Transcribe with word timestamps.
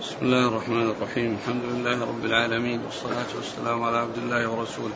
بسم 0.00 0.16
الله 0.22 0.48
الرحمن 0.48 0.90
الرحيم. 0.90 1.38
الحمد 1.42 1.62
لله 1.64 2.00
رب 2.00 2.24
العالمين 2.24 2.80
والصلاة 2.80 3.26
والسلام 3.36 3.82
على 3.82 3.98
عبد 3.98 4.18
الله 4.18 4.48
ورسوله 4.48 4.94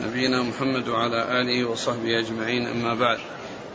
نبينا 0.00 0.42
محمد 0.42 0.88
وعلى 0.88 1.40
آله 1.40 1.64
وصحبه 1.64 2.18
أجمعين. 2.18 2.66
أما 2.66 2.94
بعد 2.94 3.18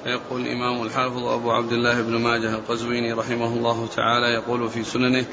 فيقول 0.03 0.41
الإمام 0.41 0.83
الحافظ 0.83 1.25
أبو 1.25 1.51
عبد 1.51 1.71
الله 1.71 2.01
بن 2.01 2.15
ماجه 2.15 2.55
القزويني 2.55 3.13
رحمه 3.13 3.47
الله 3.47 3.87
تعالى 3.95 4.27
يقول 4.27 4.69
في 4.69 4.83
سننه 4.83 5.25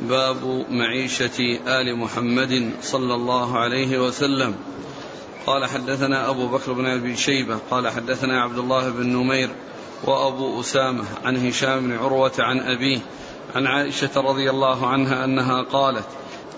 باب 0.00 0.64
معيشة 0.70 1.58
آل 1.66 1.96
محمد 1.96 2.70
صلى 2.82 3.14
الله 3.14 3.58
عليه 3.58 3.98
وسلم. 3.98 4.54
قال 5.46 5.66
حدثنا 5.66 6.30
أبو 6.30 6.46
بكر 6.46 6.72
بن 6.72 6.86
أبي 6.86 7.16
شيبة 7.16 7.58
قال 7.70 7.88
حدثنا 7.88 8.42
عبد 8.42 8.58
الله 8.58 8.88
بن 8.90 9.06
نمير 9.06 9.50
وأبو 10.04 10.60
أسامة 10.60 11.04
عن 11.24 11.46
هشام 11.46 11.80
بن 11.80 11.92
عروة 11.92 12.32
عن 12.38 12.60
أبيه 12.60 12.98
عن 13.54 13.66
عائشة 13.66 14.10
رضي 14.16 14.50
الله 14.50 14.86
عنها 14.86 15.24
أنها 15.24 15.62
قالت 15.62 16.04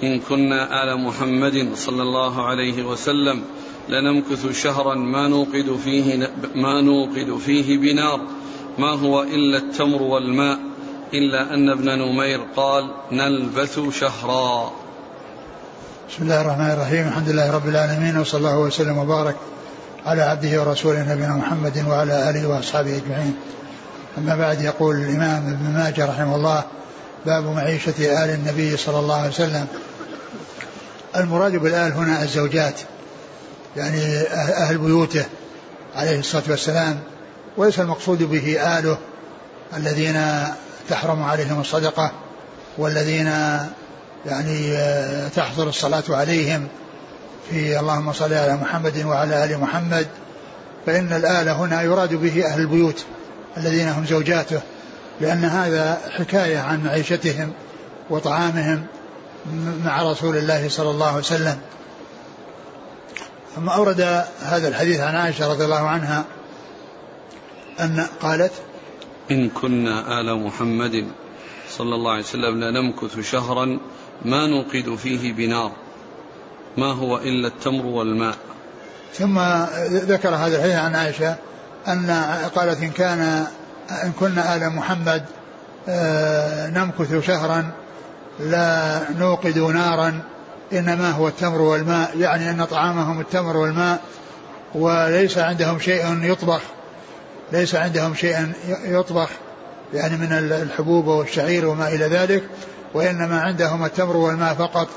إن 0.03 0.21
كنا 0.21 0.83
آل 0.83 1.01
محمد 1.01 1.69
صلى 1.75 2.03
الله 2.03 2.47
عليه 2.47 2.83
وسلم 2.83 3.43
لنمكث 3.89 4.63
شهرا 4.63 4.95
ما 4.95 5.29
نوقد 5.29 5.79
فيه 5.85 6.31
ما 6.55 6.81
نوقد 6.81 7.39
فيه 7.47 7.79
بنار 7.79 8.21
ما 8.79 8.91
هو 8.91 9.23
إلا 9.23 9.59
التمر 9.59 10.03
والماء 10.03 10.59
إلا 11.15 11.55
أن 11.55 11.71
ابن 11.71 11.99
نمير 11.99 12.41
قال 12.57 12.91
نلبث 13.13 13.81
شهرا. 14.01 14.73
بسم 16.11 16.23
الله 16.23 16.41
الرحمن 16.41 16.71
الرحيم. 16.71 17.09
الحمد 17.09 17.29
لله 17.29 17.51
رب 17.51 17.69
العالمين 17.69 18.19
وصلى 18.19 18.39
الله 18.39 18.59
وسلم 18.59 18.99
وبارك 18.99 19.37
على 20.07 20.23
عبده 20.23 20.61
ورسوله 20.61 21.15
نبينا 21.15 21.37
محمد 21.37 21.85
وعلى 21.89 22.31
آله 22.31 22.49
وأصحابه 22.49 22.97
أجمعين. 22.97 23.37
أما 24.19 24.37
بعد 24.37 24.61
يقول 24.61 24.97
الإمام 24.97 25.49
ابن 25.49 25.75
ماجه 25.79 26.07
رحمه 26.07 26.37
الله 26.37 26.65
باب 27.27 27.45
معيشة 27.45 28.25
آل 28.25 28.31
النبي 28.31 28.77
صلى 28.77 28.99
الله 28.99 29.17
عليه 29.17 29.29
وسلم. 29.29 29.67
المراد 31.17 31.53
بالآل 31.57 31.93
هنا 31.93 32.23
الزوجات 32.23 32.75
يعني 33.77 34.17
أهل 34.33 34.79
بيوته 34.79 35.25
عليه 35.97 36.19
الصلاة 36.19 36.43
والسلام 36.49 37.01
وليس 37.57 37.81
المقصود 37.81 38.23
به 38.23 38.79
آله 38.79 38.99
الذين 39.77 40.47
تحرم 40.89 41.23
عليهم 41.23 41.61
الصدقة 41.61 42.13
والذين 42.79 43.27
يعني 44.27 44.77
تحضر 45.37 45.69
الصلاة 45.69 46.05
عليهم 46.09 46.69
في 47.51 47.81
اللهم 47.81 48.13
صل 48.13 48.33
على 48.35 48.57
محمد 48.57 49.05
وعلى 49.05 49.45
آل 49.45 49.59
محمد. 49.59 50.07
فإن 50.87 51.13
الآل 51.13 51.49
هنا 51.49 51.83
يراد 51.83 52.15
به 52.15 52.47
أهل 52.47 52.61
البيوت 52.61 53.05
الذين 53.57 53.89
هم 53.89 54.07
زوجاته. 54.07 54.61
لأن 55.21 55.45
هذا 55.45 56.01
حكاية 56.11 56.59
عن 56.59 56.85
معيشتهم 56.85 57.53
وطعامهم 58.11 58.87
مع 59.85 60.03
رسول 60.03 60.37
الله 60.37 60.69
صلى 60.69 60.91
الله 60.91 61.07
عليه 61.07 61.19
وسلم. 61.19 61.59
ثم 63.57 63.69
أورد 63.69 64.01
هذا 64.43 64.69
الحديث 64.69 65.01
عن 65.01 65.15
عائشة 65.15 65.53
رضي 65.53 65.65
الله 65.65 65.89
عنها 65.89 66.25
أن 67.81 68.07
قالت 68.21 68.53
إن 69.31 69.49
كنا 69.49 70.21
آل 70.21 70.39
محمد 70.39 71.07
صلى 71.71 71.95
الله 71.95 72.11
عليه 72.11 72.23
وسلم 72.23 72.65
لنمكث 72.65 73.21
شهرا 73.31 73.79
ما 74.25 74.47
نوقد 74.47 74.95
فيه 74.95 75.33
بنار 75.33 75.73
ما 76.77 76.93
هو 76.93 77.19
إلا 77.19 77.49
التمر 77.49 77.87
والماء. 77.87 78.37
ثم 79.15 79.39
ذكر 79.93 80.29
هذا 80.29 80.57
الحديث 80.57 80.77
عن 80.77 80.97
عائشة 80.97 81.37
أن 81.89 82.11
قالت 82.55 82.83
إن 82.83 82.91
كان 82.91 83.47
إن 83.91 84.13
كنا 84.21 84.57
آل 84.57 84.71
محمد 84.71 85.25
آه، 85.89 86.71
نمكث 86.71 87.27
شهرا 87.27 87.71
لا 88.41 89.01
نوقد 89.19 89.59
نارا 89.59 90.21
إنما 90.73 91.11
هو 91.11 91.29
التمر 91.29 91.61
والماء 91.61 92.19
يعني 92.19 92.51
أن 92.51 92.65
طعامهم 92.65 93.21
التمر 93.21 93.57
والماء 93.57 94.01
وليس 94.75 95.39
عندهم 95.39 95.79
شيء 95.79 96.23
يطبخ 96.23 96.61
ليس 97.53 97.75
عندهم 97.75 98.15
شيء 98.15 98.53
يطبخ 98.85 99.29
يعني 99.95 100.17
من 100.17 100.33
الحبوب 100.33 101.07
والشعير 101.07 101.67
وما 101.67 101.89
إلى 101.89 102.05
ذلك 102.05 102.43
وإنما 102.95 103.41
عندهم 103.41 103.85
التمر 103.85 104.17
والماء 104.17 104.55
فقط. 104.55 104.89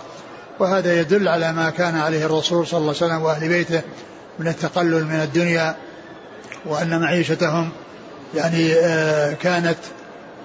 وهذا 0.60 1.00
يدل 1.00 1.28
على 1.28 1.54
ما 1.54 1.70
كان 1.70 1.98
عليه 1.98 2.26
الرسول 2.26 2.68
صلى 2.68 2.78
الله 2.78 2.94
عليه 3.02 3.06
وسلم 3.06 3.22
وأهل 3.22 3.48
بيته 3.48 3.82
من 4.40 4.48
التقلل 4.48 5.04
من 5.06 5.16
الدنيا 5.16 5.76
وأن 6.66 7.00
معيشتهم 7.02 7.70
يعني 8.36 8.74
آه، 8.74 9.34
كانت 9.34 9.78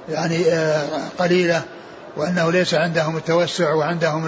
يعني 0.09 0.53
آه، 0.53 0.87
قليلة 1.19 1.63
وأنه 2.17 2.53
ليس 2.53 2.75
عندهم 2.75 3.17
التوسع 3.17 3.75
وعندهم 3.75 4.27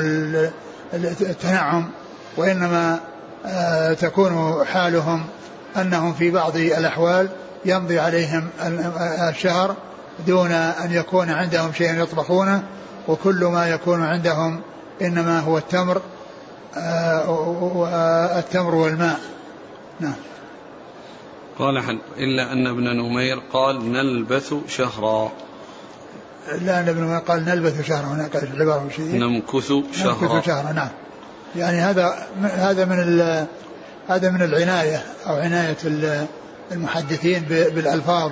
التنعم 1.20 1.90
وإنما 2.36 3.00
آه، 3.46 3.92
تكون 3.92 4.64
حالهم 4.72 5.26
أنهم 5.76 6.14
في 6.14 6.30
بعض 6.30 6.56
الأحوال 6.56 7.28
يمضي 7.64 8.00
عليهم 8.00 8.48
الشهر 9.28 9.76
دون 10.26 10.52
أن 10.52 10.92
يكون 10.92 11.30
عندهم 11.30 11.72
شيء 11.72 12.02
يطبخونه 12.02 12.62
وكل 13.08 13.44
ما 13.44 13.68
يكون 13.68 14.04
عندهم 14.04 14.60
إنما 15.02 15.40
هو 15.40 15.58
التمر 15.58 16.02
التمر 18.36 18.74
والماء. 18.74 19.18
نعم. 20.00 20.14
قال 21.62 21.78
حد 21.78 21.98
إلا 22.18 22.52
أن 22.52 22.66
ابن 22.66 22.96
نمير 22.96 23.38
قال 23.52 23.92
نلبث 23.92 24.54
شهرا. 24.68 25.32
إلا 26.54 26.80
أن 26.80 26.88
ابن 26.88 27.00
نمير 27.00 27.18
قال 27.18 27.44
نلبث 27.44 27.88
شهرا 27.88 28.06
هناك 28.06 28.36
العبارة 28.36 28.88
شيء 28.96 29.04
نمكث 29.04 29.72
شهرا 29.92 30.34
نمكث 30.34 30.46
شهرا. 30.46 30.72
نعم. 30.72 30.88
يعني 31.56 31.80
هذا 31.80 32.26
هذا 32.42 32.84
من 32.84 33.20
هذا 34.08 34.30
من 34.30 34.42
العناية 34.42 35.02
أو 35.26 35.34
عناية 35.34 35.76
المحدثين 36.72 37.42
بالألفاظ 37.48 38.30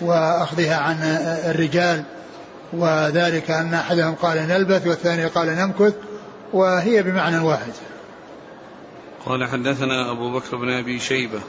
وأخذها 0.00 0.76
عن 0.76 0.96
الرجال. 1.50 2.04
وذلك 2.72 3.50
أن 3.50 3.74
أحدهم 3.74 4.14
قال 4.14 4.48
نلبث 4.48 4.86
والثاني 4.86 5.26
قال 5.26 5.48
نمكث 5.48 5.94
وهي 6.52 7.02
بمعنى 7.02 7.38
واحد. 7.38 7.72
قال 9.26 9.48
حدثنا 9.48 10.10
أبو 10.10 10.32
بكر 10.32 10.56
بن 10.56 10.70
أبي 10.70 10.98
شيبة. 10.98 11.40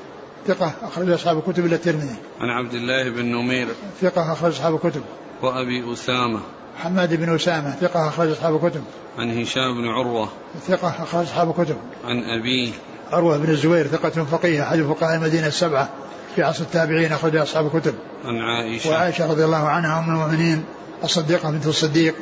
ثقة 0.47 0.71
أخرج 0.81 1.09
أصحاب 1.09 1.37
الكتب 1.37 1.65
إلى 1.65 1.75
الترمذي. 1.75 2.15
عن 2.41 2.49
عبد 2.49 2.73
الله 2.73 3.09
بن 3.09 3.25
نمير. 3.25 3.67
ثقة 4.01 4.33
أخرج 4.33 4.51
أصحاب 4.51 4.75
الكتب. 4.75 5.01
وأبي 5.41 5.93
أسامة. 5.93 6.39
حماد 6.77 7.13
بن 7.13 7.35
أسامة 7.35 7.71
ثقة 7.71 8.07
أخرج 8.07 8.31
أصحاب 8.31 8.65
الكتب. 8.65 8.83
عن 9.19 9.41
هشام 9.41 9.81
بن 9.81 9.87
عروة. 9.87 10.29
ثقة 10.67 10.87
أخرج 10.87 11.25
أصحاب 11.25 11.49
الكتب. 11.49 11.77
عن 12.05 12.23
أبيه. 12.23 12.71
عروة 13.11 13.37
بن 13.37 13.49
الزبير 13.49 13.87
ثقة 13.87 14.09
فقيه 14.09 14.63
أحد 14.63 14.81
فقهاء 14.81 15.15
المدينة 15.15 15.47
السبعة 15.47 15.89
في 16.35 16.43
عصر 16.43 16.63
التابعين 16.63 17.13
أخرج 17.13 17.35
أصحاب 17.35 17.75
الكتب. 17.75 17.93
عن 18.25 18.37
عائشة. 18.37 18.89
وعائشة 18.89 19.31
رضي 19.31 19.45
الله 19.45 19.67
عنها 19.67 19.99
أم 19.99 20.09
المؤمنين 20.09 20.63
الصديقة 21.03 21.51
بنت 21.51 21.67
الصديق 21.67 22.15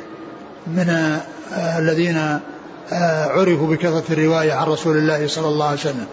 من 0.66 0.88
آه 1.52 1.78
الذين 1.78 2.16
آه 2.92 3.26
عرفوا 3.26 3.66
بكثرة 3.66 4.04
الرواية 4.10 4.52
عن 4.52 4.66
رسول 4.66 4.96
الله 4.96 5.26
صلى 5.26 5.48
الله 5.48 5.66
عليه 5.66 5.78
وسلم. 5.78 6.06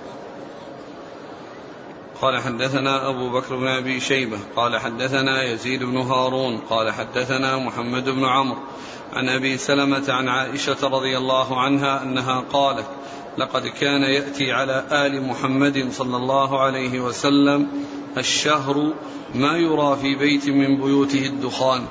قال 2.21 2.37
حدثنا 2.37 3.09
أبو 3.09 3.29
بكر 3.29 3.55
بن 3.55 3.67
أبي 3.67 3.99
شيبة 3.99 4.37
قال 4.55 4.77
حدثنا 4.77 5.43
يزيد 5.43 5.83
بن 5.83 5.97
هارون 5.97 6.57
قال 6.57 6.91
حدثنا 6.93 7.57
محمد 7.57 8.09
بن 8.09 8.25
عمرو 8.25 8.59
عن 9.13 9.29
أبي 9.29 9.57
سلمة 9.57 10.03
عن 10.09 10.29
عائشة 10.29 10.77
رضي 10.83 11.17
الله 11.17 11.61
عنها 11.61 12.03
أنها 12.03 12.43
قالت 12.53 12.87
لقد 13.37 13.67
كان 13.67 14.01
يأتي 14.01 14.51
على 14.51 14.85
آل 14.91 15.27
محمد 15.27 15.87
صلى 15.91 16.17
الله 16.17 16.59
عليه 16.59 16.99
وسلم 16.99 17.67
الشهر 18.17 18.93
ما 19.35 19.57
يرى 19.57 19.97
في 20.01 20.15
بيت 20.15 20.49
من 20.49 20.81
بيوته 20.81 21.25
الدخان 21.25 21.85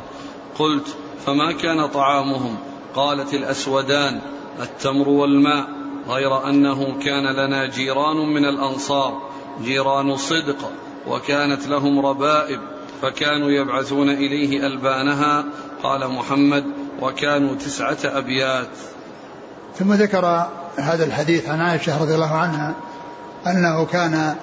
قلت 0.58 0.96
فما 1.26 1.52
كان 1.52 1.86
طعامهم؟ 1.86 2.56
قالت 2.94 3.34
الأسودان 3.34 4.20
التمر 4.60 5.08
والماء 5.08 5.68
غير 6.08 6.48
أنه 6.48 6.98
كان 7.04 7.26
لنا 7.26 7.66
جيران 7.66 8.16
من 8.16 8.44
الأنصار 8.44 9.25
جيران 9.62 10.16
صدق 10.16 10.70
وكانت 11.06 11.66
لهم 11.66 12.06
ربائب 12.06 12.60
فكانوا 13.02 13.50
يبعثون 13.50 14.10
إليه 14.10 14.66
ألبانها. 14.66 15.44
قال 15.82 16.08
محمد 16.08 16.64
وكانوا 17.00 17.54
تسعة 17.54 17.98
أبيات. 18.04 18.68
ثم 19.78 19.92
ذكر 19.92 20.46
هذا 20.76 21.04
الحديث 21.04 21.48
عن 21.48 21.60
عائشة 21.60 22.02
رضي 22.02 22.14
الله 22.14 22.34
عنها 22.34 22.74
أنه 23.46 23.84
كان 23.84 24.34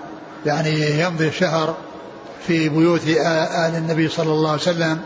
يعني 0.45 1.01
يمضي 1.01 1.27
الشهر 1.27 1.77
في 2.47 2.69
بيوت 2.69 3.07
آل 3.07 3.75
النبي 3.75 4.09
صلى 4.09 4.31
الله 4.31 4.49
عليه 4.49 4.61
وسلم 4.61 4.99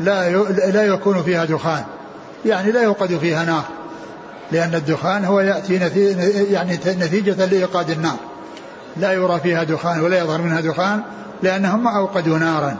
لا 0.00 0.30
لا 0.70 0.84
يكون 0.84 1.22
فيها 1.22 1.44
دخان 1.44 1.84
يعني 2.46 2.72
لا 2.72 2.82
يوقد 2.82 3.18
فيها 3.18 3.44
نار 3.44 3.64
لأن 4.52 4.74
الدخان 4.74 5.24
هو 5.24 5.40
يأتي 5.40 5.74
يعني 6.52 6.78
نتيجة 6.86 7.46
لإيقاد 7.46 7.90
النار. 7.90 8.16
لا 8.98 9.12
يرى 9.12 9.40
فيها 9.40 9.64
دخان 9.64 10.00
ولا 10.00 10.18
يظهر 10.18 10.42
منها 10.42 10.60
دخان 10.60 11.02
لأنهم 11.42 11.84
ما 11.84 11.96
أوقدوا 11.96 12.38
نارا. 12.38 12.76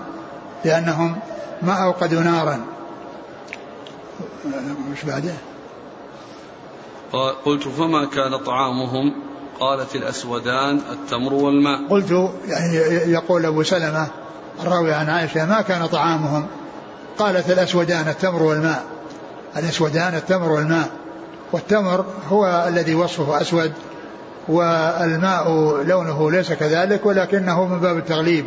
لأنهم 0.64 1.16
ما 1.62 1.72
أوقدوا 1.72 2.20
نارا. 2.20 2.60
مش 4.92 5.04
بعده؟ 5.04 5.34
قلت 7.44 7.68
فما 7.68 8.06
كان 8.06 8.36
طعامهم؟ 8.36 9.14
قالت 9.60 9.94
الأسودان 9.94 10.80
التمر 10.92 11.34
والماء. 11.34 11.88
قلت 11.90 12.30
يعني 12.48 12.74
يقول 13.12 13.46
أبو 13.46 13.62
سلمة 13.62 14.06
الراوي 14.62 14.94
عن 14.94 15.10
عائشة 15.10 15.46
ما 15.46 15.60
كان 15.60 15.86
طعامهم؟ 15.86 16.46
قالت 17.18 17.50
الأسودان 17.50 18.08
التمر 18.08 18.42
والماء. 18.42 18.84
الأسودان 19.56 20.14
التمر 20.14 20.52
والماء. 20.52 20.88
والتمر 21.52 22.04
هو 22.30 22.66
الذي 22.68 22.94
وصفه 22.94 23.40
أسود. 23.40 23.72
والماء 24.48 25.50
لونه 25.82 26.30
ليس 26.30 26.52
كذلك 26.52 27.06
ولكنه 27.06 27.64
من 27.64 27.80
باب 27.80 27.96
التغليب. 27.96 28.46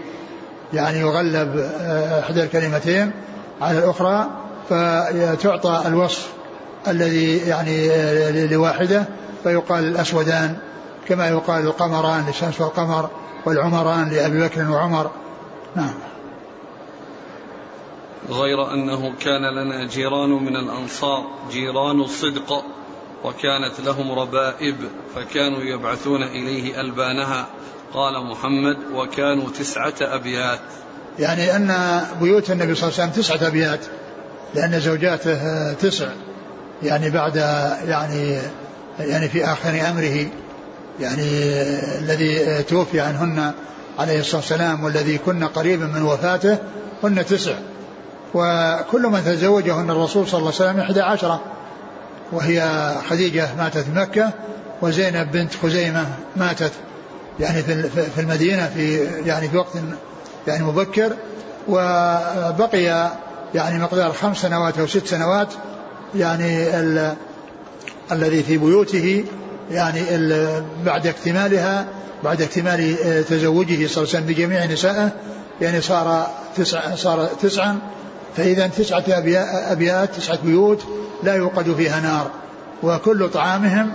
يعني 0.73 0.99
يغلب 0.99 1.57
آه، 1.57 2.19
إحدى 2.19 2.43
الكلمتين 2.43 3.11
على 3.61 3.79
الأخرى 3.79 4.27
فتعطى 4.69 5.83
الوصف 5.87 6.27
الذي 6.87 7.37
يعني 7.37 7.91
آه، 7.91 8.45
لواحدة 8.45 9.05
فيقال 9.43 9.83
الأسودان 9.83 10.57
كما 11.07 11.27
يقال 11.27 11.65
القمران 11.65 12.25
للشمس 12.27 12.61
والقمر 12.61 13.09
والعمران 13.45 14.09
لأبي 14.09 14.41
بكر 14.43 14.71
وعمر. 14.71 15.11
نعم. 15.75 15.93
غير 18.29 18.73
أنه 18.73 19.13
كان 19.19 19.41
لنا 19.41 19.87
جيران 19.87 20.29
من 20.29 20.55
الأنصار 20.55 21.23
جيران 21.51 22.07
صدق 22.07 22.63
وكانت 23.23 23.79
لهم 23.85 24.19
ربائب 24.19 24.75
فكانوا 25.15 25.61
يبعثون 25.61 26.23
إليه 26.23 26.81
ألبانها. 26.81 27.47
قال 27.93 28.25
محمد 28.25 28.77
وكانوا 28.93 29.49
تسعة 29.59 29.93
أبيات. 30.01 30.59
يعني 31.19 31.55
أن 31.55 32.01
بيوت 32.21 32.51
النبي 32.51 32.75
صلى 32.75 32.89
الله 32.89 33.01
عليه 33.01 33.11
وسلم 33.11 33.23
تسعة 33.23 33.47
أبيات 33.47 33.79
لأن 34.55 34.79
زوجاته 34.79 35.73
تسع. 35.73 36.07
يعني 36.83 37.09
بعد 37.09 37.35
يعني 37.85 38.39
يعني 38.99 39.29
في 39.29 39.45
آخر 39.45 39.69
أمره 39.69 40.27
يعني 40.99 41.27
الذي 41.99 42.63
توفي 42.63 42.99
عنهن 42.99 43.51
عليه 43.99 44.19
الصلاة 44.19 44.41
والسلام 44.41 44.83
والذي 44.83 45.17
كن 45.17 45.43
قريبا 45.43 45.85
من 45.85 46.01
وفاته 46.01 46.57
هن 47.03 47.25
تسع. 47.25 47.53
وكل 48.33 49.01
من 49.01 49.23
تزوجهن 49.25 49.89
الرسول 49.89 50.27
صلى 50.27 50.39
الله 50.39 50.53
عليه 50.59 50.69
وسلم 50.69 50.79
إحدى 50.79 51.01
عشرة. 51.01 51.41
وهي 52.31 52.91
خديجة 53.09 53.55
ماتت 53.57 53.77
في 53.77 53.91
مكة 53.91 54.31
وزينب 54.81 55.31
بنت 55.31 55.53
خزيمة 55.63 56.05
ماتت 56.35 56.71
يعني 57.39 57.61
في 58.15 58.21
المدينة 58.21 58.67
في 58.75 59.07
يعني 59.25 59.49
في 59.49 59.57
وقت 59.57 59.77
يعني 60.47 60.63
مبكر 60.63 61.13
وبقي 61.67 63.11
يعني 63.55 63.79
مقدار 63.79 64.11
خمس 64.11 64.37
سنوات 64.37 64.79
أو 64.79 64.87
ست 64.87 65.07
سنوات 65.07 65.53
يعني 66.15 66.79
ال 66.79 67.13
الذي 68.11 68.43
في 68.43 68.57
بيوته 68.57 69.25
يعني 69.71 70.01
بعد 70.85 71.07
اكتمالها 71.07 71.85
بعد 72.23 72.41
اكتمال 72.41 72.95
تزوجه 73.29 73.87
صلى 73.87 73.87
الله 73.87 73.89
عليه 73.97 74.01
وسلم 74.01 74.25
بجميع 74.25 74.65
نسائه 74.65 75.11
يعني 75.61 75.81
صار 75.81 76.27
تسع 76.55 76.95
صار 76.95 77.25
تسعا 77.25 77.79
فإذا 78.37 78.67
تسعة 78.67 79.03
أبيات 79.71 80.15
تسعة 80.15 80.39
بيوت 80.43 80.85
لا 81.23 81.35
يوقد 81.35 81.73
فيها 81.75 81.99
نار 81.99 82.31
وكل 82.83 83.29
طعامهم 83.29 83.91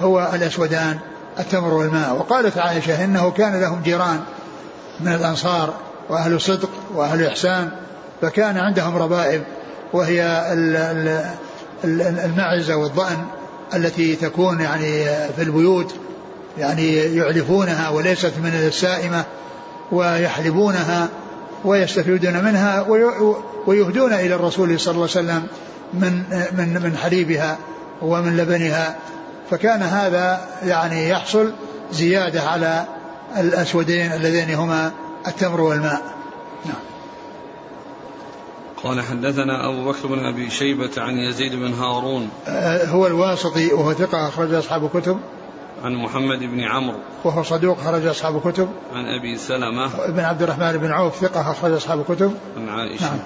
هو 0.00 0.30
الأسودان 0.34 0.98
التمر 1.38 1.74
والماء. 1.74 2.14
وقالت 2.14 2.58
عائشة 2.58 3.04
إنه 3.04 3.30
كان 3.30 3.60
لهم 3.60 3.82
جيران 3.82 4.20
من 5.00 5.12
الأنصار 5.12 5.74
وأهل 6.08 6.40
صدق 6.40 6.70
وأهل 6.94 7.26
إحسان 7.26 7.70
فكان 8.22 8.58
عندهم 8.58 8.96
ربائب 8.96 9.42
وهي 9.92 10.42
المعزة 12.24 12.76
والضأن 12.76 13.24
التي 13.74 14.16
تكون 14.16 14.60
يعني 14.60 15.04
في 15.36 15.42
البيوت 15.42 15.94
يعني 16.58 16.96
يعلفونها 16.96 17.88
وليست 17.88 18.32
من 18.42 18.52
السائمة 18.66 19.24
ويحلبونها. 19.92 21.08
ويستفيدون 21.64 22.44
منها 22.44 22.86
ويهدون 23.66 24.12
إلى 24.12 24.34
الرسول 24.34 24.80
صلى 24.80 24.92
الله 24.94 25.08
عليه 25.16 25.20
وسلم 25.20 25.46
من 25.94 26.12
من 26.52 26.82
من 26.82 26.96
حليبها 26.96 27.58
ومن 28.02 28.36
لبنها. 28.36 28.96
فكان 29.50 29.82
هذا 29.82 30.40
يعني 30.64 31.08
يحصل 31.08 31.52
زيادة 31.92 32.42
على 32.42 32.84
الأسودين 33.38 34.12
اللذين 34.12 34.54
هما 34.54 34.92
التمر 35.26 35.60
والماء. 35.60 36.02
نعم. 36.64 36.82
قال 38.84 39.00
حدثنا 39.00 39.68
أبو 39.68 39.84
بكر 39.84 40.08
بن 40.08 40.18
أبي 40.18 40.50
شيبة 40.50 40.90
عن 40.98 41.14
يزيد 41.14 41.54
بن 41.54 41.72
هارون. 41.74 42.28
آه، 42.48 42.84
هو 42.86 43.06
الواسطي 43.06 43.72
وهو 43.72 43.92
ثقة 43.92 44.28
أخرج 44.28 44.54
أصحاب 44.54 44.84
الكتب. 44.84 45.20
عن 45.84 45.94
محمد 45.94 46.38
بن 46.38 46.60
عمرو. 46.60 46.98
وهو 47.24 47.42
صدوق 47.42 47.78
خرج 47.78 48.06
أصحاب 48.06 48.36
الكتب. 48.36 48.68
عن 48.94 49.06
أبي 49.06 49.36
سلمة. 49.36 49.90
بن 50.08 50.20
عبد 50.20 50.42
الرحمن 50.42 50.72
بن 50.72 50.90
عوف 50.90 51.16
ثقة 51.16 51.50
أخرج 51.50 51.72
أصحاب 51.72 52.00
الكتب. 52.00 52.34
عن 52.56 52.68
عائشة. 52.68 53.16
نعم. 53.16 53.18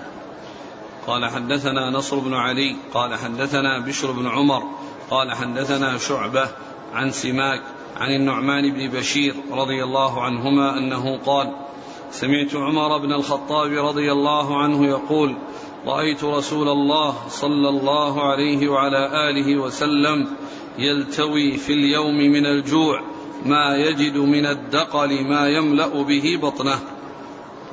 قال 1.07 1.31
حدثنا 1.31 1.91
نصر 1.91 2.19
بن 2.19 2.35
علي. 2.35 2.77
قال 2.95 3.15
حدثنا 3.15 3.79
بشر 3.79 4.13
بن 4.13 4.29
عمر. 4.29 4.63
قال 5.11 5.33
حدثنا 5.33 5.99
شعبة 5.99 6.49
عن 6.95 7.11
سماك 7.11 7.63
عن 7.97 8.11
النعمان 8.11 8.73
بن 8.73 8.99
بشير 8.99 9.35
رضي 9.53 9.85
الله 9.85 10.23
عنهما 10.23 10.79
أنه 10.79 11.19
قال 11.27 11.53
سمعت 12.11 12.55
عمر 12.55 12.99
بن 12.99 13.13
الخطاب 13.13 13.73
رضي 13.73 14.13
الله 14.13 14.63
عنه 14.63 14.87
يقول 14.87 15.37
رأيت 15.87 16.25
رسول 16.25 16.69
الله 16.69 17.15
صلى 17.29 17.69
الله 17.69 18.31
عليه 18.31 18.69
وعلى 18.69 19.31
آله 19.31 19.57
وسلم 19.57 20.29
يلتوي 20.79 21.57
في 21.57 21.73
اليوم 21.73 22.17
من 22.17 22.47
الجوع 22.47 23.01
ما 23.47 23.77
يجد 23.77 24.17
من 24.17 24.47
الدقل 24.47 25.25
ما 25.25 25.49
يملأ 25.49 26.03
به 26.03 26.39
بطنه. 26.43 26.79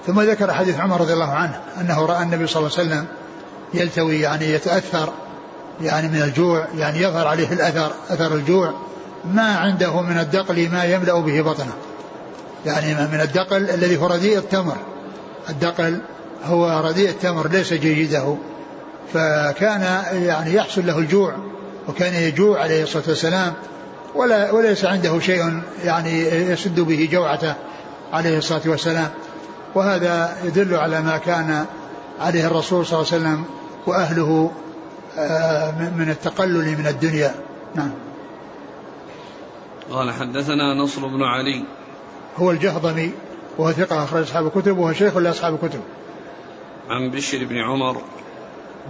ثم 0.08 0.22
ذكر 0.22 0.54
حديث 0.54 0.80
عمر 0.80 1.02
رضي 1.02 1.14
الله 1.14 1.30
عنه 1.30 1.62
أنه 1.82 2.06
رأى 2.06 2.24
النبي 2.24 2.48
صلى 2.48 2.68
الله 2.68 2.78
عليه 2.78 2.90
وسلم 2.90 3.06
يلتوي 3.74 4.20
يعني 4.20 4.46
يتأثر 4.46 5.14
يعني 5.82 6.08
من 6.08 6.22
الجوع 6.22 6.68
يعني 6.78 7.02
يظهر 7.02 7.28
عليه 7.28 7.54
الأثر 7.54 7.92
أثر 8.10 8.36
الجوع. 8.36 8.74
ما 9.34 9.56
عنده 9.58 10.02
من 10.02 10.18
الدقل 10.20 10.70
ما 10.72 10.84
يملأ 10.84 11.20
به 11.20 11.42
بطنه. 11.42 11.74
يعني 12.66 12.94
من 12.94 13.22
الدقل 13.22 13.70
الذي 13.70 13.98
هو 13.98 14.08
رديء 14.08 14.38
التمر. 14.38 14.78
الدقل 15.50 16.02
هو 16.46 16.82
رديء 16.86 17.10
التمر 17.10 17.48
ليس 17.48 17.74
جيده. 17.74 18.36
فكان 19.14 20.04
يعني 20.14 20.54
يحصل 20.54 20.88
له 20.88 21.00
الجوع. 21.00 21.36
وكان 21.88 22.14
يجوع 22.14 22.62
عليه 22.62 22.84
الصلاة 22.84 23.04
والسلام 23.08 23.54
ولا 24.16 24.52
وليس 24.52 24.86
عنده 24.86 25.20
شيء 25.20 25.62
يعني 25.84 26.22
يسد 26.52 26.80
به 26.80 27.10
جوعته 27.12 27.56
عليه 28.14 28.38
الصلاة 28.38 28.62
والسلام. 28.66 29.10
وهذا 29.76 30.38
يدل 30.44 30.76
على 30.76 31.02
ما 31.02 31.18
كان 31.18 31.66
عليه 32.20 32.48
الرسول 32.48 32.86
صلى 32.86 33.00
الله 33.00 33.14
عليه 33.14 33.24
وسلم 33.24 33.46
وأهله 33.88 34.52
آه، 35.18 35.72
من 35.72 36.10
التقلل 36.10 36.78
من 36.78 36.88
الدنيا. 36.88 37.36
نعم. 37.76 37.92
قال 39.92 40.12
حدثنا 40.12 40.74
نصر 40.74 41.08
بن 41.08 41.24
علي. 41.24 41.64
هو 42.38 42.52
الجهضمي 42.52 43.12
وهو 43.58 43.72
ثقة 43.72 44.04
أخرج 44.04 44.22
أصحاب 44.22 44.48
الكتب 44.48 44.78
وهو 44.78 44.94
شيخ 44.94 45.18
لأصحاب 45.18 45.54
الكتب. 45.54 45.82
عن 46.90 47.10
بشر 47.10 47.46
بن 47.46 47.58
عمر. 47.58 48.02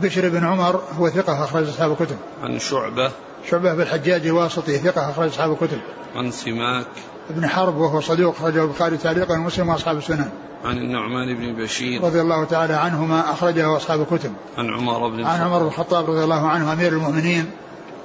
بشر 0.01 0.29
بن 0.29 0.45
عمر 0.45 0.81
هو 0.99 1.09
ثقة 1.09 1.43
أخرج 1.43 1.69
أصحاب 1.69 1.91
الكتب. 1.91 2.15
عن 2.43 2.59
شعبة. 2.59 3.11
شعبة 3.49 3.73
بالحجاج 3.73 4.27
الواسطي 4.27 4.77
ثقة 4.77 5.09
أخرج 5.09 5.27
أصحاب 5.27 5.51
الكتب. 5.51 5.79
عن 6.15 6.31
سماك. 6.31 6.87
ابن 7.29 7.47
حرب 7.47 7.77
وهو 7.77 8.01
صدوق 8.01 8.35
أخرجه 8.35 8.63
البخاري 8.63 8.97
تعليقا 8.97 9.33
ومسلم 9.37 9.69
وأصحاب 9.69 9.97
السنن. 9.97 10.29
عن 10.65 10.77
النعمان 10.77 11.35
بن 11.35 11.63
بشير. 11.63 12.03
رضي 12.03 12.21
الله 12.21 12.43
تعالى 12.43 12.73
عنهما 12.73 13.31
أخرجه 13.31 13.77
أصحاب 13.77 14.01
الكتب. 14.01 14.31
عن 14.57 14.73
عمر 14.73 15.07
بن 15.09 15.25
عن 15.25 15.41
عمر 15.41 15.59
بن 15.59 15.67
الخطاب 15.67 16.09
رضي 16.09 16.23
الله 16.23 16.47
عنه 16.47 16.73
أمير 16.73 16.91
المؤمنين 16.91 17.45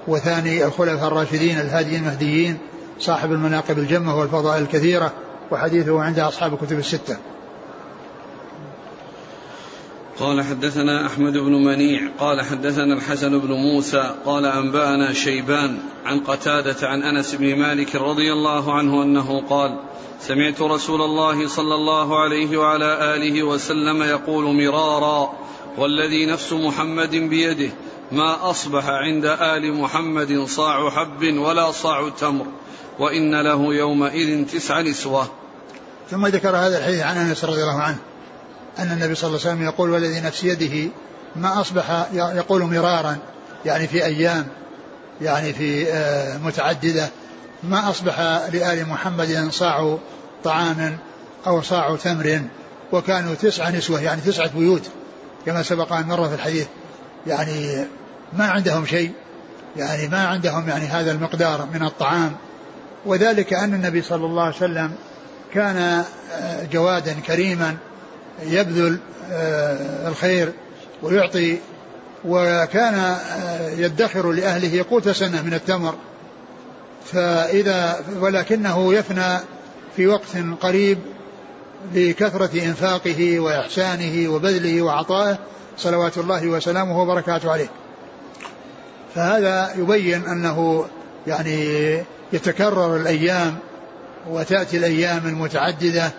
وثاني 0.08 0.64
الخلفاء 0.64 1.08
الراشدين 1.08 1.60
الهاديين 1.60 2.00
المهديين 2.02 2.58
صاحب 3.00 3.32
المناقب 3.32 3.78
الجمة 3.78 4.18
والفضائل 4.18 4.62
الكثيرة 4.62 5.12
وحديثه 5.50 6.02
عند 6.02 6.18
أصحاب 6.18 6.52
الكتب 6.54 6.78
الستة. 6.78 7.16
قال 10.18 10.42
حدثنا 10.42 11.06
أحمد 11.06 11.32
بن 11.32 11.52
منيع 11.52 12.08
قال 12.18 12.42
حدثنا 12.42 12.94
الحسن 12.94 13.38
بن 13.38 13.52
موسى 13.52 14.14
قال 14.24 14.46
أنبأنا 14.46 15.12
شيبان 15.12 15.78
عن 16.04 16.20
قتادة 16.20 16.88
عن 16.88 17.02
أنس 17.02 17.34
بن 17.34 17.56
مالك 17.56 17.96
رضي 17.96 18.32
الله 18.32 18.74
عنه 18.74 19.02
أنه 19.02 19.42
قال 19.50 19.78
سمعت 20.20 20.60
رسول 20.60 21.02
الله 21.02 21.48
صلى 21.48 21.74
الله 21.74 22.20
عليه 22.20 22.56
وعلى 22.56 23.14
آله 23.16 23.42
وسلم 23.42 24.02
يقول 24.02 24.44
مرارا 24.44 25.32
والذي 25.78 26.26
نفس 26.26 26.52
محمد 26.52 27.10
بيده 27.10 27.70
ما 28.12 28.50
أصبح 28.50 28.86
عند 28.86 29.24
آل 29.24 29.74
محمد 29.74 30.44
صاع 30.44 30.90
حب 30.90 31.38
ولا 31.38 31.70
صاع 31.70 32.08
تمر 32.08 32.46
وإن 32.98 33.42
له 33.42 33.74
يومئذ 33.74 34.46
تسع 34.46 34.80
نسوة. 34.80 35.28
ثم 36.10 36.26
ذكر 36.26 36.56
هذا 36.56 36.78
الحديث 36.78 37.02
عن 37.02 37.16
أنس 37.16 37.44
رضي 37.44 37.62
الله 37.62 37.80
عنه. 37.80 37.98
أن 38.78 38.92
النبي 38.92 39.14
صلى 39.14 39.28
الله 39.28 39.40
عليه 39.40 39.50
وسلم 39.50 39.62
يقول 39.62 39.90
والذي 39.90 40.20
نفس 40.20 40.44
يده 40.44 40.90
ما 41.36 41.60
أصبح 41.60 42.06
يقول 42.12 42.62
مرارا 42.62 43.16
يعني 43.66 43.86
في 43.86 44.04
أيام 44.04 44.46
يعني 45.20 45.52
في 45.52 45.92
آه، 45.92 46.38
متعددة 46.38 47.08
ما 47.62 47.90
أصبح 47.90 48.20
لآل 48.52 48.88
محمد 48.88 49.48
صاع 49.50 49.98
طعام 50.44 50.98
أو 51.46 51.62
صاع 51.62 51.96
تمر 51.96 52.42
وكانوا 52.92 53.34
تسعة 53.34 53.70
نسوة 53.70 54.00
يعني 54.00 54.20
تسعة 54.20 54.50
بيوت 54.58 54.82
كما 55.46 55.62
سبق 55.62 55.92
أن 55.92 56.06
مر 56.06 56.28
في 56.28 56.34
الحديث 56.34 56.66
يعني 57.26 57.86
ما 58.32 58.44
عندهم 58.44 58.86
شيء 58.86 59.12
يعني 59.76 60.08
ما 60.08 60.26
عندهم 60.26 60.68
يعني 60.68 60.86
هذا 60.86 61.12
المقدار 61.12 61.68
من 61.74 61.82
الطعام. 61.82 62.32
وذلك 63.06 63.52
أن 63.52 63.74
النبي 63.74 64.02
صلى 64.02 64.26
الله 64.26 64.42
عليه 64.42 64.56
وسلم 64.56 64.92
كان 65.54 66.04
آه، 66.32 66.64
جوادا 66.72 67.12
كريما 67.26 67.76
يبذل 68.42 68.98
آه، 69.32 70.08
الخير 70.08 70.52
ويعطي 71.02 71.58
وكان 72.24 72.94
آه، 72.94 73.70
يدخر 73.70 74.32
لأهله 74.32 74.84
قوت 74.90 75.08
سنة 75.08 75.42
من 75.42 75.54
التمر. 75.54 75.94
فإذا 77.04 78.00
ولكنه 78.20 78.94
يفنى 78.94 79.38
في 79.96 80.06
وقت 80.06 80.36
قريب 80.60 80.98
لكثرة 81.94 82.64
إنفاقه 82.64 83.40
وإحسانه 83.40 84.28
وبذله 84.28 84.82
وعطائه 84.82 85.38
صلوات 85.78 86.18
الله 86.18 86.46
وسلامه 86.46 87.00
وبركاته 87.00 87.52
عليه. 87.52 87.68
فهذا 89.14 89.74
يبين 89.78 90.24
أنه 90.24 90.86
يعني 91.26 91.98
يتكرر 92.32 92.96
الأيام 92.96 93.58
وتأتي 94.30 94.76
الأيام 94.76 95.26
المتعددة 95.26 96.12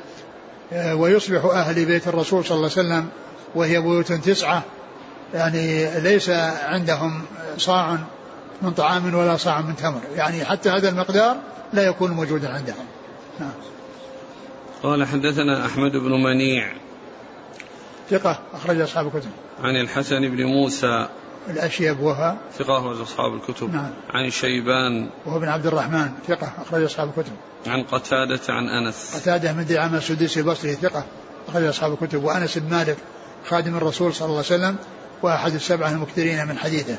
ويصبح 0.72 1.46
أهل 1.46 1.86
بيت 1.86 2.08
الرسول 2.08 2.46
صلى 2.46 2.58
الله 2.58 2.72
عليه 2.78 2.88
وسلم 2.88 3.08
وهي 3.56 3.82
بيوت 3.82 4.12
تسعة. 4.12 4.64
يعني 5.34 6.00
ليس 6.00 6.30
عندهم 6.64 7.22
صاع 7.58 7.98
من 8.62 8.72
طعام 8.72 9.16
ولا 9.16 9.38
صاع 9.38 9.62
من 9.62 9.76
تمر. 9.76 10.02
يعني 10.16 10.46
حتى 10.46 10.70
هذا 10.70 10.90
المقدار 10.90 11.38
لا 11.74 11.88
يكون 11.88 12.12
موجودا 12.12 12.54
عندهم. 12.54 12.86
نعم. 13.40 13.52
قال 14.84 15.08
حدثنا 15.08 15.66
أحمد 15.66 15.92
بن 15.92 16.24
منيع. 16.24 16.74
ثقة 18.10 18.40
أخرج 18.54 18.80
أصحاب 18.80 19.08
الكتب. 19.08 19.30
عن 19.64 19.76
الحسن 19.76 20.22
بن 20.22 20.44
موسى 20.44 21.08
الأشيب 21.50 22.00
وها 22.00 22.38
ثقة 22.58 22.80
أخرج 22.80 23.02
أصحاب 23.02 23.34
الكتب. 23.34 23.74
نعم. 23.74 23.92
عن 24.10 24.30
شيبان. 24.30 25.10
وهو 25.26 25.40
بن 25.40 25.48
عبد 25.48 25.66
الرحمن 25.66 26.10
ثقة 26.28 26.54
أخرج 26.62 26.84
أصحاب 26.84 27.10
الكتب. 27.10 27.34
عن 27.68 27.84
قتادة 27.84 28.42
عن 28.50 28.70
أنس. 28.70 29.16
قتادة 29.16 29.54
من 29.54 29.66
دعامة 29.66 29.98
السدوسي 29.98 30.40
البصري 30.40 30.74
ثقة 30.74 31.06
أخرج 31.48 31.64
أصحاب 31.64 31.94
الكتب. 31.94 32.24
وأنس 32.24 32.58
بن 32.58 32.70
مالك 32.70 32.98
خادم 33.50 33.78
الرسول 33.78 34.14
صلى 34.14 34.26
الله 34.26 34.38
عليه 34.38 34.48
وسلم 34.48 34.76
وأحد 35.24 35.54
السبعة 35.54 35.92
المكثرين 35.92 36.48
من 36.48 36.58
حديثه. 36.58 36.98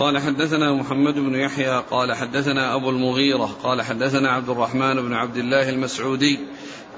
قال 0.00 0.18
حدثنا 0.18 0.72
محمد 0.72 1.14
بن 1.14 1.34
يحيى 1.34 1.82
قال 1.90 2.14
حدثنا 2.14 2.74
أبو 2.74 2.90
المغيرة 2.90 3.56
قال 3.62 3.82
حدثنا 3.82 4.30
عبد 4.30 4.48
الرحمن 4.48 4.94
بن 5.02 5.12
عبد 5.12 5.36
الله 5.36 5.68
المسعودي 5.68 6.38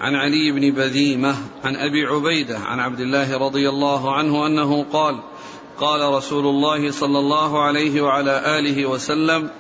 عن 0.03 0.15
علي 0.15 0.53
بن 0.53 0.71
بذيمة 0.71 1.35
عن 1.65 1.77
أبي 1.77 2.07
عبيدة 2.07 2.59
عن 2.59 2.81
عبد 2.81 3.01
الله 3.01 3.39
رضي 3.39 3.69
الله 3.69 4.15
عنه 4.15 4.47
أنه 4.47 4.85
قال 4.93 5.21
قال 5.79 6.15
رسول 6.15 6.47
الله 6.47 6.91
صلى 6.91 7.19
الله 7.19 7.63
عليه 7.63 8.01
وعلى 8.01 8.59
آله 8.59 8.87
وسلم 8.87 9.51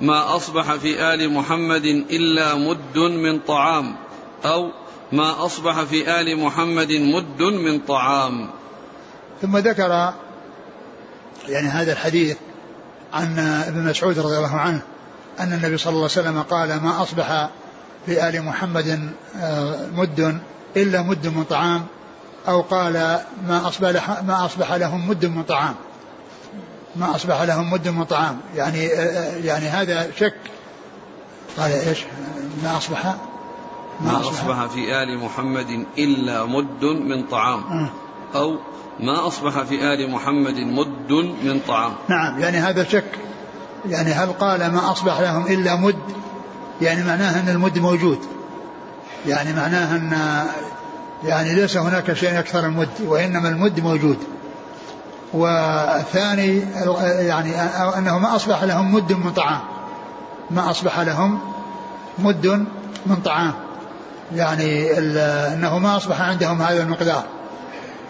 ما 0.00 0.36
أصبح 0.36 0.74
في 0.74 1.14
آل 1.14 1.32
محمد 1.32 1.84
إلا 2.10 2.54
مد 2.54 2.98
من 2.98 3.38
طعام 3.38 3.96
أو 4.44 4.70
ما 5.12 5.44
أصبح 5.44 5.82
في 5.82 6.20
آل 6.20 6.40
محمد 6.40 6.92
مد 6.92 7.42
من 7.42 7.78
طعام. 7.78 8.50
ثم 9.42 9.56
ذكر 9.56 10.12
يعني 11.48 11.68
هذا 11.68 11.92
الحديث 11.92 12.36
عن 13.12 13.38
ابن 13.38 13.88
مسعود 13.88 14.18
رضي 14.18 14.36
الله 14.36 14.56
عنه 14.56 14.82
أن 15.40 15.52
النبي 15.52 15.76
صلى 15.76 15.90
الله 15.90 16.08
عليه 16.16 16.28
وسلم 16.28 16.42
قال 16.42 16.82
ما 16.82 17.02
أصبح 17.02 17.50
في 18.08 18.28
آل 18.28 18.42
محمد 18.42 19.10
آه، 19.36 19.86
مد 19.96 20.38
إلا 20.76 21.02
مد 21.02 21.26
من 21.26 21.44
طعام 21.44 21.86
أو 22.48 22.60
قال 22.60 23.20
ما 23.48 23.68
أصبح 23.68 24.22
ما 24.22 24.44
أصبح 24.44 24.72
لهم 24.72 25.08
مد 25.08 25.26
من 25.26 25.42
طعام. 25.42 25.74
ما 26.96 27.14
أصبح 27.14 27.40
لهم 27.40 27.70
مد 27.70 27.88
من 27.88 28.04
طعام. 28.04 28.38
يعني 28.56 28.86
آه، 28.86 28.96
آه، 28.96 29.36
يعني 29.36 29.68
هذا 29.68 30.10
شك. 30.18 30.34
قال 31.58 31.72
إيش؟ 31.72 31.98
ما 32.62 32.76
أصبح 32.76 33.04
ما, 33.04 33.16
ما 34.00 34.20
أصبح, 34.20 34.40
أصبح 34.40 34.66
في 34.66 35.02
آل 35.02 35.18
محمد 35.18 35.86
إلا 35.98 36.44
مد 36.44 36.84
من 36.84 37.22
طعام. 37.22 37.90
أو 38.34 38.56
ما 39.00 39.26
أصبح 39.26 39.62
في 39.62 39.94
آل 39.94 40.10
محمد 40.10 40.56
مد 40.56 41.12
من 41.42 41.60
طعام. 41.68 41.92
نعم 42.08 42.38
يعني 42.38 42.56
هذا 42.56 42.84
شك. 42.84 43.10
يعني 43.88 44.12
هل 44.12 44.32
قال 44.32 44.72
ما 44.72 44.92
أصبح 44.92 45.20
لهم 45.20 45.46
إلا 45.46 45.76
مد؟ 45.76 45.98
يعني 46.82 47.04
معناه 47.04 47.40
أن 47.40 47.48
المد 47.48 47.78
موجود. 47.78 48.18
يعني 49.26 49.52
معناه 49.52 49.96
أن 49.96 50.12
يعني 51.24 51.54
ليس 51.54 51.76
هناك 51.76 52.12
شيء 52.12 52.38
أكثر 52.38 52.66
المد 52.66 52.88
وإنما 53.04 53.48
المد 53.48 53.80
موجود. 53.80 54.18
والثاني 55.32 56.62
يعني 57.02 57.60
أنه 57.98 58.18
ما 58.18 58.36
أصبح 58.36 58.62
لهم 58.62 58.94
مد 58.94 59.12
من 59.12 59.32
طعام. 59.32 59.60
ما 60.50 60.70
أصبح 60.70 61.00
لهم 61.00 61.40
مد 62.18 62.66
من 63.06 63.16
طعام. 63.16 63.52
يعني 64.34 64.98
أنه 65.54 65.78
ما 65.78 65.96
أصبح 65.96 66.20
عندهم 66.20 66.62
هذا 66.62 66.82
المقدار. 66.82 67.24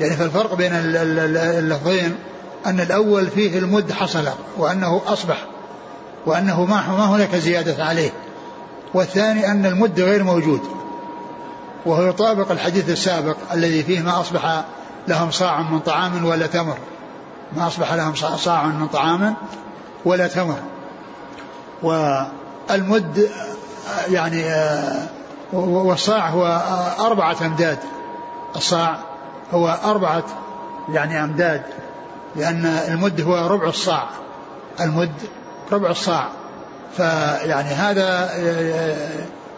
يعني 0.01 0.17
فالفرق 0.17 0.55
بين 0.55 0.71
اللفظين 0.73 2.17
أن 2.67 2.81
الأول 2.81 3.27
فيه 3.27 3.59
المد 3.59 3.93
حصل 3.93 4.29
وأنه 4.59 5.01
أصبح 5.07 5.45
وأنه 6.27 6.65
ما 6.65 6.89
ما 6.89 7.07
هناك 7.07 7.37
زيادة 7.37 7.85
عليه. 7.85 8.11
والثاني 8.95 9.51
أن 9.51 9.67
المد 9.67 10.01
غير 10.01 10.25
موجود 10.25 10.61
وهو 11.87 12.03
يطابق 12.03 12.51
الحديث 12.51 12.91
السابق 12.91 13.37
الذي 13.53 13.83
فيه 13.83 14.01
ما 14.01 14.21
أصبح 14.21 14.65
لهم 15.09 15.31
صاع 15.31 15.63
من 15.63 15.81
طعام 15.81 16.25
ولا 16.25 16.47
تمر. 16.47 16.77
ما 17.57 17.67
أصبح 17.67 17.93
لهم 17.93 18.15
صاع 18.15 18.67
من 18.67 18.89
طعام 18.89 19.35
ولا 20.05 20.29
تمر. 20.29 20.59
والمد 21.83 23.31
يعني 24.09 24.45
والصاع 25.53 26.29
هو 26.29 26.63
أربعة 27.01 27.37
أمداد. 27.43 27.79
الصاع 28.57 28.99
هو 29.53 29.79
أربعة 29.85 30.25
يعني 30.89 31.25
أمداد 31.25 31.63
لأن 32.37 32.67
المد 32.67 33.21
هو 33.21 33.47
ربع 33.47 33.69
الصاع. 33.69 34.09
المد 34.81 35.13
ربع 35.73 35.91
الصاع. 35.91 36.29
فيعني 36.97 37.69
هذا 37.69 38.31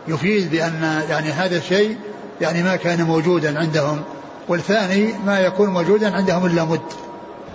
يفيد 0.08 0.50
بأن 0.50 1.02
يعني 1.10 1.32
هذا 1.32 1.56
الشيء 1.56 1.96
يعني 2.40 2.62
ما 2.62 2.76
كان 2.76 3.02
موجودا 3.02 3.58
عندهم 3.58 4.02
والثاني 4.48 5.12
ما 5.26 5.40
يكون 5.40 5.68
موجودا 5.70 6.16
عندهم 6.16 6.46
إلا 6.46 6.64
مد. 6.64 6.80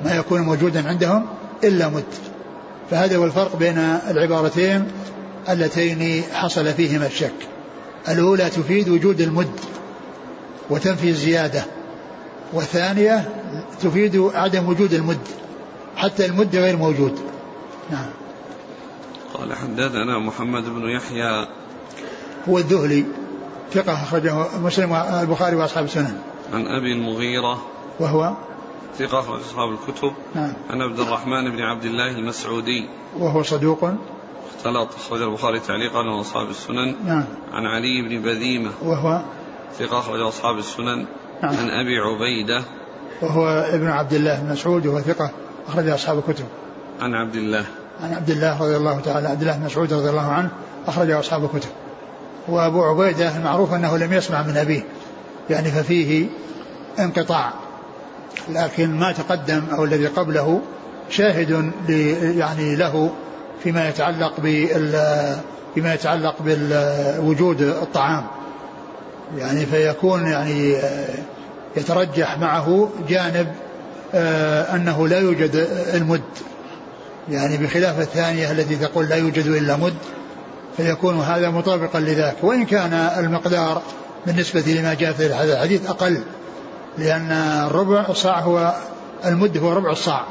ما 0.05 0.15
يكون 0.15 0.41
موجودا 0.41 0.89
عندهم 0.89 1.25
إلا 1.63 1.89
مد. 1.89 2.03
فهذا 2.91 3.17
هو 3.17 3.25
الفرق 3.25 3.55
بين 3.55 3.77
العبارتين 4.09 4.87
اللتين 5.49 6.23
حصل 6.33 6.73
فيهما 6.73 7.05
الشك. 7.05 7.33
الأولى 8.09 8.49
تفيد 8.49 8.89
وجود 8.89 9.21
المد 9.21 9.59
وتنفي 10.69 11.09
الزيادة 11.09 11.63
والثانية 12.53 13.29
تفيد 13.81 14.31
عدم 14.35 14.69
وجود 14.69 14.93
المد 14.93 15.27
حتى 15.95 16.25
المد 16.25 16.55
غير 16.55 16.77
موجود. 16.77 17.19
نعم. 17.91 18.09
قال 19.35 19.53
حدثنا 19.53 20.19
محمد 20.19 20.63
بن 20.69 20.89
يحيى. 20.89 21.47
هو 22.49 22.57
الذهلي 22.57 23.05
ثقة 23.73 23.93
أخرجه 23.93 24.57
مسلم 24.57 24.93
البخاري 24.93 25.55
وأصحاب 25.55 25.85
السنن. 25.85 26.17
عن 26.53 26.67
أبي 26.67 26.93
المغيرة. 26.93 27.65
وهو؟ 27.99 28.33
ثقة 28.99 29.19
أخرج 29.19 29.39
أصحاب 29.39 29.69
الكتب. 29.69 30.11
نعم. 30.35 30.53
عن 30.69 30.81
عبد 30.81 30.99
الرحمن 30.99 31.51
بن 31.51 31.61
عبد 31.61 31.85
الله 31.85 32.11
المسعودي. 32.11 32.89
وهو 33.19 33.43
صدوق؟ 33.43 33.91
اختلط 34.55 34.89
أخرج 34.95 35.21
البخاري 35.21 35.59
تعليقا 35.59 35.99
وأصحاب 35.99 36.49
السنن. 36.49 36.95
نعم. 37.05 37.23
عن 37.53 37.65
علي 37.65 38.01
بن 38.01 38.21
بذيمة. 38.21 38.71
وهو؟ 38.83 39.21
ثقة 39.79 39.99
أخرج 39.99 40.21
أصحاب 40.21 40.57
السنن. 40.57 41.05
نعم. 41.43 41.55
عن 41.55 41.69
أبي 41.69 41.97
عبيدة. 41.99 42.63
وهو 43.21 43.47
ابن 43.47 43.87
عبد 43.87 44.13
الله 44.13 44.39
بن 44.39 44.51
مسعود 44.51 44.85
وهو 44.85 44.99
ثقة 44.99 45.31
أخرج 45.67 45.87
أصحاب 45.87 46.17
الكتب. 46.17 46.45
عن 47.01 47.13
عبد 47.13 47.35
الله. 47.35 47.65
عن 48.03 48.13
عبد 48.13 48.29
الله 48.29 48.61
رضي 48.61 48.77
الله 48.77 48.99
تعالى 48.99 49.27
عبد 49.27 49.41
الله 49.41 49.59
مسعود 49.65 49.93
رضي 49.93 50.09
الله 50.09 50.31
عنه 50.31 50.49
أخرج 50.87 51.11
أصحاب 51.11 51.43
الكتب. 51.43 51.69
وأبو 52.47 52.83
عبيدة 52.83 53.37
المعروف 53.37 53.73
أنه 53.73 53.97
لم 53.97 54.13
يسمع 54.13 54.41
من 54.41 54.57
أبيه 54.57 54.83
يعني 55.49 55.71
ففيه 55.71 56.27
انقطاع. 56.99 57.53
لكن 58.49 58.99
ما 58.99 59.11
تقدم 59.11 59.63
أو 59.71 59.83
الذي 59.83 60.07
قبله 60.07 60.61
شاهد 61.09 61.71
يعني 62.19 62.75
له 62.75 63.11
فيما 63.63 63.89
يتعلق 63.89 64.33
بال 64.39 64.91
فيما 65.75 65.93
يتعلق 65.93 66.35
بوجود 66.39 67.61
الطعام. 67.61 68.23
يعني 69.37 69.65
فيكون 69.65 70.27
يعني 70.27 70.77
يترجح 71.77 72.37
معه 72.37 72.89
جانب 73.09 73.47
آه، 74.13 74.75
أنه 74.75 75.07
لا 75.07 75.19
يوجد 75.19 75.67
المد. 75.93 76.21
يعني 77.29 77.57
بخلاف 77.57 77.99
الثانية 77.99 78.51
التي 78.51 78.75
تقول 78.75 79.05
لا 79.05 79.15
يوجد 79.15 79.45
إلا 79.47 79.77
مد 79.77 79.95
فيكون 80.77 81.19
هذا 81.19 81.49
مطابقا 81.49 81.99
لذاك. 81.99 82.43
وإن 82.43 82.65
كان 82.65 82.93
المقدار 82.93 83.81
بالنسبة 84.27 84.61
لما 84.61 84.93
جاء 84.93 85.13
في 85.13 85.25
هذا 85.25 85.53
الحديث 85.53 85.89
أقل 85.89 86.23
لأن 86.97 87.31
الربع 87.67 88.05
الصاع 88.09 88.39
هو 88.39 88.75
المد 89.25 89.57
هو 89.57 89.73
ربع 89.73 89.91
الصاع. 89.91 90.25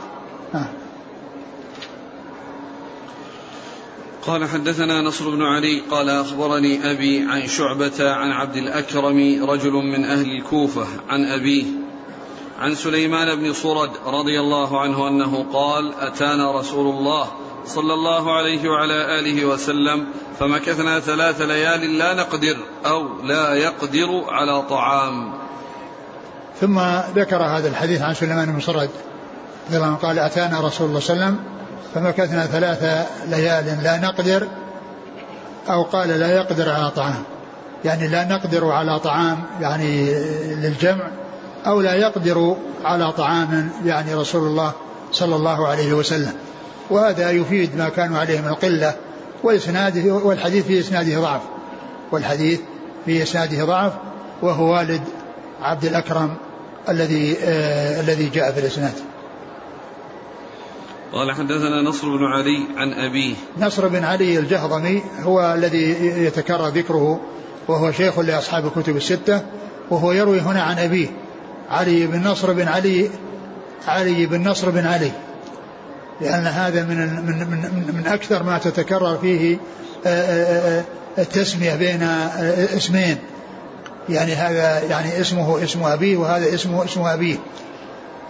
قال 4.27 4.49
حدثنا 4.49 5.01
نصر 5.01 5.31
بن 5.31 5.43
علي 5.43 5.81
قال 5.91 6.11
أخبرني 6.11 6.91
أبي 6.91 7.27
عن 7.29 7.47
شعبة 7.47 8.11
عن 8.11 8.31
عبد 8.31 8.57
الأكرم 8.57 9.45
رجل 9.51 9.73
من 9.73 10.05
أهل 10.05 10.27
الكوفة 10.31 10.87
عن 11.09 11.25
أبيه. 11.25 11.65
عن 12.59 12.75
سليمان 12.75 13.37
بن 13.37 13.53
صرد 13.53 13.91
رضي 14.07 14.41
الله 14.41 14.81
عنه 14.81 15.09
أنه 15.09 15.47
قال 15.53 15.95
أتانا 16.01 16.59
رسول 16.59 16.95
الله 16.95 17.29
صلى 17.67 17.95
الله 17.95 18.37
عليه 18.37 18.69
وعلى 18.69 19.19
آله 19.19 19.45
وسلم 19.45 20.07
فمكثنا 20.39 21.01
ثلاث 21.01 21.41
ليال 21.41 21.99
لا 21.99 22.15
نقدر 22.15 22.57
أو 22.87 23.23
لا 23.23 23.55
يقدر 23.55 24.25
على 24.29 24.63
طعام. 24.63 25.33
ثم 26.61 26.81
ذكر 27.17 27.43
هذا 27.43 27.69
الحديث 27.69 28.03
عن 28.03 28.15
سليمان 28.15 28.53
بن 28.53 28.61
صرد 28.61 28.91
قال 30.03 30.19
أتانا 30.19 30.61
رسول 30.61 30.89
الله 30.89 31.01
صلى 31.01 31.15
الله 31.15 31.25
عليه 31.25 31.35
وسلم 31.35 31.39
فمكثنا 31.95 32.47
ثلاث 32.47 33.09
ليال 33.27 33.83
لا 33.83 33.99
نقدر 33.99 34.49
أو 35.69 35.83
قال 35.83 36.09
لا 36.09 36.37
يقدر 36.37 36.71
على 36.71 36.91
طعام. 36.91 37.23
يعني 37.85 38.09
لا 38.09 38.25
نقدر 38.25 38.71
على 38.71 39.01
طعام 39.01 39.43
يعني 39.61 40.15
للجمع 40.55 41.11
أو 41.67 41.81
لا 41.81 41.95
يقدر 41.95 42.57
على 42.85 43.13
طعام 43.13 43.71
يعني 43.85 44.15
رسول 44.15 44.43
الله 44.47 44.73
صلى 45.13 45.37
الله 45.37 45.69
عليه 45.69 45.93
وسلم. 45.93 46.33
وهذا 46.91 47.31
يفيد 47.31 47.77
ما 47.77 47.89
كانوا 47.89 48.19
عليه 48.19 48.41
من 48.41 48.49
القلة 48.49 48.95
وإسناده 49.43 50.15
والحديث 50.15 50.67
في 50.67 50.81
إسناده 50.81 51.21
ضعف. 51.21 51.41
والحديث 52.13 52.61
في 53.05 53.23
إسناده 53.23 53.65
ضعف 53.65 53.93
وهو 54.43 54.73
والد 54.73 55.03
عبد 55.63 55.85
الأكرم 55.85 56.35
الذي 56.89 57.37
آه 57.43 58.01
الذي 58.01 58.29
جاء 58.29 58.53
في 58.53 58.61
الإسناد 58.61 58.93
قال 61.13 61.33
حدثنا 61.33 61.83
نصر 61.89 62.09
بن 62.09 62.25
علي 62.25 62.67
عن 62.77 62.93
أبيه. 62.93 63.35
نصر 63.61 63.89
بن 63.89 64.05
علي 64.05 64.39
الجهضمي 64.39 65.03
هو 65.23 65.55
الذي 65.55 66.07
يتكرر 66.25 66.69
ذكره 66.69 67.21
وهو 67.69 67.93
شيخ 67.93 68.19
لأصحاب 68.19 68.67
الكتب 68.67 68.97
الستة 68.97 69.43
وهو 69.91 70.13
يروي 70.13 70.41
هنا 70.41 70.63
عن 70.63 70.79
أبيه. 70.79 71.09
علي 71.71 72.07
بن 72.07 72.29
نصر 72.29 72.53
بن 72.53 72.69
علي 72.69 73.11
علي 73.89 74.27
بن 74.27 74.49
نصر 74.49 74.71
بن 74.71 74.87
علي. 74.87 75.13
لأن 76.21 76.47
هذا 76.47 76.83
من 76.83 76.97
من 76.97 77.39
من, 77.39 77.95
من 77.95 78.07
أكثر 78.07 78.43
ما 78.43 78.59
تتكرر 78.59 79.19
فيه 79.19 79.57
آه، 80.07 80.09
آه، 80.09 80.79
آه، 80.79 80.85
التسمية 81.19 81.75
بين 81.75 82.03
اسمين. 82.77 83.17
يعني 84.09 84.35
هذا 84.35 84.83
يعني 84.83 85.21
اسمه 85.21 85.65
اسم 85.65 85.83
أبيه 85.83 86.17
وهذا 86.17 86.55
اسمه 86.55 86.85
اسم 86.85 87.01
أبيه 87.01 87.37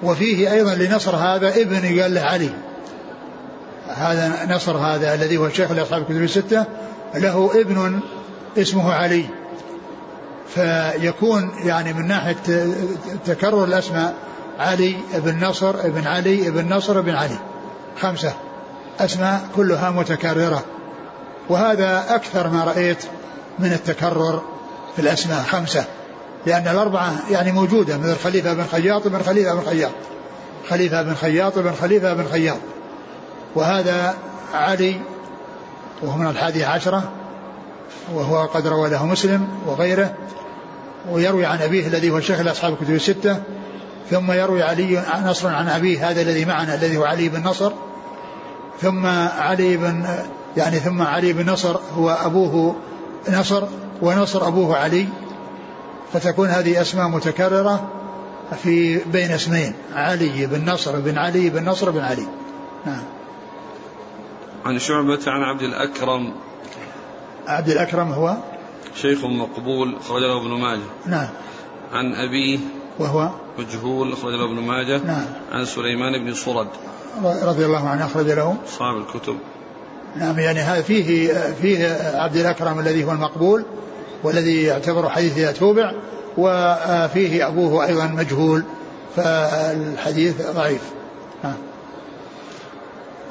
وفيه 0.03 0.53
أيضا 0.53 0.75
لنصر 0.75 1.17
هذا 1.17 1.49
ابن 1.49 2.00
قال 2.00 2.14
له 2.14 2.21
علي. 2.21 2.50
هذا 3.88 4.47
نصر 4.50 4.76
هذا 4.76 5.14
الذي 5.14 5.37
هو 5.37 5.47
الشيخ 5.47 5.73
لأصحاب 5.73 6.03
الكتب 6.03 6.23
الستة 6.23 6.64
له 7.14 7.50
ابن 7.61 8.00
اسمه 8.59 8.93
علي. 8.93 9.25
فيكون 10.48 11.50
يعني 11.64 11.92
من 11.92 12.06
ناحية 12.06 12.36
تكرر 13.26 13.64
الأسماء 13.64 14.14
علي 14.58 14.96
ابن 15.14 15.44
نصر 15.44 15.70
ابن 15.70 16.06
علي 16.06 16.48
ابن 16.48 16.74
نصر 16.74 16.98
ابن 16.98 17.14
علي. 17.14 17.38
خمسة. 18.00 18.33
أسماء 19.00 19.48
كلها 19.57 19.90
متكررة. 19.90 20.64
وهذا 21.48 22.04
أكثر 22.09 22.48
ما 22.48 22.64
رأيت 22.64 23.04
من 23.59 23.72
التكرر 23.72 24.42
في 24.96 25.02
الأسماء. 25.02 25.42
خمسة. 25.42 25.85
لأن 26.46 26.68
الأربعة 26.68 27.12
يعني 27.30 27.52
موجودة. 27.52 27.98
مثل 27.98 28.16
خليفة 28.16 28.54
بن 28.54 28.64
خياط 28.72 29.09
بن 29.09 29.22
خليفة 29.22 29.54
بن 29.54 29.66
خياط. 29.66 29.92
خليفة 30.70 31.02
بن 31.02 31.14
خياط 31.14 31.59
بن 31.59 31.72
خليفة 31.72 32.14
بن 32.14 32.24
خياط. 32.33 32.59
وهذا 33.54 34.14
علي 34.54 35.00
وهو 36.02 36.16
من 36.16 36.26
الحادية 36.26 36.66
عشرة. 36.66 37.12
وهو 38.14 38.47
قد 38.47 38.66
روى 38.66 38.90
له 38.90 39.07
مسلم 39.07 39.49
وغيره 39.66 40.14
ويروي 41.11 41.47
عن 41.47 41.62
أبيه 41.62 41.87
الذي 41.87 42.11
هو 42.11 42.20
شيخ 42.20 42.40
لأصحاب 42.40 42.73
الكتب 42.73 42.94
الستة 42.94 43.42
ثم 44.11 44.33
يروي 44.33 44.62
علي 44.62 45.03
نصر 45.25 45.49
عن 45.49 45.68
أبيه 45.68 46.11
هذا 46.11 46.20
الذي 46.20 46.44
معنا 46.44 46.75
الذي 46.75 46.97
هو 46.97 47.05
علي 47.05 47.29
بن 47.29 47.42
نصر 47.42 47.73
ثم 48.81 49.07
علي 49.07 49.77
بن 49.77 50.07
يعني 50.57 50.77
ثم 50.77 51.03
علي 51.03 51.33
بن 51.33 51.51
نصر 51.51 51.77
هو 51.97 52.11
أبوه 52.11 52.77
نصر 53.31 53.64
ونصر 54.03 54.47
أبوه 54.47 54.77
علي 54.77 55.09
فتكون 56.12 56.49
هذه 56.49 56.81
أسماء 56.81 57.09
متكررة 57.09 57.90
في 58.62 58.99
بين 58.99 59.31
اسمين 59.31 59.75
علي 59.94 60.47
بن 60.47 60.70
نصر 60.70 61.01
بن 61.01 61.18
علي 61.18 61.51
بن 61.51 61.64
نصر 61.64 61.90
بن 61.90 62.01
علي. 62.01 62.27
نعم. 62.87 63.03
عن 64.64 64.79
شعبة 64.79 65.20
عن 65.27 65.42
عبد 65.42 65.62
الأكرم 65.62 66.33
عبد 67.46 67.68
الأكرم 67.68 68.12
هو؟ 68.12 68.37
شيخ 68.94 69.24
مقبول 69.24 69.96
أخرج 69.96 70.22
له 70.22 70.40
ابن 70.40 70.50
ماجه. 70.50 70.80
نعم. 71.07 71.28
عن 71.92 72.14
أبيه 72.14 72.59
وهو؟ 72.98 73.30
مجهول 73.59 74.12
أخرج 74.12 74.33
له 74.33 74.44
ابن 74.44 74.61
ماجه. 74.61 75.00
نعم. 75.04 75.24
عن 75.52 75.64
سليمان 75.64 76.24
بن 76.24 76.35
صرد. 76.35 76.68
رضي 77.22 77.66
الله 77.66 77.88
عنه 77.88 78.07
أخرج 78.07 78.26
له. 78.26 78.57
أصحاب 78.66 78.96
الكتب. 78.96 79.37
نعم 80.16 80.38
يعني 80.38 80.61
هذا 80.61 80.83
فيه 80.83 81.33
فيه 81.62 81.88
عبد 82.14 82.37
الأكرم 82.37 82.78
الذي 82.78 83.04
هو 83.04 83.12
المقبول 83.12 83.64
والذي 84.22 84.62
يعتبر 84.62 85.09
حديث 85.09 85.38
إذا 85.38 85.52
توبع 85.52 85.92
وفيه 86.37 87.48
أبوه 87.48 87.87
أيضا 87.87 88.07
مجهول 88.07 88.64
فالحديث 89.16 90.50
ضعيف. 90.50 90.83
نعم. 91.44 91.57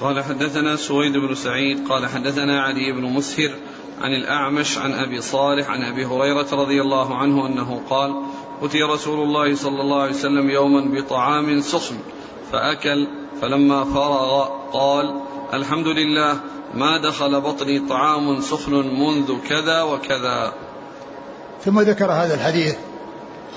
قال 0.01 0.23
حدثنا 0.23 0.75
سويد 0.75 1.13
بن 1.13 1.35
سعيد 1.35 1.87
قال 1.87 2.07
حدثنا 2.07 2.63
علي 2.63 2.91
بن 2.91 3.03
مسهر 3.03 3.51
عن 4.01 4.11
الأعمش 4.11 4.77
عن 4.77 4.93
أبي 4.93 5.21
صالح 5.21 5.69
عن 5.69 5.83
أبي 5.83 6.05
هريرة 6.05 6.47
رضي 6.53 6.81
الله 6.81 7.15
عنه 7.15 7.47
أنه 7.47 7.81
قال 7.89 8.15
أتي 8.61 8.83
رسول 8.83 9.19
الله 9.23 9.55
صلى 9.55 9.81
الله 9.81 10.01
عليه 10.01 10.13
وسلم 10.13 10.49
يوما 10.49 10.99
بطعام 10.99 11.61
سخن 11.61 11.95
فأكل 12.51 13.07
فلما 13.41 13.83
فرغ 13.83 14.49
قال 14.73 15.21
الحمد 15.53 15.87
لله 15.87 16.37
ما 16.73 16.97
دخل 16.97 17.41
بطني 17.41 17.79
طعام 17.79 18.41
سخن 18.41 18.73
منذ 18.73 19.39
كذا 19.49 19.81
وكذا. 19.81 20.53
ثم 21.65 21.79
ذكر 21.79 22.11
هذا 22.11 22.33
الحديث 22.33 22.75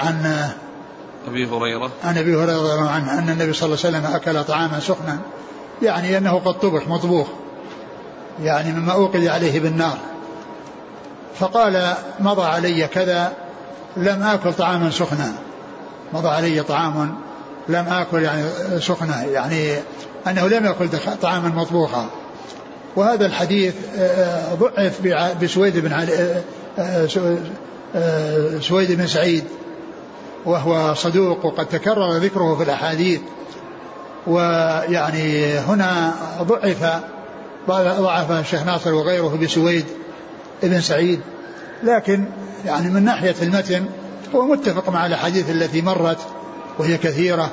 عن 0.01 0.51
أبي 1.29 1.47
هريرة. 1.47 1.91
عن 2.05 2.19
أبي 2.19 2.37
هريرة 2.37 2.59
رضي 2.59 2.73
الله 2.73 2.91
عنه 2.91 3.19
أن 3.19 3.29
النبي 3.31 3.53
صلى 3.53 3.67
الله 3.67 3.79
عليه 3.85 3.99
وسلم 3.99 4.15
أكل 4.15 4.45
طعاما 4.45 4.81
سخنا 4.81 5.19
يعني 5.83 6.19
أنه 6.19 6.39
قد 6.39 6.59
طبخ 6.59 6.89
مطبوخ 6.89 7.27
يعني 8.43 8.73
مما 8.73 8.93
أوقد 8.93 9.27
عليه 9.27 9.61
بالنار. 9.61 9.99
فقال 11.39 11.95
مضى 12.21 12.43
علي 12.43 12.87
كذا 12.87 13.33
لم 13.97 14.23
آكل 14.23 14.53
طعاما 14.53 14.91
سخنا. 14.91 15.33
مضى 16.13 16.29
علي 16.29 16.63
طعام 16.63 17.15
لم 17.69 17.87
آكل 17.89 18.23
يعني 18.23 18.43
سخنا 18.81 19.25
يعني 19.25 19.75
أنه 20.27 20.49
لم 20.49 20.67
يأكل 20.67 20.89
طعاما 21.23 21.49
مطبوخا. 21.49 22.07
وهذا 22.97 23.27
الحديث 23.27 23.75
آه، 23.99 24.55
ضعف 24.55 25.01
بسويد 25.43 25.79
بن 25.79 25.93
علي 25.93 26.43
آه، 26.79 27.09
آه، 27.95 28.61
سويد 28.61 28.93
بن 28.93 29.07
سعيد. 29.07 29.45
وهو 30.45 30.95
صدوق 30.95 31.47
وقد 31.47 31.67
تكرر 31.67 32.17
ذكره 32.17 32.57
في 32.57 32.63
الأحاديث. 32.63 33.21
ويعني 34.27 35.59
هنا 35.59 36.15
ضعف 36.43 37.01
ضعف 38.01 38.31
الشيخ 38.31 38.63
ناصر 38.63 38.95
وغيره 38.95 39.39
بسويد. 39.43 39.85
ابن 40.63 40.81
سعيد 40.81 41.21
لكن 41.83 42.25
يعني 42.65 42.91
من 42.91 43.05
ناحية 43.05 43.35
المتن 43.43 43.87
هو 44.35 44.47
متفق 44.47 44.89
مع 44.89 45.07
الأحاديث 45.07 45.51
التي 45.51 45.83
مرت 45.83 46.19
وهي 46.79 46.99
كثيرة 46.99 47.51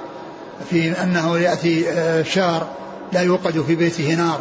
في 0.69 1.03
أنه 1.03 1.37
يأتي 1.39 1.89
آه، 1.89 2.23
شار 2.23 2.67
لا 3.13 3.21
يوقد 3.21 3.61
في 3.61 3.75
بيته 3.75 4.13
نار 4.15 4.39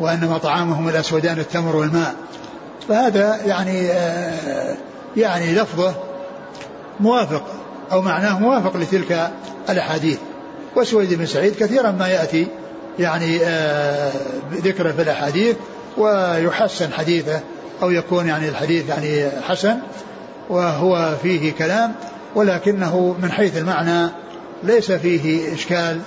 وأنما 0.00 0.38
طعامهم 0.38 0.88
الأسودان 0.88 1.38
التمر 1.38 1.76
والماء. 1.76 2.14
فهذا 2.88 3.40
يعني 3.46 3.90
آه، 3.90 4.76
يعني 5.16 5.54
لفظه 5.54 5.94
موافق 7.00 7.42
أو 7.92 8.02
معناه 8.02 8.38
موافق 8.38 8.76
لتلك 8.76 9.30
الأحاديث. 9.70 10.18
وسويد 10.76 11.14
بن 11.14 11.26
سعيد 11.26 11.54
كثيرا 11.54 11.90
ما 11.90 12.08
يأتي 12.08 12.46
يعني 12.98 13.38
آه، 13.44 14.12
ذكره 14.52 14.92
في 14.92 15.02
الأحاديث 15.02 15.56
ويحسن 15.96 16.92
حديثه 16.92 17.40
أو 17.84 17.90
يكون 17.90 18.26
يعني 18.26 18.48
الحديث 18.48 18.88
يعني 18.88 19.30
حسن 19.48 19.78
وهو 20.50 21.14
فيه 21.22 21.52
كلام 21.52 21.94
ولكنه 22.34 23.16
من 23.22 23.32
حيث 23.32 23.56
المعنى 23.56 24.10
ليس 24.62 24.92
فيه 24.92 25.54
إشكال 25.54 26.00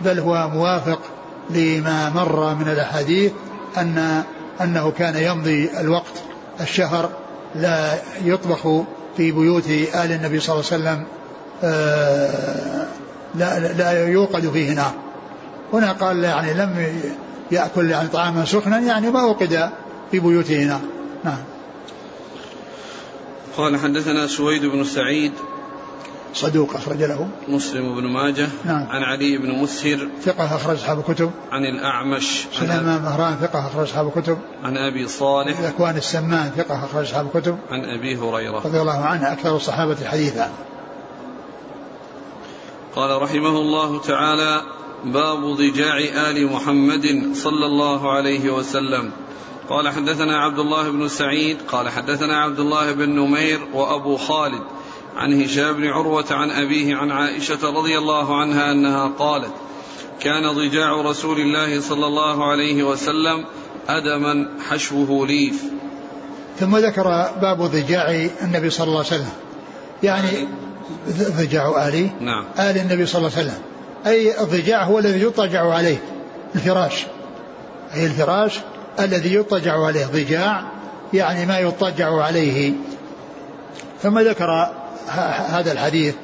بل 0.00 0.18
هو 0.18 0.48
موافق 0.48 1.00
لما 1.50 2.10
مر 2.10 2.54
من 2.54 2.68
الأحاديث 2.68 3.32
أن 3.76 4.22
أنه 4.60 4.90
كان 4.90 5.22
يمضي 5.22 5.70
الوقت 5.80 6.22
الشهر 6.60 7.10
لا 7.54 7.98
يطبخ 8.24 8.68
في 9.16 9.32
بيوت 9.32 9.66
آل 9.70 10.12
النبي 10.12 10.40
صلى 10.40 10.54
الله 10.54 10.72
عليه 10.72 10.82
وسلم 10.82 11.04
آه، 11.64 12.86
لا, 13.34 13.58
لا 13.58 14.08
يوقد 14.08 14.50
فيه 14.50 14.72
نار. 14.72 14.92
هنا 15.72 15.92
قال 15.92 16.24
يعني 16.24 16.54
لم 16.54 16.86
يأكل 17.50 17.90
يعني 17.90 18.08
طعاما 18.08 18.44
سخنا 18.44 18.78
يعني 18.78 19.10
ما 19.10 19.22
وقد 19.22 19.70
في 20.10 20.20
بيوته 20.20 20.64
نار. 20.64 20.80
نعم. 21.24 21.44
قال 23.56 23.76
حدثنا 23.76 24.26
سويد 24.26 24.66
بن 24.66 24.84
سعيد 24.84 25.32
صدوق 26.34 26.74
أخرج 26.74 27.02
له. 27.02 27.28
مسلم 27.48 27.94
بن 27.94 28.06
ماجه 28.06 28.48
نعم. 28.64 28.86
عن 28.90 29.02
علي 29.02 29.38
بن 29.38 29.50
مسهر 29.62 30.08
ثقة 30.22 30.56
أخرج 30.56 30.76
أصحاب 30.76 30.98
الكتب. 30.98 31.30
عن 31.52 31.64
الأعمش 31.64 32.46
سليمان 32.52 33.02
مهران 33.02 33.36
ثقة 33.40 33.66
أخرج 33.66 33.82
أصحاب 33.82 34.06
الكتب. 34.16 34.38
عن 34.64 34.76
أبي 34.76 35.08
صالح 35.08 35.60
ذكوان 35.60 35.96
السمان 35.96 36.50
ثقة 36.56 36.84
أخرج 36.84 37.04
أصحاب 37.04 37.26
الكتب. 37.34 37.58
عن 37.70 37.84
أبي 37.84 38.16
هريرة. 38.16 38.58
رضي 38.64 38.80
الله 38.80 39.04
عنه 39.04 39.32
أكثر 39.32 39.56
الصحابة 39.56 39.96
حديثا. 40.04 40.50
قال 42.96 43.22
رحمه 43.22 43.48
الله 43.48 44.00
تعالى 44.00 44.62
باب 45.04 45.44
ضجاع 45.44 45.98
آل 46.30 46.52
محمد 46.52 47.30
صلى 47.34 47.66
الله 47.66 48.12
عليه 48.12 48.50
وسلم. 48.50 49.10
قال 49.68 49.88
حدثنا 49.88 50.38
عبد 50.38 50.58
الله 50.58 50.90
بن 50.90 51.08
سعيد 51.08 51.56
قال 51.68 51.88
حدثنا 51.88 52.40
عبد 52.40 52.60
الله 52.60 52.92
بن 52.92 53.10
نمير 53.10 53.60
وأبو 53.74 54.16
خالد 54.16 54.62
عن 55.16 55.42
هشام 55.42 55.72
بن 55.72 55.86
عروة 55.86 56.24
عن 56.30 56.50
أبيه 56.50 56.96
عن 56.96 57.10
عائشة 57.10 57.58
رضي 57.78 57.98
الله 57.98 58.40
عنها 58.40 58.72
أنها 58.72 59.08
قالت 59.18 59.52
كان 60.20 60.52
ضجاع 60.52 60.92
رسول 60.92 61.40
الله 61.40 61.80
صلى 61.80 62.06
الله 62.06 62.50
عليه 62.50 62.82
وسلم 62.82 63.44
أدما 63.88 64.48
حشوه 64.68 65.26
ليف. 65.26 65.62
ثم 66.60 66.76
ذكر 66.76 67.04
باب 67.40 67.62
ضجاع 67.62 68.28
النبي 68.42 68.70
صلى 68.70 68.86
الله 68.86 68.98
عليه 68.98 69.08
وسلم. 69.08 69.32
يعني 70.02 70.48
ضجاع 71.10 71.88
آلي. 71.88 72.10
نعم. 72.20 72.44
آل 72.58 72.78
النبي 72.78 73.06
صلى 73.06 73.18
الله 73.18 73.38
عليه 73.38 73.48
وسلم. 73.48 73.62
أي 74.06 74.40
الضجاع 74.40 74.84
هو 74.84 74.98
الذي 74.98 75.20
يضطجع 75.20 75.72
عليه. 75.72 76.02
الفراش. 76.54 77.06
أي 77.94 78.06
الفراش 78.06 78.60
الذي 79.00 79.34
يضطجع 79.34 79.84
عليه 79.86 80.06
ضجاع 80.06 80.64
يعني 81.14 81.46
ما 81.46 81.58
يضطجع 81.58 82.22
عليه. 82.22 82.72
ثم 84.02 84.18
ذكر 84.18 84.68
هذا 85.48 85.72
الحديث 85.72 86.14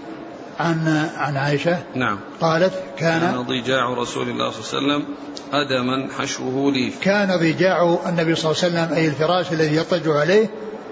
عن 0.61 1.09
عن 1.17 1.37
عائشة. 1.37 1.79
نعم. 1.95 2.19
قالت 2.41 2.73
كان, 2.99 3.21
كان 3.21 3.43
ضجاع 3.43 3.95
رسول 3.95 4.29
الله 4.29 4.51
صلى 4.51 4.79
الله 4.79 4.95
عليه 4.95 5.05
وسلم 5.05 5.15
أدما 5.53 6.09
حشوه 6.19 6.73
ليف. 6.73 7.01
كان 7.01 7.37
ضجاع 7.37 7.99
النبي 8.07 8.35
صلى 8.35 8.51
الله 8.51 8.65
عليه 8.65 8.75
وسلم 8.75 8.97
أي 8.97 9.07
الفراش 9.07 9.53
الذي 9.53 9.77
يضطجع 9.77 10.19
عليه 10.21 10.51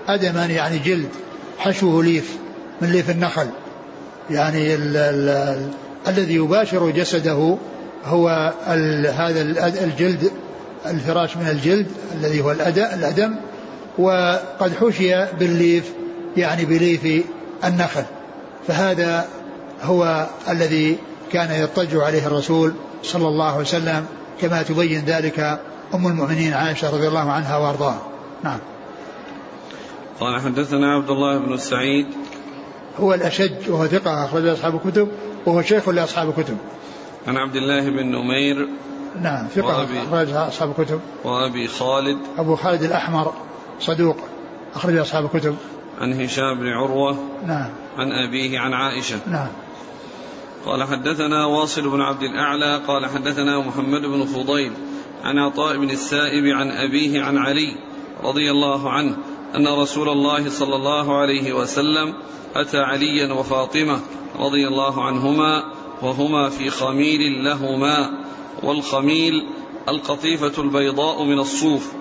أدما 0.09 0.47
يعني 0.47 0.79
جلد 0.79 1.09
حشوه 1.59 2.05
ليف 2.05 2.37
من 2.81 2.93
ليف 2.93 3.11
النخل. 3.11 3.47
يعني 4.31 4.75
ال 4.75 4.97
ال 4.97 5.29
ال 5.29 5.69
الذي 6.09 6.35
يباشر 6.35 6.91
جسده 6.91 7.57
هو 8.05 8.53
ال 8.69 9.07
هذا 9.07 9.41
الجلد 9.85 10.31
الفراش 10.87 11.37
من 11.37 11.49
الجلد 11.49 11.87
الذي 12.15 12.41
هو 12.41 12.53
الأدم 12.53 13.35
وقد 13.99 14.73
حشي 14.81 15.25
بالليف 15.39 15.93
يعني 16.37 16.65
بليف 16.65 17.25
النخل. 17.65 18.05
فهذا 18.67 19.29
هو 19.83 20.27
الذي 20.49 20.99
كان 21.33 21.63
يضطجع 21.63 22.05
عليه 22.05 22.27
الرسول 22.27 22.75
صلى 23.03 23.29
الله 23.29 23.53
عليه 23.53 23.61
وسلم 23.61 24.07
كما 24.41 24.63
تبين 24.63 25.05
ذلك 25.05 25.61
أم 25.95 26.07
المؤمنين 26.07 26.53
عائشة 26.53 26.91
رضي 26.91 27.09
الله 27.09 27.31
عنها 27.31 27.57
وأرضاها. 27.57 28.03
نعم. 28.45 28.59
قال 30.21 30.41
حدثنا 30.41 30.95
عبد 30.95 31.11
الله 31.11 31.39
بن 31.39 31.57
سعيد. 31.57 32.07
هو 33.01 33.15
الأشج 33.15 33.71
وهو 33.71 33.87
ثقة 33.87 34.25
أخرج 34.25 34.47
أصحاب 34.47 34.75
الكتب 34.75 35.09
وهو 35.47 35.63
شيخ 35.63 35.89
لأصحاب 35.89 36.29
الكتب. 36.29 36.57
عن 37.27 37.37
عبد 37.37 37.57
الله 37.57 37.91
بن 37.91 38.07
نمير 38.07 38.69
نعم 39.21 39.47
ثقة. 39.47 39.87
أخرج 40.03 40.31
أصحاب 40.33 40.75
الكتب. 40.79 41.01
وأبي 41.25 41.69
خالد. 41.69 42.19
أبو 42.39 42.57
خالد 42.57 42.83
الأحمر 42.83 43.33
صدوق. 43.81 44.17
أخرج 44.75 44.97
أصحاب 44.97 45.25
الكتب. 45.25 45.57
عن 46.01 46.21
هشام 46.21 46.59
بن 46.59 46.69
عروة. 46.69 47.17
نعم. 47.47 47.71
عن 47.99 48.13
أبيه 48.13 48.59
عن 48.59 48.73
عائشة. 48.73 49.21
نعم. 49.27 49.49
قال 50.67 50.85
حدثنا 50.85 51.47
واصل 51.47 51.91
بن 51.91 52.01
عبد 52.01 52.23
الأعلى 52.23 52.81
قال 52.87 53.07
حدثنا 53.07 53.59
محمد 53.59 54.01
بن 54.01 54.25
فضيل 54.25 54.73
عن 55.25 55.39
عطاء 55.39 55.77
بن 55.77 55.91
السائب 55.91 56.45
عن 56.45 56.71
أبيه 56.71 57.23
عن 57.23 57.39
علي 57.39 57.77
رضي 58.25 58.51
الله 58.51 58.91
عنه 58.91 59.17
أن 59.57 59.69
رسول 59.69 60.09
الله 60.09 60.49
صلى 60.49 60.77
الله 60.77 61.19
عليه 61.19 61.53
وسلم 61.53 62.15
أتى 62.57 62.79
عليا 62.79 63.33
وفاطمة 63.33 64.01
رضي 64.39 64.69
الله 64.69 65.05
عنهما 65.05 65.65
وهما 66.03 66.49
في 66.49 66.71
خميل 66.71 67.45
لهما. 67.45 68.11
والخميل 68.63 69.49
القطيفة 69.89 70.63
البيضاء 70.63 71.23
من 71.23 71.39
الصوف. 71.39 71.93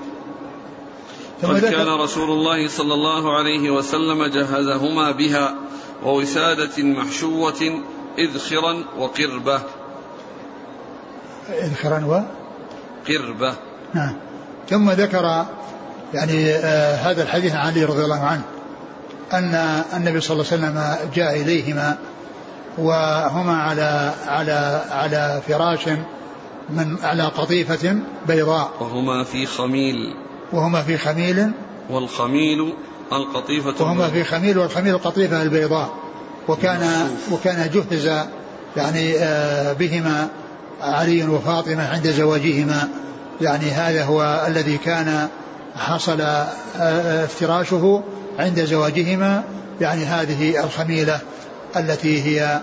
قد 1.44 1.66
كان 1.66 1.88
رسول 1.88 2.30
الله 2.30 2.68
صلى 2.68 2.94
الله 2.94 3.38
عليه 3.38 3.70
وسلم 3.70 4.26
جهزهما 4.26 5.12
بها 5.12 5.56
ووسادة 6.06 6.84
محشوة 6.84 7.82
إذخرا 8.20 8.84
وقربة. 8.98 9.62
إذخرا 11.50 12.06
و 12.06 12.22
قربة. 13.08 13.56
نعم. 13.94 14.16
ثم 14.70 14.92
ذكر 14.92 15.46
يعني 16.14 16.50
آه 16.50 16.96
هذا 16.96 17.24
الحديث 17.24 17.56
عن 17.56 17.68
علي 17.68 17.86
رضي 17.86 18.04
الله 18.04 18.20
عنه 18.20 18.42
أن 19.34 19.84
النبي 19.94 20.22
صلى 20.22 20.34
الله 20.36 20.52
عليه 20.52 20.64
وسلم 20.64 21.10
جاء 21.14 21.42
إليهما 21.42 21.98
وهما 22.78 23.58
على 23.58 24.14
على 24.28 24.82
على 24.92 25.42
فراش 25.48 25.90
من 26.72 26.98
على 27.04 27.24
قطيفة 27.24 27.96
بيضاء. 28.28 28.72
وهما 28.80 29.24
في 29.24 29.46
خميل. 29.46 30.14
وهما 30.54 30.82
في 30.84 30.98
خميل. 30.98 31.52
والخميل 31.90 32.74
القطيفة 33.14 33.74
وهما 33.80 34.08
في 34.08 34.24
خميل 34.24 34.58
والخميل 34.58 34.96
القطيفة 34.96 35.42
البيضاء. 35.42 35.90
وكان 36.48 37.10
وكان 37.32 37.70
جهز 37.70 38.26
يعني 38.78 39.16
آه، 39.18 39.74
بهما 39.74 40.30
علي 40.82 41.24
وفاطمة 41.24 41.90
عند 41.90 42.08
زواجهما. 42.08 42.88
يعني 43.42 43.72
هذا 43.72 44.04
هو 44.04 44.46
الذي 44.48 44.78
كان 44.78 45.28
حصل 45.76 46.22
آه، 46.22 46.48
آه، 46.78 47.26
افتراشه 47.26 48.04
عند 48.40 48.64
زواجهما. 48.64 49.44
يعني 49.82 50.06
هذه 50.06 50.64
الخميلة 50.64 51.20
التي 51.78 52.24
هي 52.24 52.60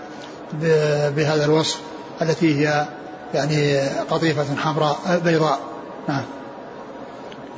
بهذا 1.17 1.45
الوصف 1.45 1.81
التي 2.23 2.67
هي 2.67 2.87
يعني 3.35 3.89
قطيفة 4.11 4.57
حمراء 4.57 5.21
بيضاء. 5.25 5.61
نعم. 6.09 6.25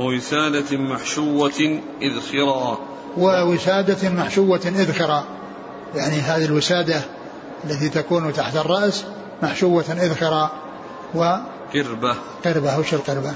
ووسادة 0.00 0.76
محشوة 0.78 1.80
إذخرا 2.02 2.78
ووسادة 3.16 4.10
محشوة 4.10 4.60
إذخرا 4.66 5.24
يعني 5.94 6.16
هذه 6.16 6.44
الوسادة 6.44 7.00
التي 7.64 7.88
تكون 7.88 8.32
تحت 8.32 8.56
الرأس 8.56 9.04
محشوة 9.42 9.84
إذخرا 9.90 10.50
و 11.14 11.36
قربة. 11.74 12.14
قربة 12.44 12.78
وش 12.78 12.94
القربة؟ 12.94 13.32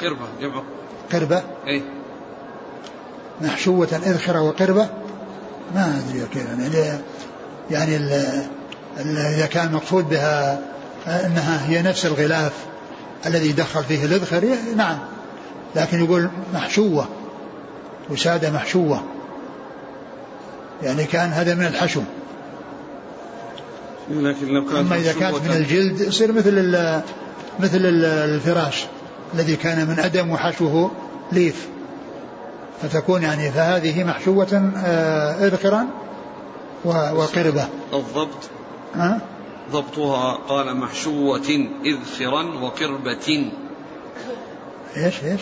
قربة 0.00 0.26
جمع 0.40 0.62
قربة؟ 1.12 1.42
اي 1.66 1.82
محشوة 3.40 3.88
إذخرة 3.92 4.42
وقربة؟ 4.42 4.88
ما 5.74 6.02
أدري 6.08 6.26
كيف 6.26 6.46
يعني 6.48 7.00
يعني 7.70 7.96
إذا 9.36 9.46
كان 9.46 9.72
مقصود 9.72 10.08
بها 10.08 10.58
أنها 11.06 11.68
هي 11.68 11.82
نفس 11.82 12.06
الغلاف 12.06 12.52
الذي 13.26 13.52
دخل 13.52 13.84
فيه 13.84 14.04
الإذخر 14.04 14.56
نعم. 14.76 14.98
لكن 15.76 16.04
يقول 16.04 16.28
محشوة 16.54 17.08
وسادة 18.10 18.50
محشوة. 18.50 19.02
يعني 20.82 21.04
كان 21.04 21.30
هذا 21.30 21.54
من 21.54 21.66
الحشو. 21.66 22.02
لكن 24.10 24.46
لو 24.46 24.64
كانت 24.64 24.76
أما 24.76 24.96
إذا 24.96 25.12
كانت 25.12 25.36
من 25.36 25.50
الجلد 25.50 26.00
يصير 26.00 26.32
مثل 26.32 26.74
مثل 27.60 27.78
الفراش 28.04 28.86
الذي 29.34 29.56
كان 29.56 29.88
من 29.88 29.98
أدم 29.98 30.30
وحشوه 30.30 30.90
ليف. 31.32 31.68
فتكون 32.82 33.22
يعني 33.22 33.50
فهذه 33.50 34.04
محشوة 34.04 34.72
آه، 34.76 35.46
إذخرا 35.46 35.86
وقربة. 36.84 37.64
الضبط. 37.92 38.50
ها؟ 38.94 39.20
ضبطها 39.70 40.34
قال 40.48 40.76
محشوة 40.76 41.68
إذخرا 41.84 42.42
وقربة 42.42 43.50
إيش 44.96 45.24
إيش؟ 45.24 45.40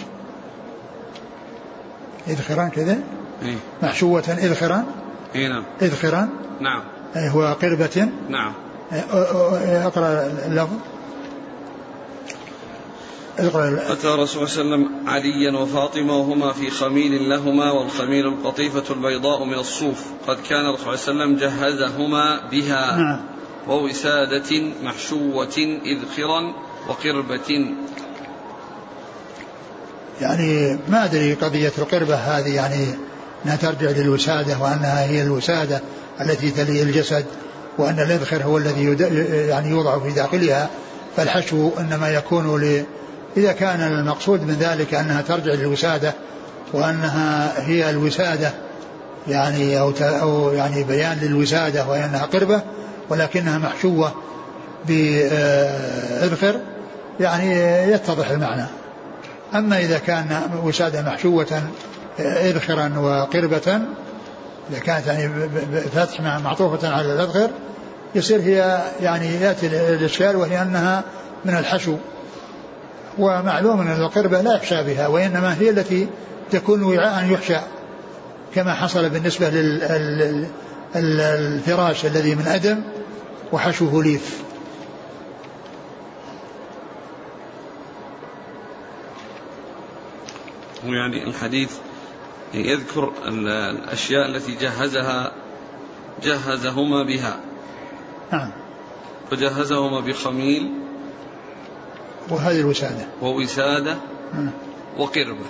إذخرا 2.29 2.69
كذا؟ 2.69 2.99
إيه؟ 3.43 3.57
محشوة 3.83 4.21
إذخرا 4.21 4.85
إيه 5.35 5.49
نعم. 5.49 5.65
إذخرا 5.83 6.29
نعم. 6.61 6.83
أي 7.17 7.29
هو 7.29 7.57
قربة 7.63 8.09
نعم. 8.29 8.53
أه، 8.93 8.95
أه، 8.95 9.87
أقرأ 9.87 10.27
اللفظ. 10.47 10.77
أتى 13.39 14.09
رسول 14.09 14.49
صلى 14.49 14.63
الله 14.63 14.75
عليه 14.75 14.85
وسلم 14.85 15.09
عليا 15.09 15.59
وفاطمة 15.59 16.17
وهما 16.17 16.53
في 16.53 16.71
خميل 16.71 17.29
لهما 17.29 17.71
والخميل 17.71 18.27
القطيفة 18.27 18.95
البيضاء 18.95 19.45
من 19.45 19.55
الصوف. 19.55 20.05
قد 20.27 20.37
كان 20.49 20.67
الرسول 20.67 20.99
صلى 20.99 21.13
الله 21.13 21.25
عليه 21.25 21.35
وسلم 21.35 21.49
جهزهما 21.49 22.49
بها. 22.51 22.97
نعم. 22.97 23.32
ووسادة 23.69 24.63
محشوة 24.83 25.57
إذخرا 25.85 26.55
وقربة. 26.89 27.75
يعني 30.21 30.79
ما 30.89 31.05
أدري 31.05 31.35
قضية 31.35 31.73
القربة 31.79 32.15
هذه 32.15 32.55
يعني 32.55 32.87
أنها 33.45 33.57
ترجع 33.57 33.91
للوسادة 33.91 34.59
وأنها 34.59 35.05
هي 35.05 35.23
الوسادة 35.23 35.81
التي 36.21 36.51
تلي 36.51 36.83
الجسد 36.83 37.25
وأن 37.79 38.01
الإذخر 38.01 38.43
هو 38.43 38.59
الذي 38.59 38.97
يعني 39.49 39.71
يوضع 39.71 39.99
في 39.99 40.11
داخلها. 40.11 40.71
فالحشو 41.17 41.71
إنما 41.79 42.11
يكون 42.11 42.61
ل 42.61 42.85
إذا 43.37 43.53
كان 43.53 43.81
المقصود 43.81 44.43
من 44.43 44.55
ذلك 44.61 44.95
أنها 44.95 45.23
ترجع 45.23 45.53
للوسادة 45.53 46.15
وأنها 46.73 47.53
هي 47.67 47.91
الوسادة 47.91 48.51
يعني 49.29 49.81
أو 49.81 49.93
أو 50.01 50.53
يعني 50.53 50.85
بيان 50.85 51.19
للوسادة 51.23 51.89
وأنها 51.89 52.25
قربة. 52.25 52.63
ولكنها 53.09 53.59
محشوة 53.59 54.13
بإذخر 54.89 56.61
يعني 57.21 57.53
يتضح 57.93 58.31
المعنى. 58.31 58.67
أما 59.55 59.79
إذا 59.79 59.99
كان 59.99 60.41
وسادة 60.65 61.03
محشوة 61.03 61.63
إذخرا 62.19 62.93
وقربة 62.99 63.81
إذا 64.71 64.79
كانت 64.79 65.07
يعني 65.07 65.31
بفتح 65.73 66.21
مع 66.21 66.39
معطوفة 66.39 66.89
على 66.89 67.13
الإذخر 67.13 67.51
يصير 68.15 68.41
هي 68.41 68.83
يعني 69.01 69.41
يأتي 69.41 69.67
الإشكال 69.67 70.37
وهي 70.37 70.63
أنها 70.63 71.03
من 71.45 71.57
الحشو. 71.57 71.97
ومعلوم 73.19 73.81
أن 73.81 74.03
القربة 74.03 74.41
لا 74.41 74.55
يحشى 74.55 74.83
بها 74.83 75.07
وإنما 75.07 75.55
هي 75.61 75.71
التي 75.71 76.09
تكون 76.51 76.83
وعاء 76.83 77.31
يحشى 77.31 77.57
كما 78.55 78.75
حصل 78.75 79.09
بالنسبة 79.09 79.49
للفراش 80.97 82.07
الذي 82.07 82.35
من 82.35 82.47
أدم 82.47 82.83
وحشوه 83.53 84.03
ليف. 84.05 84.43
يعني 90.85 91.25
الحديث 91.25 91.77
يذكر 92.55 93.13
ال- 93.25 93.49
الأشياء 93.49 94.27
التي 94.27 94.55
جهزها 94.55 95.33
جهزهما 96.23 97.03
بها. 97.03 97.41
نعم. 98.33 98.51
فجهزهما 99.31 100.01
بخميل 100.01 100.73
وهذه 102.31 102.61
الوسادة. 102.61 103.07
ووسادة 103.23 103.97
نعم. 104.35 104.51
وقربة. 104.99 105.47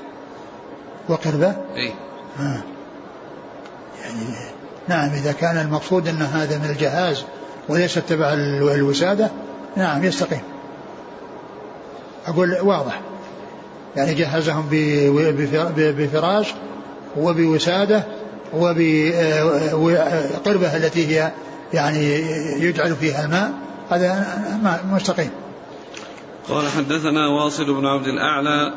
وقربة؟ 1.09 1.57
أي 1.77 1.93
آه. 2.41 2.63
يعني 4.03 4.52
نعم 4.89 5.11
إذا 5.11 5.33
كان 5.33 5.57
المقصود 5.59 6.09
أن 6.09 6.23
هذا 6.23 6.59
من 6.59 6.65
الجهاز 6.71 7.25
وليس 7.69 7.95
تبع 7.95 8.33
ال- 8.33 8.71
الوسادة 8.75 9.31
نعم 9.77 10.05
يستقيم. 10.05 10.41
أقول 12.27 12.57
واضح. 12.63 13.01
يعني 13.97 14.15
جهزهم 14.15 14.69
بفراش 15.77 16.55
وبوسادة 17.17 18.05
وبقربة 19.75 20.77
التي 20.77 21.07
هي 21.07 21.33
يعني 21.75 22.05
يجعل 22.63 22.97
فيها 22.97 23.25
الماء 23.25 23.53
هذا 23.91 24.27
مستقيم. 24.93 25.31
قال 26.49 26.69
حدثنا 26.69 27.29
واصل 27.29 27.75
بن 27.75 27.87
عبد 27.87 28.07
الأعلى. 28.07 28.75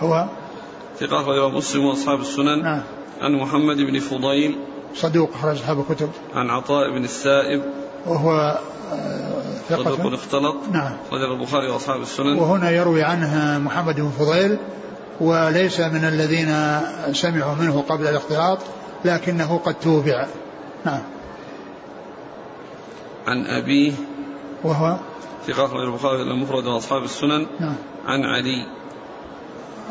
هو؟ 0.00 0.26
ثقة 1.00 1.20
أخرجه 1.20 1.48
مسلم 1.48 1.84
وأصحاب 1.84 2.20
السنن. 2.20 2.62
نعم. 2.62 2.82
عن 3.20 3.32
محمد 3.32 3.76
بن 3.76 3.98
فضيل 4.00 4.56
صدوق 4.94 5.30
أخرج 5.34 5.56
أصحاب 5.56 5.80
الكتب. 5.80 6.10
عن 6.34 6.50
عطاء 6.50 6.90
بن 6.90 7.04
السائب. 7.04 7.62
وهو 8.06 8.58
آه، 8.92 9.42
صدوق 9.68 9.96
ثقة 9.96 10.14
اختلط 10.14 10.56
نعم. 10.72 10.92
أخرجه 11.08 11.32
البخاري 11.32 11.68
وأصحاب 11.68 12.00
السنن. 12.00 12.38
وهنا 12.38 12.70
يروي 12.70 13.02
عنه 13.02 13.58
محمد 13.58 14.00
بن 14.00 14.10
فضيل 14.10 14.58
وليس 15.20 15.80
من 15.80 16.04
الذين 16.04 16.80
سمعوا 17.12 17.54
منه 17.54 17.84
قبل 17.88 18.06
الاختلاط 18.06 18.58
لكنه 19.04 19.60
قد 19.64 19.74
توبع. 19.74 20.26
نعم. 20.84 21.02
عن 23.26 23.46
أبيه. 23.46 23.92
وهو؟ 24.64 24.96
ثقة 25.46 25.64
أخرجه 25.64 25.84
البخاري 25.84 26.22
المفرد 26.22 26.66
وأصحاب 26.66 27.02
السنن. 27.02 27.46
نعم. 27.60 27.76
عن 28.06 28.24
علي. 28.24 28.66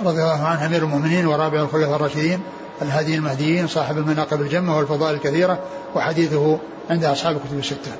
رضي 0.05 0.21
الله 0.21 0.43
عنه 0.43 0.65
أمير 0.65 0.83
المؤمنين 0.83 1.27
ورابع 1.27 1.62
الخلفاء 1.62 1.95
الراشدين. 1.95 2.41
الهادي 2.82 3.16
المهديين 3.16 3.68
صاحب 3.68 3.98
المناقب 3.98 4.42
الجمة 4.42 4.78
والفضائل 4.78 5.16
الكثيرة 5.16 5.60
وحديثه 5.96 6.60
عند 6.90 7.04
أصحاب 7.04 7.36
الكتب 7.36 7.60
الستة. 7.60 7.92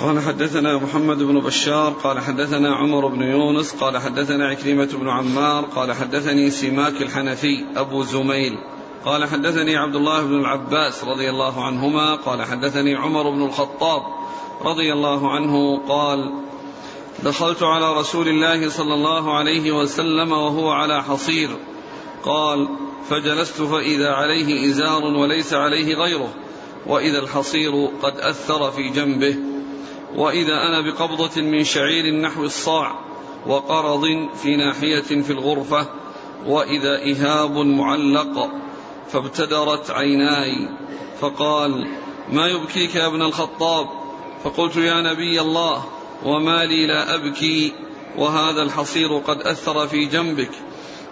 قال 0.00 0.20
حدثنا 0.20 0.78
محمد 0.78 1.18
بن 1.18 1.40
بشار 1.40 1.92
قال 1.92 2.20
حدثنا 2.20 2.74
عمر 2.74 3.06
بن 3.06 3.22
يونس 3.22 3.74
قال 3.74 3.98
حدثنا 3.98 4.48
عكرمة 4.48 4.88
بن 5.00 5.08
عمار 5.08 5.64
قال 5.64 5.92
حدثني 5.92 6.50
سماك 6.50 7.02
الحنفي 7.02 7.64
أبو 7.76 8.02
زميل 8.02 8.58
قال 9.04 9.24
حدثني 9.28 9.76
عبد 9.76 9.96
الله 9.96 10.22
بن 10.22 10.40
العباس 10.40 11.04
رضي 11.04 11.30
الله 11.30 11.64
عنهما 11.64 12.14
قال 12.14 12.42
حدثني 12.42 12.94
عمر 12.94 13.30
بن 13.30 13.42
الخطاب 13.42 14.02
رضي 14.62 14.92
الله 14.92 15.30
عنه 15.30 15.80
قال 15.88 16.32
دخلت 17.24 17.62
على 17.62 17.92
رسول 17.92 18.28
الله 18.28 18.68
صلى 18.68 18.94
الله 18.94 19.36
عليه 19.36 19.72
وسلم 19.72 20.32
وهو 20.32 20.70
على 20.70 21.02
حصير. 21.02 21.50
قال 22.24 22.68
فجلست 23.08 23.62
فإذا 23.62 24.10
عليه 24.10 24.70
إزار 24.70 25.04
وليس 25.04 25.54
عليه 25.54 25.94
غيره 25.94 26.34
وإذا 26.86 27.18
الحصير 27.18 27.90
قد 28.02 28.20
أثر 28.20 28.70
في 28.70 28.88
جنبه 28.88 29.36
وإذا 30.16 30.52
أنا 30.52 30.80
بقبضة 30.80 31.42
من 31.42 31.64
شعير 31.64 32.14
نحو 32.14 32.44
الصاع 32.44 32.98
وقرض 33.46 34.28
في 34.42 34.56
ناحية 34.56 35.00
في 35.22 35.30
الغرفة 35.30 35.86
وإذا 36.46 37.02
إهاب 37.04 37.56
معلق 37.56 38.50
فابتدرت 39.08 39.90
عيناي. 39.90 40.68
فقال 41.20 41.86
ما 42.32 42.46
يبكيك 42.46 42.94
يا 42.94 43.06
ابن 43.06 43.22
الخطاب؟ 43.22 43.86
فقلت 44.44 44.76
يا 44.76 45.00
نبي 45.00 45.40
الله 45.40 45.84
وما 46.24 46.64
لي 46.64 46.86
لا 46.86 47.14
أبكي 47.14 47.72
وهذا 48.18 48.62
الحصير 48.62 49.18
قد 49.18 49.42
أثر 49.42 49.86
في 49.86 50.04
جنبك 50.04 50.50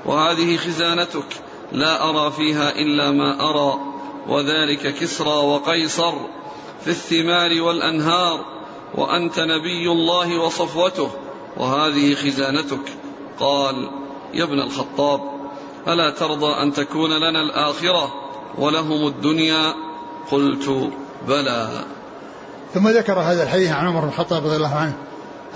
وهذه 0.07 0.57
خزانتك 0.57 1.40
لا 1.73 2.09
أرى 2.11 2.33
فيها 2.33 2.71
إلا 2.71 3.11
ما 3.11 3.51
أرى 3.51 3.79
وذلك 4.29 4.94
كسرى 4.94 5.47
وقيصر 5.47 6.14
في 6.85 6.90
الثمار 6.90 7.62
والأنهار 7.62 8.44
وأنت 8.94 9.40
نبي 9.40 9.90
الله 9.90 10.38
وصفوته 10.38 11.11
وهذه 11.57 12.14
خزانتك. 12.14 12.92
قال 13.40 13.90
يا 14.35 14.44
ابن 14.44 14.61
الخطاب 14.61 15.21
ألا 15.88 16.11
ترضى 16.11 16.62
أن 16.62 16.73
تكون 16.73 17.11
لنا 17.11 17.42
الآخرة 17.42 18.14
ولهم 18.59 19.07
الدنيا؟ 19.07 19.75
قلت 20.31 20.90
بلى. 21.29 21.85
ثم 22.74 22.88
ذكر 22.88 23.20
هذا 23.20 23.42
الحديث 23.42 23.72
عن 23.72 23.87
عمر 23.87 24.00
بن 24.00 24.09
الخطاب 24.09 24.46
رضي 24.46 24.57
الله 24.57 24.74
عنه 24.74 24.92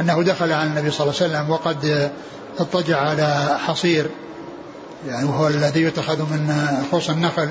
أنه 0.01 0.22
دخل 0.22 0.53
على 0.53 0.68
النبي 0.68 0.90
صلى 0.90 1.11
الله 1.11 1.22
عليه 1.22 1.33
وسلم 1.33 1.51
وقد 1.51 2.11
اضطجع 2.59 3.01
على 3.01 3.59
حصير 3.66 4.11
يعني 5.09 5.29
وهو 5.29 5.48
الذي 5.48 5.83
يتخذ 5.83 6.18
من 6.18 6.66
خوص 6.90 7.11
النخل 7.11 7.48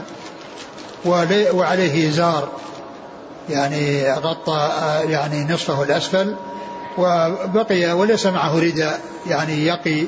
وعليه 1.53 2.09
ازار 2.09 2.49
يعني 3.49 4.13
غطى 4.13 4.69
يعني 5.05 5.53
نصفه 5.53 5.83
الأسفل 5.83 6.35
وبقي 6.97 7.91
وليس 7.91 8.25
معه 8.25 8.59
رداء 8.59 9.01
يعني 9.27 9.65
يقي 9.65 10.05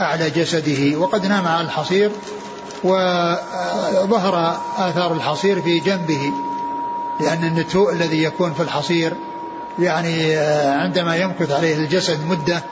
أعلى 0.00 0.30
جسده 0.30 0.98
وقد 0.98 1.26
نام 1.26 1.48
على 1.48 1.60
الحصير 1.60 2.10
وظهر 2.84 4.56
آثار 4.78 5.12
الحصير 5.12 5.62
في 5.62 5.80
جنبه. 5.80 6.32
لأن 7.20 7.44
النتوء 7.44 7.92
الذي 7.92 8.22
يكون 8.22 8.54
في 8.54 8.62
الحصير 8.62 9.12
يعني 9.78 10.36
آه، 10.38 10.74
عندما 10.82 11.16
يمكث 11.16 11.50
عليه 11.50 11.74
الجسد 11.76 12.26
مدة 12.26 12.62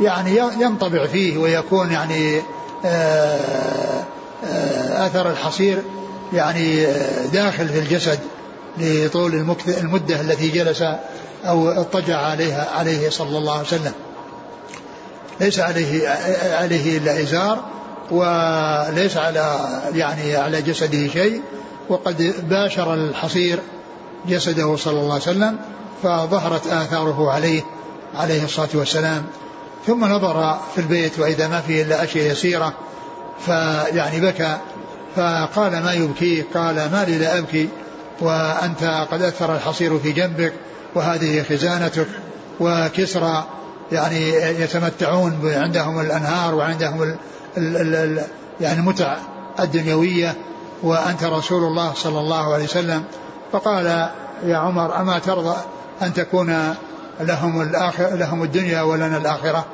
يعني 0.00 0.36
ينطبع 0.60 1.06
فيه 1.06 1.38
ويكون 1.38 1.92
يعني 1.92 2.42
آه، 2.84 3.38
آه، 4.44 5.06
أثر 5.06 5.30
الحصير 5.30 5.82
يعني 6.32 6.86
داخل 7.32 7.68
في 7.68 7.78
الجسد 7.78 8.18
لطول 8.78 9.56
المدة 9.68 10.20
التي 10.20 10.48
جلس 10.48 10.82
أو 11.44 11.68
اضطجع 11.68 12.16
عليها 12.16 12.68
عليه 12.74 13.10
صلى 13.10 13.38
الله 13.38 13.52
عليه 13.52 13.66
وسلم. 13.66 13.92
ليس 15.40 15.60
عليه 15.60 16.08
عليه 16.60 16.98
إلا 16.98 17.22
إزار 17.22 17.64
وليس 18.10 19.16
على 19.16 19.58
يعني 19.94 20.36
على 20.36 20.62
جسده 20.62 21.08
شيء 21.08 21.42
وقد 21.88 22.34
باشر 22.48 22.94
الحصير 22.94 23.58
جسده 24.26 24.76
صلى 24.76 25.00
الله 25.00 25.12
عليه 25.12 25.22
وسلم 25.22 25.58
فظهرت 26.02 26.66
آثاره 26.66 27.30
عليه 27.30 27.62
عليه 28.14 28.44
الصلاة 28.44 28.68
والسلام. 28.74 29.24
ثم 29.86 30.04
نظر 30.04 30.58
في 30.74 30.80
البيت 30.80 31.18
وإذا 31.18 31.48
ما 31.48 31.60
فيه 31.60 31.82
إلا 31.82 32.04
أشياء 32.04 32.32
يسيرة 32.32 32.72
فيعني 33.46 34.20
بكى. 34.20 34.56
فقال 35.16 35.82
ما 35.82 35.92
يبكيك 35.92 36.46
قال 36.54 36.74
ما 36.74 37.04
لي 37.08 37.18
لا 37.18 37.38
أبكي 37.38 37.68
وأنت 38.20 39.06
قد 39.10 39.22
أثر 39.22 39.54
الحصير 39.54 39.98
في 39.98 40.12
جنبك 40.12 40.52
وهذه 40.94 41.42
خزانتك 41.42 42.06
وكسرى 42.60 43.44
يعني 43.92 44.30
يتمتعون 44.32 45.40
عندهم 45.44 46.00
الأنهار 46.00 46.54
وعندهم 46.54 47.02
ال 47.02 47.16
ال 47.56 47.94
ال 47.94 48.24
يعني 48.60 48.80
المتع 48.80 49.16
الدنيوية. 49.60 50.34
وأنت 50.82 51.24
رسول 51.24 51.62
الله 51.64 51.92
صلى 51.94 52.18
الله 52.18 52.54
عليه 52.54 52.64
وسلم. 52.64 53.04
فقال 53.52 54.08
يا 54.44 54.56
عمر 54.56 55.00
أما 55.00 55.18
ترضى 55.18 55.56
أن 56.02 56.14
تكون 56.14 56.74
لهم 57.20 57.62
الآخر 57.62 58.14
لهم 58.14 58.42
الدنيا 58.42 58.82
ولنا 58.82 59.16
الآخرة؟ 59.16 59.66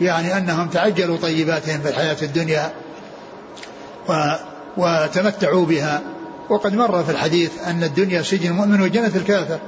يعني 0.00 0.36
أنهم 0.36 0.68
تعجلوا 0.68 1.16
طيباتهم 1.16 1.80
في 1.80 1.88
الحياة 1.88 2.16
الدنيا 2.22 2.72
و 4.08 4.12
وتمتعوا 4.76 5.66
بها. 5.66 6.02
وقد 6.48 6.74
مر 6.74 7.04
في 7.04 7.10
الحديث 7.10 7.50
أن 7.66 7.84
الدنيا 7.84 8.22
سجن 8.22 8.50
المؤمن 8.50 8.80
وجنة 8.80 9.12
الكافر. 9.16 9.58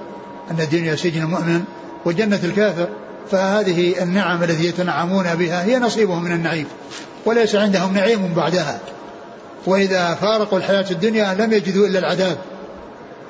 أن 0.51 0.61
الدنيا 0.61 0.97
سجن 0.97 1.23
المؤمن 1.23 1.65
وجنة 2.05 2.41
الكافر. 2.45 2.89
فهذه 3.31 4.03
النعم 4.03 4.43
التي 4.43 4.67
يتنعمون 4.67 5.35
بها 5.35 5.65
هي 5.65 5.79
نصيبهم 5.79 6.25
من 6.25 6.33
النعيم. 6.33 6.67
وليس 7.27 7.55
عندهم 7.55 7.95
نعيم 7.95 8.35
بعدها. 8.35 8.79
وإذا 9.67 10.15
فارقوا 10.15 10.59
الحياة 10.59 10.91
الدنيا 10.91 11.35
لم 11.35 11.53
يجدوا 11.53 11.87
إلا 11.87 11.99
العذاب. 11.99 12.39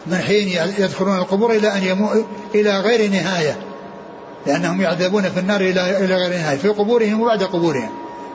من 0.07 0.17
حين 0.19 0.49
يدخلون 0.79 1.19
القبور 1.19 1.53
إلى 1.53 1.77
أن 1.77 1.83
يمو 1.83 2.25
إلى 2.55 2.81
غير 2.81 3.11
نهاية. 3.11 3.57
لأنهم 4.47 4.81
يعذبون 4.81 5.23
في 5.23 5.41
النار 5.41 5.61
إلى 5.61 6.05
إلى 6.05 6.15
غير 6.15 6.31
نهاية. 6.39 6.57
في 6.57 6.69
قبورهم 6.69 7.21
وبعد 7.21 7.43
قبورهم. 7.43 7.91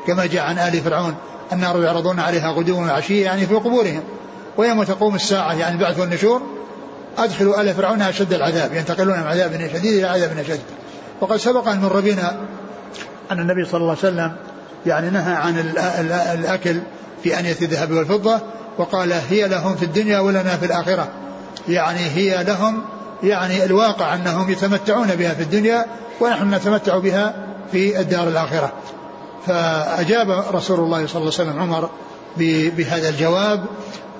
كما 0.07 0.25
جاء 0.25 0.43
عن 0.43 0.59
آل 0.59 0.81
فرعون 0.81 1.15
النار 1.53 1.83
يعرضون 1.83 2.19
عليها 2.19 2.51
غدوا 2.51 2.77
وعشيا 2.77 3.23
يعني 3.23 3.45
في 3.45 3.53
قبورهم. 3.53 4.03
ويوم 4.57 4.83
تقوم 4.83 5.15
الساعة 5.15 5.53
يعني 5.53 5.75
البعث 5.75 5.99
والنشور 5.99 6.41
أدخلوا 7.17 7.61
آل 7.61 7.73
فرعون 7.73 8.01
أشد 8.01 8.33
العذاب. 8.33 8.73
ينتقلون 8.73 9.19
من 9.19 9.27
عذاب 9.27 9.69
شديد 9.73 9.93
إلى 9.93 10.07
عذاب 10.07 10.37
أشد. 10.37 10.59
وقد 11.21 11.37
سبق 11.37 11.67
أن 11.67 11.81
مر 11.81 11.99
بنا 11.99 12.37
أن 13.31 13.39
النبي 13.39 13.65
صلى 13.65 13.77
الله 13.77 13.89
عليه 13.89 13.99
وسلم 13.99 14.35
يعني 14.85 15.09
نهى 15.09 15.35
عن 15.35 15.59
الأكل 16.33 16.79
في 17.23 17.39
أنية 17.39 17.57
الذهب 17.61 17.91
والفضة 17.91 18.39
وقال 18.77 19.13
هي 19.29 19.47
لهم 19.47 19.75
في 19.75 19.85
الدنيا 19.85 20.19
ولنا 20.19 20.57
في 20.57 20.65
الآخرة. 20.65 21.07
يعني 21.69 21.99
هي 21.99 22.43
لهم 22.43 22.81
يعني 23.23 23.65
الواقع 23.65 24.15
أنهم 24.15 24.51
يتمتعون 24.51 25.07
بها 25.07 25.33
في 25.33 25.43
الدنيا 25.43 25.85
ونحن 26.21 26.53
نتمتع 26.53 26.97
بها 26.97 27.35
في 27.71 27.99
الدار 27.99 28.27
الآخرة. 28.27 28.73
فأجاب 29.47 30.31
رسول 30.31 30.79
الله 30.79 31.07
صلى 31.07 31.21
الله 31.21 31.33
عليه 31.39 31.51
وسلم 31.51 31.59
عمر 31.59 31.89
بهذا 32.77 33.09
الجواب 33.09 33.65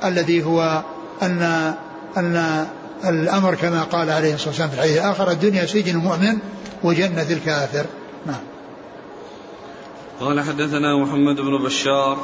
الذي 0.03 0.43
هو 0.43 0.83
أن 1.21 1.73
أن 2.17 2.65
الأمر 3.05 3.55
كما 3.55 3.83
قال 3.83 4.09
عليه 4.09 4.33
الصلاة 4.33 4.49
والسلام 4.49 4.69
في 4.69 4.75
الحديث 4.75 4.97
الآخر 4.97 5.31
الدنيا 5.31 5.65
سجن 5.65 5.95
المؤمن 5.95 6.37
وجنة 6.83 7.27
الكافر. 7.29 7.85
نعم. 8.25 8.56
قال 10.19 10.41
حدثنا 10.41 10.95
محمد 10.95 11.35
بن 11.35 11.57
بشار. 11.57 12.17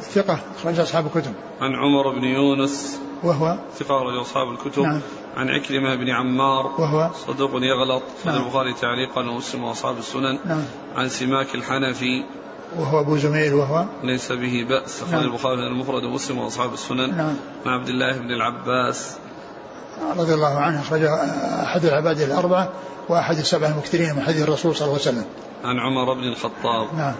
ثقة 0.00 0.38
أخرج 0.58 0.80
أصحاب 0.80 1.06
الكتب. 1.06 1.32
عن 1.60 1.74
عمر 1.74 2.18
بن 2.18 2.24
يونس. 2.24 3.00
وهو؟ 3.22 3.58
ثقة 3.78 3.96
أخرج 3.96 4.16
أصحاب 4.16 4.50
الكتب. 4.50 4.82
نعم. 4.82 5.00
عن 5.36 5.48
عكرمة 5.48 5.94
بن 5.94 6.10
عمار. 6.10 6.66
وهو؟ 6.66 7.10
صدوق 7.26 7.50
يغلط. 7.54 8.02
نعم. 8.24 8.42
البخاري 8.42 8.72
تعليقا 8.72 9.20
ومسلم 9.20 9.64
وأصحاب 9.64 9.98
السنن. 9.98 10.38
نعم. 10.46 10.64
عن 10.96 11.08
سماك 11.08 11.54
الحنفي. 11.54 12.24
وهو 12.78 13.00
أبو 13.00 13.16
زميل 13.16 13.54
وهو؟ 13.54 13.84
ليس 14.04 14.32
به 14.32 14.66
بأس. 14.68 15.02
أخرج 15.02 15.14
نعم. 15.14 15.24
البخاري 15.24 15.66
المفرد 15.66 16.04
ومسلم 16.04 16.38
وأصحاب 16.38 16.72
السنن. 16.72 17.16
نعم. 17.16 17.36
عن 17.66 17.72
عبد 17.72 17.88
الله 17.88 18.18
بن 18.18 18.30
العباس. 18.30 19.16
رضي 20.16 20.34
الله 20.34 20.58
عنه 20.58 20.80
أخرج 20.80 21.02
أحد 21.62 21.84
العباد 21.84 22.20
الأربعة 22.20 22.68
وأحد 23.08 23.36
السبع 23.36 23.66
المكثرين 23.66 24.14
من 24.16 24.22
حديث 24.22 24.42
الرسول 24.42 24.76
صلى 24.76 24.88
الله 24.88 24.98
عليه 25.00 25.10
وسلم. 25.10 25.24
عن 25.64 25.78
عمر 25.78 26.14
بن 26.14 26.24
الخطاب. 26.24 26.94
نعم. 26.94 27.14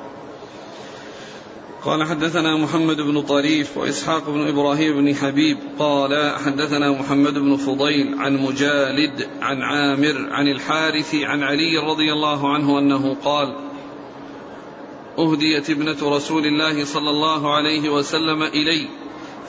قال 1.84 2.04
حدثنا 2.04 2.56
محمد 2.56 2.96
بن 2.96 3.22
طريف 3.22 3.76
وإسحاق 3.76 4.30
بن 4.30 4.48
إبراهيم 4.48 5.04
بن 5.04 5.14
حبيب. 5.14 5.58
قال 5.78 6.36
حدثنا 6.44 6.90
محمد 6.90 7.34
بن 7.34 7.56
فضيل 7.56 8.14
عن 8.18 8.36
مجالد 8.36 9.28
عن 9.40 9.62
عامر 9.62 10.28
عن 10.30 10.48
الحارث 10.48 11.14
عن 11.14 11.42
علي 11.42 11.78
رضي 11.78 12.12
الله 12.12 12.54
عنه 12.54 12.78
أنه 12.78 13.16
قال 13.24 13.56
أهديت 15.18 15.70
ابنة 15.70 15.96
رسول 16.02 16.46
الله 16.46 16.84
صلى 16.84 17.10
الله 17.10 17.54
عليه 17.54 17.90
وسلم 17.90 18.42
إلي 18.42 18.88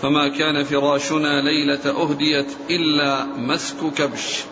فما 0.02 0.28
كان 0.28 0.64
فراشنا 0.64 1.42
ليلة 1.42 1.90
أهديت 1.90 2.52
إلا 2.70 3.26
مسك 3.26 3.78
كبش. 3.98 4.44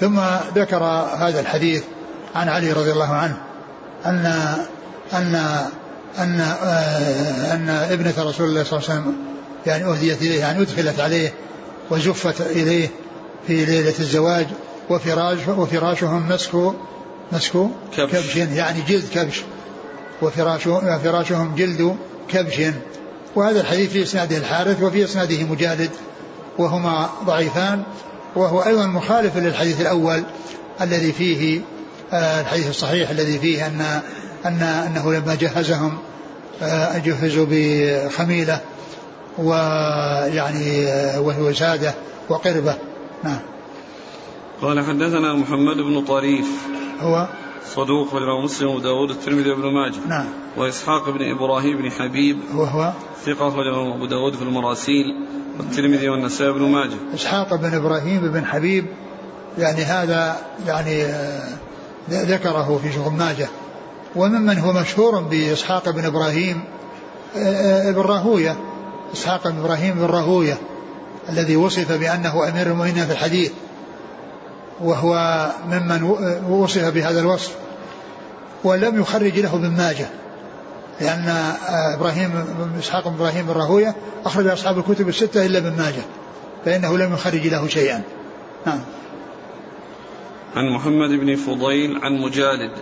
ثم 0.00 0.20
ذكر 0.54 0.82
هذا 1.18 1.40
الحديث 1.40 1.84
عن 2.36 2.48
علي 2.48 2.72
رضي 2.72 2.92
الله 2.92 3.14
عنه 3.14 3.36
أن 4.06 4.26
أن 5.12 5.34
أن 6.18 6.40
آه، 6.40 7.54
أن 7.54 7.68
ابنة 7.68 8.14
رسول 8.18 8.48
الله 8.48 8.64
صلى 8.64 8.78
الله 8.78 8.90
عليه 8.90 9.00
وسلم 9.00 9.16
يعني 9.66 9.84
أهديت 9.84 10.22
إليه 10.22 10.40
يعني 10.40 10.62
أدخلت 10.62 11.00
عليه 11.00 11.32
وزفت 11.90 12.40
إليه 12.40 12.88
في 13.46 13.64
ليلة 13.64 13.94
الزواج 14.00 14.46
وفراش 14.90 15.38
وفراشهم 15.48 16.28
مسك 16.28 16.54
مسك 17.32 17.52
كبش, 17.96 18.12
كبش 18.12 18.36
يعني 18.36 18.80
جلد 18.88 19.04
كبش 19.14 19.42
وفراشهم 20.22 21.54
جلد 21.54 21.96
كبش 22.28 22.60
وهذا 23.36 23.60
الحديث 23.60 23.90
في 23.90 24.02
إسناده 24.02 24.36
الحارث 24.36 24.82
وفي 24.82 25.04
إسناده 25.04 25.44
مجالد 25.44 25.90
وهما 26.58 27.10
ضعيفان 27.26 27.82
وهو 28.36 28.62
أيضا 28.62 28.86
مخالف 28.86 29.36
للحديث 29.36 29.80
الأول 29.80 30.22
الذي 30.80 31.12
فيه 31.12 31.60
الحديث 32.12 32.68
الصحيح 32.68 33.10
الذي 33.10 33.38
فيه 33.38 33.66
أن 33.66 33.80
أن 34.46 34.62
أنه 34.62 35.12
لما 35.12 35.34
جهزهم 35.34 35.98
آه، 36.62 36.98
جهزوا 36.98 37.46
بخميلة 37.50 38.60
ويعني 39.38 40.86
آه، 40.86 41.20
وهو 41.20 41.52
ساده 41.52 41.94
وقربة. 42.28 42.74
نعم. 43.24 43.38
قال 44.62 44.84
حدثنا 44.84 45.34
محمد 45.34 45.76
بن 45.76 46.04
طريف. 46.04 46.46
هو؟ 47.00 47.28
صدوق 47.74 48.14
رواه 48.14 48.44
مسلم 48.44 48.68
وداود 48.68 49.10
الترمذي 49.10 49.50
وابن 49.50 49.72
ماجه. 49.72 50.08
نعم. 50.08 50.26
وإسحاق 50.56 51.10
بن 51.10 51.30
إبراهيم 51.30 51.76
بن 51.82 51.90
حبيب. 51.90 52.38
وهو 52.54 52.92
ثقة 53.24 53.48
أخرجه 53.48 53.94
أبو 53.94 54.06
داود 54.06 54.34
في 54.34 54.42
المراسيل 54.42 55.04
والترمذي 55.58 56.08
والنسائي 56.08 56.52
بن 56.52 56.62
ماجه. 56.62 56.96
إسحاق 57.14 57.54
بن 57.54 57.74
إبراهيم 57.74 58.32
بن 58.32 58.44
حبيب 58.44 58.86
يعني 59.58 59.82
هذا 59.82 60.36
يعني 60.66 61.04
آه، 61.04 61.48
ذكره 62.10 62.80
في 62.82 62.92
شغل 62.92 63.12
ماجه. 63.12 63.48
وممن 64.16 64.58
هو 64.58 64.72
مشهور 64.72 65.20
بإسحاق 65.20 65.90
بن 65.90 66.04
إبراهيم 66.04 66.64
آه، 67.36 67.88
آه، 67.88 67.92
بن 67.92 68.00
راهوية. 68.00 68.56
إسحاق 69.14 69.48
بن 69.48 69.58
إبراهيم 69.58 69.94
بن 69.94 70.04
راهوية 70.04 70.58
الذي 71.28 71.56
وصف 71.56 71.92
بأنه 71.92 72.48
أمير 72.48 72.66
المؤمنين 72.66 73.06
في 73.06 73.12
الحديث. 73.12 73.52
وهو 74.80 75.46
ممن 75.68 76.02
وصف 76.48 76.84
بهذا 76.84 77.20
الوصف. 77.20 77.56
ولم 78.64 79.00
يخرج 79.00 79.38
له 79.38 79.54
ابن 79.54 79.70
ماجه 79.70 80.06
لأن 81.00 81.54
إبراهيم 81.94 82.30
إسحاق 82.78 83.08
بن 83.08 83.14
إبراهيم 83.14 83.50
الراهوية 83.50 83.94
أخرج 84.26 84.46
أصحاب 84.46 84.78
الكتب 84.78 85.08
الستة 85.08 85.46
إلا 85.46 85.58
ابن 85.58 85.76
ماجه 85.76 86.02
فإنه 86.64 86.98
لم 86.98 87.14
يخرج 87.14 87.46
له 87.46 87.68
شيئا. 87.68 88.02
نعم. 88.66 88.80
عن 90.56 90.68
محمد 90.68 91.10
بن 91.10 91.36
فضيل 91.36 91.98
عن 92.02 92.12
مجالد. 92.16 92.72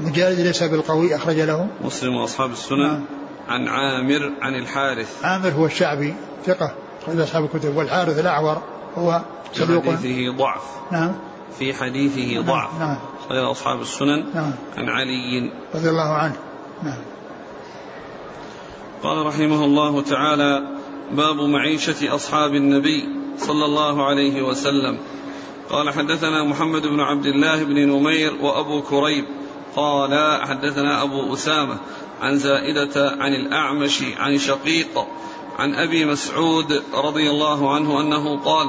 مجالد 0.00 0.40
ليس 0.40 0.62
بالقوي 0.62 1.16
أخرج 1.16 1.40
له. 1.40 1.68
مسلم 1.84 2.16
وأصحاب 2.16 2.50
السنن. 2.50 2.86
نعم. 2.86 3.04
عن 3.48 3.68
عامر 3.68 4.32
عن 4.40 4.54
الحارث. 4.54 5.24
عامر 5.24 5.48
هو 5.48 5.66
الشعبي 5.66 6.14
ثقة 6.46 6.74
أخرج 7.02 7.20
أصحاب 7.20 7.44
الكتب. 7.44 7.76
والحارث 7.76 8.18
الأعور 8.18 8.62
هو 8.94 9.20
صدوق 9.52 9.82
في 9.82 9.96
حديثه 9.96 10.36
ضعف. 10.36 10.62
نعم. 10.92 11.12
في 11.58 11.74
حديثه 11.74 12.34
نعم. 12.34 12.44
ضعف. 12.44 12.80
نعم. 12.80 12.96
غير 13.30 13.50
أصحاب 13.50 13.80
السنن. 13.80 14.24
نعم. 14.34 14.52
عن 14.76 14.88
علي. 14.88 15.52
رضي 15.74 15.88
الله 15.88 16.12
عنه. 16.12 16.36
نعم. 16.82 16.98
قال 19.02 19.26
رحمه 19.26 19.64
الله 19.64 20.02
تعالى 20.02 20.62
باب 21.12 21.36
معيشة 21.36 22.14
أصحاب 22.14 22.54
النبي 22.54 23.08
صلى 23.38 23.64
الله 23.64 24.06
عليه 24.06 24.42
وسلم. 24.42 24.98
قال 25.70 25.90
حدثنا 25.90 26.44
محمد 26.44 26.86
بن 26.86 27.00
عبد 27.00 27.26
الله 27.26 27.64
بن 27.64 27.88
نمير 27.88 28.34
وأبو 28.40 28.82
كريب 28.82 29.24
قال 29.76 30.40
حدثنا 30.42 31.02
أبو 31.02 31.34
أسامة 31.34 31.78
عن 32.20 32.38
زائدة 32.38 33.16
عن 33.18 33.34
الأعمش 33.34 34.02
عن 34.18 34.38
شقيق 34.38 35.06
عن 35.58 35.74
أبي 35.74 36.04
مسعود 36.04 36.82
رضي 36.94 37.30
الله 37.30 37.74
عنه 37.74 38.00
أنه 38.00 38.40
قال 38.44 38.68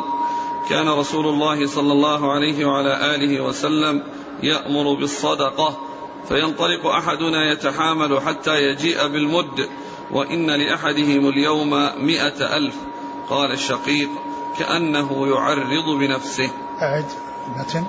كان 0.69 0.89
رسول 0.89 1.27
الله 1.27 1.67
صلى 1.67 1.93
الله 1.93 2.31
عليه 2.31 2.65
وعلى 2.65 3.15
آله 3.15 3.41
وسلم 3.41 4.03
يأمر 4.43 4.93
بالصدقة 4.93 5.77
فينطلق 6.27 6.85
أحدنا 6.85 7.51
يتحامل 7.51 8.21
حتى 8.21 8.63
يجيء 8.63 9.07
بالمد 9.07 9.69
وإن 10.11 10.51
لأحدهم 10.51 11.29
اليوم 11.29 11.69
مئة 11.97 12.57
ألف 12.57 12.75
قال 13.29 13.51
الشقيق 13.51 14.09
كأنه 14.59 15.27
يعرض 15.27 15.89
بنفسه. 15.99 16.49
أعد 16.81 17.05
المتن. 17.47 17.83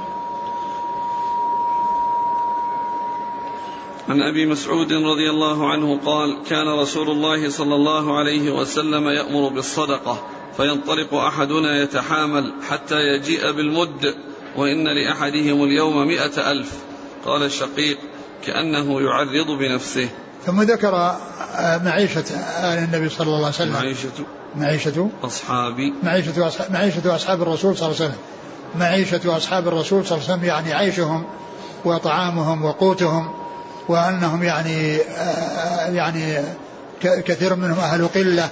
عن 4.09 4.23
أبي 4.23 4.47
مسعود 4.47 4.93
رضي 4.93 5.31
الله 5.31 5.71
عنه 5.71 6.01
قال 6.05 6.43
كان 6.49 6.69
رسول 6.69 7.11
الله 7.11 7.51
صلى 7.51 7.75
الله 7.75 8.19
عليه 8.19 8.51
وسلم 8.51 9.09
يأمر 9.09 9.49
بالصدقة 9.49 10.23
فينطلق 10.57 11.15
أحدنا 11.15 11.83
يتحامل 11.83 12.53
حتى 12.69 13.01
يجيء 13.01 13.53
بالمد 13.53 14.15
وإن 14.57 14.89
لأحدهم 14.89 15.65
اليوم 15.65 16.07
مائه 16.07 16.51
ألف. 16.53 16.73
قال 17.27 17.43
الشقيق 17.43 17.99
كأنه 18.47 19.01
يعرض 19.01 19.51
بنفسه. 19.51 20.09
ثم 20.47 20.63
ذكر 20.63 20.95
آه، 21.57 21.79
معيشة 21.79 22.25
آل 22.61 22.79
النبي 22.79 23.09
صلى 23.09 23.27
الله 23.27 23.37
عليه 23.37 23.49
وسلم. 23.49 23.73
معيشة 23.73 24.09
معيشة 24.57 25.09
أصحابي 25.25 25.95
معيشة 26.03 26.47
أصحاب 26.47 26.73
معيشة 26.73 27.15
أصحاب 27.17 27.43
الرسول 27.43 27.77
صلى 27.77 27.87
الله 27.87 27.97
عليه 28.01 28.11
وسلم. 28.11 28.23
معيشة 28.81 29.37
أصحاب 29.37 29.69
الرسول 29.69 30.07
صلى 30.07 30.19
الله 30.19 30.31
عليه 30.31 30.39
وسلم 30.39 30.49
يعني 30.49 30.75
عيشهم 30.75 31.25
وطعامهم 31.85 32.65
وقوتهم 32.65 33.31
وأنهم 33.89 34.43
يعني 34.43 34.97
آه، 34.97 35.91
يعني 35.91 36.39
كثير 37.03 37.55
منهم 37.55 37.79
أهل 37.79 38.09
قلة. 38.09 38.49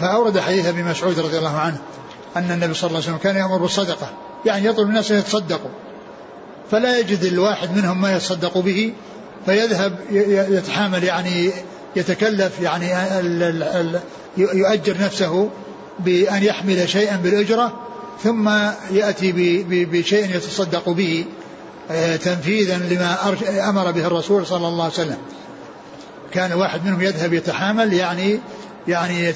فأورد 0.00 0.38
حديث 0.38 0.66
أبي 0.66 0.82
مسعود 0.82 1.18
رضي 1.18 1.38
الله 1.38 1.58
عنه 1.58 1.78
أن 2.36 2.50
النبي 2.50 2.74
صلى 2.74 2.88
الله 2.88 3.00
عليه 3.00 3.08
وسلم 3.08 3.18
كان 3.22 3.36
يأمر 3.36 3.58
بالصدقة 3.58 4.08
يعني 4.46 4.66
يطلب 4.66 4.88
الناس 4.88 5.10
أن 5.10 5.18
يتصدقوا. 5.18 5.70
فلا 6.70 6.98
يجد 6.98 7.24
الواحد 7.24 7.76
منهم 7.76 8.00
ما 8.00 8.16
يتصدق 8.16 8.58
به 8.58 8.92
فيذهب 9.46 9.98
يتحامل 10.50 11.04
يعني 11.04 11.50
يتكلف 11.96 12.60
يعني 12.60 12.86
يؤجر 14.36 14.96
نفسه 15.00 15.50
بأن 15.98 16.42
يحمل 16.42 16.88
شيئا 16.88 17.16
بالأجرة 17.16 17.80
ثم 18.22 18.48
يأتي 18.90 19.32
بشيء 19.68 20.36
يتصدق 20.36 20.88
به 20.88 21.24
آه، 21.90 22.16
تنفيذا 22.16 22.78
لما 22.78 23.16
أمر 23.68 23.90
به 23.90 24.06
الرسول 24.06 24.46
صلى 24.46 24.68
الله 24.68 24.84
عليه 24.84 24.94
وسلم. 24.94 25.18
كان 26.32 26.52
واحد 26.52 26.84
منهم 26.84 27.02
يذهب 27.02 27.32
يتحامل 27.32 27.92
يعني 27.92 28.40
يعني 28.88 29.34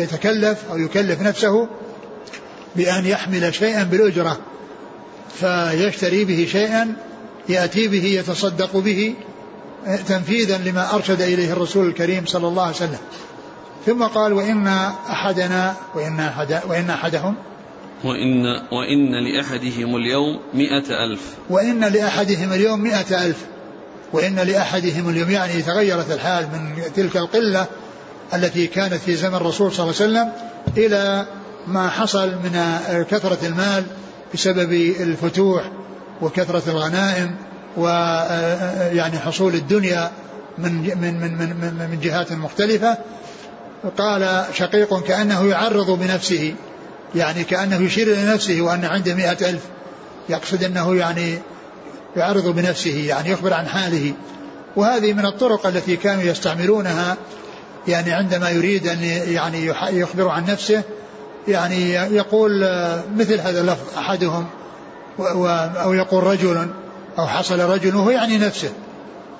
يتكلف 0.00 0.58
أو 0.70 0.78
يكلف 0.78 1.22
نفسه 1.22 1.68
بأن 2.76 3.06
يحمل 3.06 3.54
شيئا 3.54 3.82
بالأجرة 3.82 4.38
فيشتري 5.40 6.24
به 6.24 6.48
شيئا 6.52 6.96
يأتي 7.48 7.88
به 7.88 8.04
يتصدق 8.04 8.76
به 8.76 9.14
آه، 9.86 9.96
تنفيذا 9.96 10.58
لما 10.58 10.94
أرشد 10.94 11.20
إليه 11.20 11.52
الرسول 11.52 11.86
الكريم 11.86 12.26
صلى 12.26 12.48
الله 12.48 12.62
عليه 12.62 12.76
وسلم. 12.76 12.98
ثم 13.86 14.02
قال 14.02 14.32
وإن 14.32 14.66
أحدنا 15.10 15.74
وإن, 15.94 16.20
أحد 16.20 16.60
وإن 16.68 16.90
أحدهم؟ 16.90 17.34
وإن, 18.04 18.46
وإن 18.72 19.14
لأحدهم 19.24 19.96
اليوم 19.96 20.40
مئة 20.54 21.04
ألف. 21.04 21.20
وإن 21.50 21.84
لأحدهم 21.84 22.52
اليوم 22.52 22.80
مئة 22.80 23.24
ألف. 23.24 23.36
وإن 24.12 24.38
لأحدهم 24.38 25.08
اليوم 25.08 25.30
يعني 25.30 25.62
تغيرت 25.62 26.10
الحال 26.10 26.44
من 26.44 26.82
تلك 26.96 27.16
القلة 27.16 27.66
التي 28.34 28.66
كانت 28.66 28.94
في 28.94 29.14
زمن 29.14 29.34
الرسول 29.34 29.72
صلى 29.72 29.90
الله 29.90 30.02
عليه 30.02 30.12
وسلم 30.12 30.32
إلى 30.76 31.26
ما 31.66 31.88
حصل 31.88 32.28
من 32.28 32.78
كثرة 33.10 33.46
المال 33.46 33.84
بسبب 34.34 34.72
الفتوح 35.00 35.70
وكثرة 36.22 36.62
الغنائم 36.70 37.34
ويعني 37.76 39.18
حصول 39.18 39.54
الدنيا 39.54 40.10
من 40.58 40.72
من 40.72 41.20
من 41.20 41.38
من, 41.38 41.88
من 41.90 42.00
جهات 42.02 42.32
مختلفة. 42.32 42.98
قال 43.98 44.44
شقيق 44.54 45.02
كأنه 45.02 45.46
يعرض 45.46 45.90
بنفسه 45.90 46.54
يعني 47.14 47.44
كأنه 47.44 47.76
يشير 47.76 48.12
إلى 48.12 48.26
نفسه 48.34 48.60
وأن 48.60 48.84
عنده 48.84 49.14
مئة 49.14 49.50
ألف. 49.50 49.62
يقصد 50.28 50.64
أنه 50.64 50.96
يعني 50.96 51.38
يعرض 52.16 52.48
بنفسه 52.48 53.04
يعني 53.06 53.30
يخبر 53.30 53.54
عن 53.54 53.68
حاله. 53.68 54.12
وهذه 54.76 55.12
من 55.12 55.26
الطرق 55.26 55.66
التي 55.66 55.96
كانوا 55.96 56.22
يستعملونها 56.22 57.16
يعني 57.88 58.12
عندما 58.12 58.50
يريد 58.50 58.86
أن 58.86 59.02
يعني 59.28 59.66
يخبر 59.90 60.28
عن 60.28 60.44
نفسه 60.44 60.82
يعني 61.48 61.92
يقول 61.92 62.60
مثل 63.16 63.40
هذا 63.40 63.60
اللفظ 63.60 63.98
أحدهم. 63.98 64.46
أو 65.18 65.92
يقول 65.92 66.24
رجل 66.24 66.68
أو 67.18 67.26
حصل 67.26 67.60
رجل 67.60 67.96
وهو 67.96 68.10
يعني 68.10 68.38
نفسه 68.38 68.70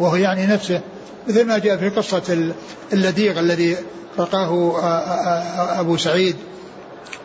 وهو 0.00 0.16
يعني 0.16 0.46
نفسه 0.46 0.80
مثل 1.28 1.44
ما 1.44 1.58
جاء 1.58 1.76
في 1.76 1.88
قصة 1.88 2.52
اللديغ 2.92 3.38
الذي 3.38 3.76
رقاه 4.18 4.78
أبو 5.80 5.96
سعيد 5.96 6.36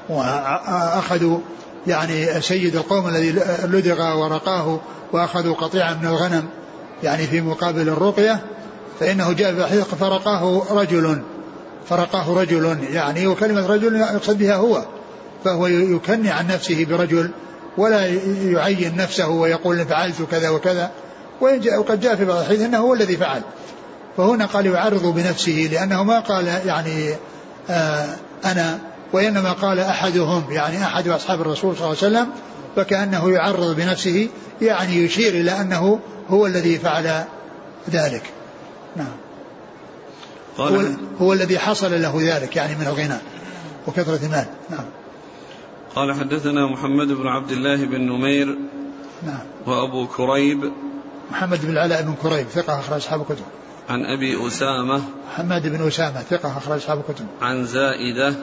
وأخذوا 0.10 1.40
يعني 1.88 2.42
سيد 2.42 2.76
القوم 2.76 3.08
الذي 3.08 3.32
لدغ 3.64 4.18
ورقاه 4.18 4.80
وأخذوا 5.12 5.56
قطيعا 5.56 5.94
من 5.94 6.08
الغنم 6.08 6.44
يعني 7.04 7.28
في 7.28 7.42
مقابل 7.42 7.90
الرقية 7.90 8.40
فإنه 9.00 9.32
جاء 9.34 9.68
في 9.68 9.96
فرقاه 9.96 10.64
رجل 10.72 11.22
فرقاه 11.90 12.34
رجل 12.34 12.78
يعني 12.92 13.28
وكلمة 13.28 13.68
رجل 13.68 13.96
يقصد 13.96 14.38
بها 14.38 14.56
هو 14.56 14.86
فهو 15.44 15.68
يكني 15.68 16.30
عن 16.30 16.48
نفسه 16.48 16.86
برجل 16.86 17.32
ولا 17.78 18.08
يعين 18.46 18.96
نفسه 18.96 19.28
ويقول 19.28 19.86
فعلت 19.86 20.22
كذا 20.32 20.50
وكذا. 20.50 20.92
وقد 21.78 22.00
جاء 22.00 22.16
في 22.16 22.26
بعض 22.26 22.38
الحديث 22.38 22.62
إنه 22.62 22.78
هو 22.78 22.94
الذي 22.94 23.18
فعل. 23.18 23.42
فهنا 24.18 24.46
قال 24.46 24.66
يعرض 24.66 25.06
بنفسه 25.06 25.70
لأنه 25.72 26.04
ما 26.04 26.20
قال 26.20 26.48
يعني 26.48 27.16
آه 27.70 28.16
أنا 28.46 28.80
وإنما 29.14 29.52
قال 29.52 29.80
أحدهم 29.80 30.44
يعني 30.52 30.84
أحد 30.84 31.08
أصحاب 31.08 31.42
الرسول 31.42 31.78
صلى 31.78 31.86
الله 31.86 31.98
عليه 32.04 32.08
وسلم 32.18 32.28
فكأنه 32.76 33.30
يعرض 33.30 33.76
بنفسه 33.76 34.30
يعني 34.62 34.96
يشير 34.96 35.34
إلى 35.34 35.62
أنه 35.62 36.00
هو 36.30 36.46
الذي 36.46 36.78
فعل 36.78 37.24
ذلك. 37.90 38.24
نعم. 38.96 39.16
هو, 40.58 40.82
هو 41.22 41.34
الذي 41.34 41.60
حصل 41.60 42.02
له 42.02 42.18
ذلك 42.22 42.56
يعني 42.56 42.76
من 42.76 42.88
الغنى 42.88 43.18
وكثرة 43.88 44.20
المال. 44.26 44.46
نعم. 44.70 44.86
قال 45.96 46.14
حدثنا 46.14 46.68
محمد 46.68 47.08
بن 47.08 47.28
عبد 47.28 47.52
الله 47.52 47.76
بن 47.76 48.02
نمير 48.02 48.58
نعم. 49.24 49.40
وأبو 49.66 50.08
كريب. 50.08 50.72
محمد 51.32 51.66
بن 51.66 51.72
العلاء 51.72 52.02
بن 52.02 52.16
كريب 52.22 52.48
ثقة 52.48 52.80
أخرج 52.80 52.98
أصحاب 52.98 53.22
الكتب. 53.22 53.46
عن 53.90 54.06
أبي 54.06 54.48
أسامة. 54.48 55.02
محمد 55.32 55.68
بن 55.68 55.88
أسامة 55.88 56.22
ثقة 56.22 56.58
أخرج 56.58 56.78
أصحاب 56.78 57.04
الكتب. 57.10 57.26
عن 57.42 57.66
زائدة. 57.66 58.36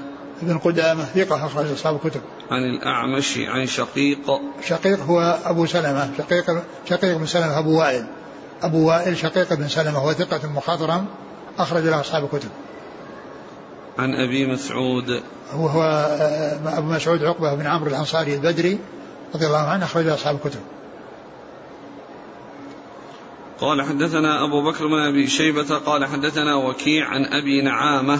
ابن 0.42 0.58
قدامة 0.58 1.04
ثقة 1.04 1.46
أخرج 1.46 1.72
أصحاب 1.72 2.00
الكتب. 2.04 2.20
عن 2.50 2.62
الأعمش 2.62 3.38
عن 3.38 3.66
شقيق. 3.66 4.40
شقيق 4.68 5.00
هو 5.00 5.38
أبو 5.44 5.66
سلمة 5.66 6.10
شقيق 6.18 6.62
شقيق 6.90 7.16
بن 7.16 7.26
سلمة 7.26 7.58
أبو 7.58 7.78
وائل. 7.78 8.06
أبو 8.62 8.88
وائل 8.88 9.16
شقيق 9.16 9.54
بن 9.54 9.68
سلمة 9.68 9.98
هو 9.98 10.12
ثقة 10.12 10.48
مخضرم 10.48 11.06
أخرج 11.58 11.82
له 11.82 12.00
أصحاب 12.00 12.24
الكتب. 12.24 12.48
عن 14.00 14.14
أبي 14.14 14.46
مسعود 14.46 15.22
هو 15.52 15.66
هو 15.66 15.82
آه، 15.82 16.78
أبو 16.78 16.86
مسعود 16.86 17.24
عقبة 17.24 17.54
بن 17.54 17.66
عمرو 17.66 17.90
الأنصاري 17.90 18.34
البدري 18.34 18.78
رضي 19.34 19.46
الله 19.46 19.58
عنه 19.58 19.84
أخرج 19.84 20.06
أصحاب 20.06 20.36
الكتب. 20.36 20.60
قال 23.60 23.82
حدثنا 23.82 24.44
أبو 24.44 24.70
بكر 24.70 24.86
بن 24.86 24.98
أبي 24.98 25.26
شيبة 25.26 25.78
قال 25.78 26.04
حدثنا 26.04 26.54
وكيع 26.54 27.08
عن 27.08 27.24
أبي 27.24 27.62
نعامة 27.62 28.18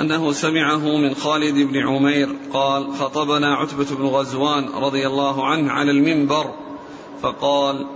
أنه 0.00 0.32
سمعه 0.32 0.96
من 0.96 1.14
خالد 1.14 1.54
بن 1.54 1.88
عمير 1.88 2.28
قال 2.52 2.94
خطبنا 2.94 3.54
عتبة 3.54 3.96
بن 3.96 4.06
غزوان 4.06 4.68
رضي 4.68 5.06
الله 5.06 5.46
عنه 5.46 5.72
على 5.72 5.90
المنبر 5.90 6.54
فقال 7.22 7.86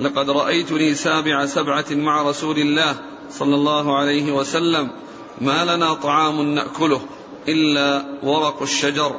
لقد 0.00 0.30
رأيتني 0.30 0.94
سابع 0.94 1.46
سبعة 1.46 1.86
مع 1.90 2.22
رسول 2.22 2.58
الله 2.58 2.96
صلى 3.30 3.54
الله 3.54 3.98
عليه 3.98 4.32
وسلم 4.32 4.90
ما 5.40 5.64
لنا 5.64 5.94
طعام 5.94 6.54
نأكله 6.54 7.00
إلا 7.48 8.04
ورق 8.22 8.62
الشجر 8.62 9.16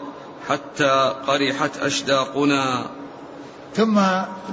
حتى 0.50 1.16
قرحت 1.28 1.78
أشداقنا. 1.78 2.86
ثم 3.76 4.00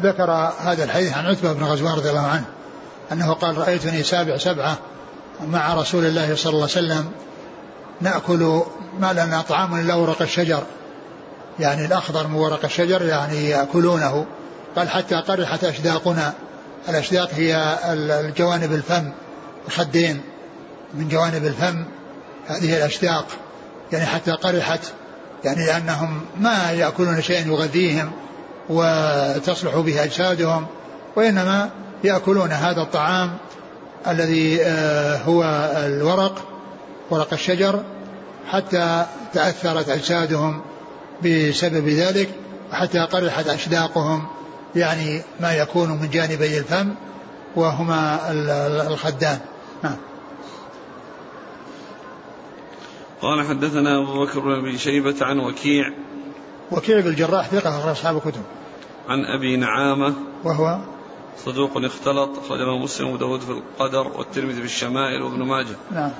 ذكر 0.03 0.31
هذا 0.59 0.85
الحديث 0.85 1.13
عن 1.17 1.27
عتبة 1.27 1.53
بن 1.53 1.65
غزوان 1.65 1.93
رضي 1.93 2.11
الله 2.11 2.27
عنه 2.27 2.45
أنه 3.13 3.33
قال 3.33 3.59
رأيتني 3.59 4.03
سابع 4.03 4.37
سبعة 4.37 4.79
مع 5.47 5.75
رسول 5.75 6.05
الله 6.05 6.37
صلى 6.37 6.53
الله 6.53 6.69
عليه 6.77 6.87
وسلم 6.87 7.11
نأكل 8.01 8.63
ما 9.01 9.13
لنا 9.13 9.43
طعام 9.49 9.81
إلا 9.81 9.95
ورق 9.95 10.23
الشجر. 10.23 10.63
يعني 11.59 11.87
الأخضر 11.87 12.27
من 12.27 12.35
ورق 12.35 12.65
الشجر 12.65 13.03
يعني 13.03 13.49
يأكلونه 13.51 14.27
قال 14.77 14.89
حتى 14.89 15.15
قرحت 15.15 15.65
أشداقنا. 15.65 16.35
الأشداق 16.89 17.31
هي 17.33 17.79
الجوانب 17.93 18.73
الفم 18.73 19.13
الخدين. 19.69 20.23
من 20.95 21.09
جوانب 21.09 21.45
الفم 21.45 21.85
هذه 22.47 22.77
الأشداق 22.77 23.27
يعني 23.93 24.07
حتى 24.07 24.31
قرحت 24.31 24.81
يعني 25.45 25.67
لأنهم 25.67 26.21
ما 26.41 26.71
يأكلون 26.71 27.23
شيئا 27.23 27.47
يغذيهم 27.47 28.11
وتصلح 28.69 29.77
به 29.77 30.05
أجسادهم 30.05 30.67
وإنما 31.17 31.71
يأكلون 32.05 32.53
هذا 32.53 32.81
الطعام 32.81 33.31
الذي 34.09 34.63
آه، 34.63 35.17
هو 35.17 35.45
الورق 35.77 36.43
ورق 37.11 37.33
الشجر 37.33 37.83
حتى 38.49 39.07
تأثرت 39.33 39.89
أجسادهم 39.89 40.63
بسبب 41.25 41.89
ذلك 41.89 42.29
وحتى 42.73 42.99
قرحت 42.99 43.49
أشداقهم 43.49 44.27
يعني 44.77 45.23
ما 45.41 45.53
يكون 45.53 45.91
من 45.91 46.11
جانبي 46.11 46.59
الفم 46.59 46.95
وهما 47.57 48.21
الخدان 48.87 49.39
قال 53.23 53.47
حدثنا 53.47 53.99
أبو 53.99 54.25
بكر 54.25 54.41
بن 54.41 54.53
أبي 54.53 54.79
شيبة 54.79 55.15
عن 55.21 55.39
وكيع 55.39 55.93
وكيع 56.71 57.01
بن 57.01 57.07
الجراح 57.07 57.49
ثقة 57.49 57.79
أخرج 57.79 57.91
أصحاب 57.91 58.17
الكتب. 58.17 58.43
عن 59.09 59.25
أبي 59.25 59.57
نعامة 59.57 60.15
وهو 60.45 60.79
صدوق 61.45 61.71
اختلط 61.77 62.39
أخرجه 62.39 62.79
مسلم 62.79 63.09
وداود 63.09 63.41
في 63.41 63.51
القدر 63.51 64.09
والترمذي 64.19 64.61
في 64.61 64.65
الشمائل 64.65 65.23
وابن 65.23 65.43
ماجه. 65.43 65.77
نعم. 65.91 66.11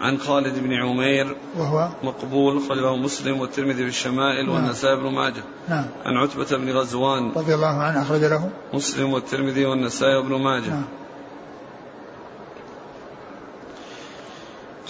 عن 0.00 0.18
خالد 0.18 0.58
بن 0.58 0.72
عمير 0.72 1.36
وهو 1.58 1.88
مقبول 2.02 2.62
خرجه 2.68 2.96
مسلم 2.96 3.40
والترمذي 3.40 3.82
في 3.82 3.88
الشمائل 3.88 4.46
نعم. 4.46 4.54
والنسائي 4.54 4.96
بن 4.96 5.12
ماجه. 5.12 5.42
نعم. 5.68 5.84
عن 6.04 6.16
عتبة 6.16 6.56
بن 6.56 6.70
غزوان 6.70 7.32
رضي 7.36 7.54
الله 7.54 7.82
عنه 7.82 8.02
أخرج 8.02 8.24
له. 8.24 8.50
مسلم 8.74 9.12
والترمذي 9.12 9.66
والنسائي 9.66 10.16
وابن 10.16 10.34
ماجه. 10.34 10.70
نعم. 10.70 10.84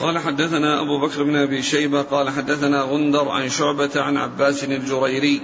قال 0.01 0.19
حدثنا 0.19 0.81
أبو 0.81 1.01
بكر 1.01 1.23
بن 1.23 1.37
أبي 1.37 1.63
شيبة 1.63 2.03
قال 2.03 2.31
حدثنا 2.31 2.83
غندر 2.83 3.29
عن 3.29 3.49
شعبة 3.49 3.91
عن 3.97 4.17
عباس 4.17 4.65
الجريري. 4.65 5.43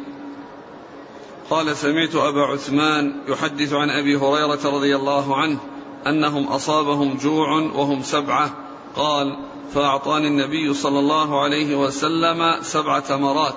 قال 1.50 1.76
سمعت 1.76 2.14
أبا 2.14 2.40
عثمان 2.40 3.12
يحدث 3.28 3.72
عن 3.72 3.90
أبي 3.90 4.16
هريرة 4.16 4.60
رضي 4.64 4.96
الله 4.96 5.36
عنه 5.36 5.58
أنهم 6.06 6.46
أصابهم 6.46 7.16
جوع 7.16 7.48
وهم 7.48 8.02
سبعة. 8.02 8.50
قال 8.96 9.36
فأعطاني 9.74 10.28
النبي 10.28 10.74
صلى 10.74 10.98
الله 10.98 11.42
عليه 11.42 11.76
وسلم 11.76 12.62
سبع 12.62 12.98
تمرات 12.98 13.56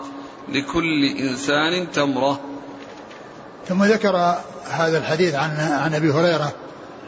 لكل 0.49 1.05
إنسان 1.05 1.91
تمرة. 1.91 2.39
ثم 3.67 3.83
ذكر 3.83 4.35
هذا 4.69 4.97
الحديث 4.97 5.35
عن 5.35 5.49
عن 5.59 5.93
أبي 5.93 6.11
هريرة 6.11 6.53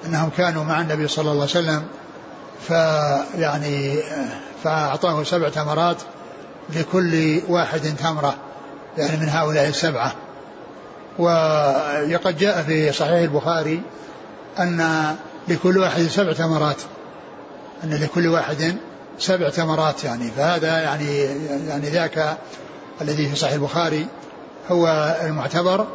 أنهم 0.05 0.29
كانوا 0.29 0.63
مع 0.63 0.81
النبي 0.81 1.07
صلى 1.07 1.31
الله 1.31 1.41
عليه 1.41 1.43
وسلم 1.43 1.83
فيعني 2.67 3.95
فأعطاه 4.63 5.23
سبع 5.23 5.49
تمرات 5.49 5.97
لكل 6.75 7.41
واحد 7.47 7.95
تمرة 7.99 8.35
يعني 8.97 9.17
من 9.17 9.29
هؤلاء 9.29 9.67
السبعة. 9.67 10.13
وقد 11.19 12.37
جاء 12.37 12.61
في 12.61 12.91
صحيح 12.91 13.21
البخاري 13.21 13.81
أن 14.59 15.05
لكل 15.47 15.77
واحد 15.77 16.01
سبع 16.01 16.33
تمرات 16.33 16.81
أن 17.83 17.93
لكل 17.93 18.27
واحد 18.27 18.75
سبع 19.19 19.49
تمرات 19.49 20.03
يعني. 20.03 20.31
فهذا 20.37 20.79
يعني 20.81 21.19
يعني 21.67 21.89
ذاك 21.89 22.37
الذي 23.01 23.29
في 23.29 23.35
صحيح 23.35 23.53
البخاري 23.53 24.07
هو 24.71 25.15
المعتبر 25.23 25.87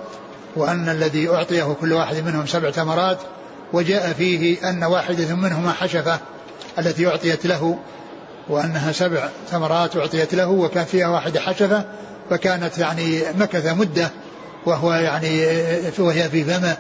وأن 0.57 0.89
الذي 0.89 1.29
أعطيه 1.29 1.77
كل 1.81 1.93
واحد 1.93 2.17
منهم 2.17 2.47
سبع 2.47 2.71
تمرات 2.71 3.19
وجاء 3.73 4.13
فيه 4.13 4.71
أن 4.71 4.85
واحدة 4.85 5.35
منهما 5.35 5.73
حشفة. 5.73 6.19
التي 6.79 7.07
أعطيت 7.07 7.47
له 7.47 7.79
وأنها 8.49 8.93
سبع 8.93 9.29
ثمرات 9.51 9.97
أعطيت 9.97 10.35
له 10.35 10.49
وكان 10.49 10.85
فيها 10.85 11.09
واحدة 11.09 11.41
حشفة 11.41 11.85
فكانت 12.31 12.79
يعني 12.79 13.23
مكث 13.39 13.67
مدة 13.67 14.11
وهو 14.67 14.93
يعني 14.93 15.41
وهي 15.99 16.29
في 16.29 16.45
فمه 16.45 16.77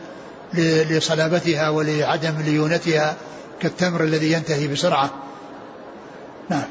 لصلابتها 0.91 1.69
ولعدم 1.69 2.35
ليونتها 2.45 3.17
كالتمر 3.61 4.05
الذي 4.05 4.33
ينتهي 4.33 4.69
بسرعة. 4.69 5.11
نعم. 6.51 6.65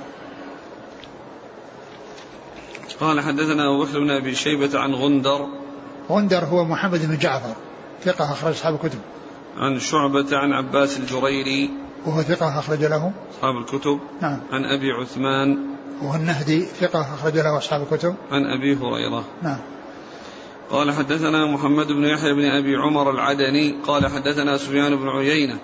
قال 3.00 3.22
حدثنا 3.22 3.64
أبو 3.68 3.86
بكر 3.86 4.00
بن 4.00 4.12
أبي 4.12 4.36
شيبة 4.36 4.80
عن 4.80 4.94
غندر. 4.94 5.48
غندر 6.10 6.46
هو 6.46 6.66
محمد 6.66 7.06
بن 7.06 7.18
جعفر 7.18 7.54
ثقة 8.06 8.32
أخرج 8.32 8.54
أصحاب 8.54 8.76
الكتب. 8.76 9.00
عن 9.58 9.80
شعبة 9.80 10.38
عن 10.38 10.54
عباس 10.54 10.98
الجريري. 10.98 11.70
وهو 12.06 12.22
ثقة 12.22 12.60
أخرج 12.60 12.84
له. 12.84 13.12
أصحاب 13.32 13.58
الكتب. 13.58 14.00
نعم. 14.22 14.40
عن 14.52 14.66
أبي 14.66 14.92
عثمان. 14.92 15.58
وهو 16.02 16.16
النهدي 16.16 16.62
ثقة 16.62 17.02
أخرج 17.02 17.38
له 17.38 17.58
أصحاب 17.58 17.82
الكتب. 17.82 18.16
عن 18.32 18.46
أبي 18.46 18.76
هريرة. 18.76 19.26
نعم. 19.42 19.60
قال 20.70 20.92
حدثنا 20.92 21.46
محمد 21.46 21.88
بن 21.88 22.04
يحيى 22.04 22.34
بن 22.34 22.46
أبي 22.46 22.76
عمر 22.76 23.12
العدني. 23.12 23.76
قال 23.88 24.08
حدثنا 24.08 24.58
سفيان 24.58 24.96
بن 24.96 25.10
عيينة. 25.10 25.60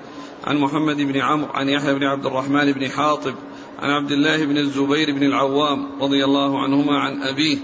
عن 0.48 0.58
محمد 0.58 0.98
بن 0.98 1.18
عمرو 1.18 1.52
عن 1.54 1.70
يحيى 1.70 1.94
بن 1.94 2.04
عبد 2.04 2.26
الرحمن 2.26 2.72
بن 2.72 2.90
حاطب. 2.90 3.36
عن 3.80 3.90
عبد 3.90 4.12
الله 4.12 4.46
بن 4.46 4.58
الزبير 4.58 5.12
بن 5.12 5.24
العوام 5.24 6.02
رضي 6.02 6.26
الله 6.26 6.64
عنهما 6.64 7.00
عن 7.00 7.22
أبيه. 7.22 7.58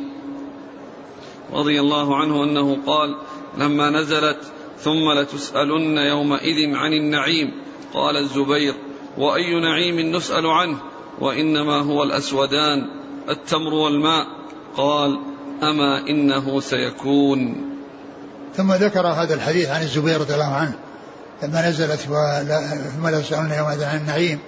رضي 1.54 1.80
الله 1.80 2.18
عنه 2.18 2.44
أنه 2.44 2.78
قال 2.86 3.16
لما 3.58 3.90
نزلت 3.90 4.40
ثم 4.78 5.12
لتسألن 5.12 5.98
يومئذ 5.98 6.76
عن 6.76 6.94
النعيم 6.94 7.63
قال 7.94 8.18
الزبير 8.18 8.76
وأي 9.18 9.60
نعيم 9.62 10.16
نسأل 10.16 10.46
عنه؟ 10.48 10.78
وإنما 11.20 11.82
هو 11.82 12.04
الأسودان 12.04 12.88
التمر 13.30 13.74
والماء. 13.74 14.26
قال 14.78 15.20
أما 15.64 16.00
إنه 16.10 16.60
سيكون. 16.60 17.70
ثم 18.56 18.74
ذكر 18.74 19.08
هذا 19.08 19.34
الحديث 19.34 19.70
عن 19.70 19.82
الزبير 19.82 20.22
رضي 20.22 20.34
الله 20.34 20.54
عنه 20.54 20.74
لما 21.44 21.70
نزلت 21.70 22.00
ثم 22.00 23.08
لا 23.08 23.22
تسألون 23.22 23.52
يومئذ 23.52 23.84
عن 23.84 23.98
النعيم. 23.98 24.40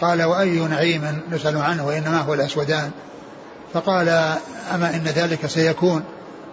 قال 0.00 0.22
وأي 0.22 0.58
نعيم 0.58 1.22
نسأل 1.32 1.56
عنه؟ 1.56 1.86
وإنما 1.86 2.20
هو 2.20 2.34
الأسودان. 2.34 2.90
فقال 3.74 4.08
أما 4.74 4.94
إن 4.94 5.04
ذلك 5.04 5.46
سيكون؟ 5.46 6.04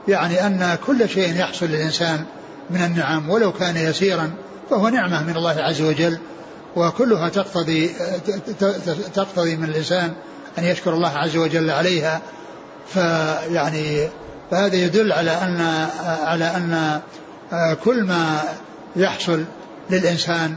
يعني 0.07 0.47
أن 0.47 0.77
كل 0.87 1.09
شيء 1.09 1.39
يحصل 1.39 1.65
للإنسان 1.65 2.25
من 2.69 2.81
النعم 2.81 3.29
ولو 3.29 3.51
كان 3.51 3.77
يسيرا 3.77 4.31
فهو 4.69 4.89
نعمة 4.89 5.23
من 5.23 5.35
الله 5.35 5.61
عز 5.61 5.81
وجل. 5.81 6.17
وكلها 6.75 7.29
تقتضي 7.29 7.89
تقتضي 9.13 9.55
من 9.55 9.63
الإنسان 9.63 10.13
أن 10.57 10.63
يشكر 10.63 10.93
الله 10.93 11.09
عز 11.09 11.37
وجل 11.37 11.69
عليها. 11.69 12.21
فيعني 12.87 14.09
فهذا 14.51 14.75
يدل 14.75 15.11
على 15.11 15.31
أن 15.31 15.61
على 16.23 16.45
أن 16.45 17.01
كل 17.83 18.03
ما 18.03 18.41
يحصل 18.95 19.43
للإنسان 19.89 20.55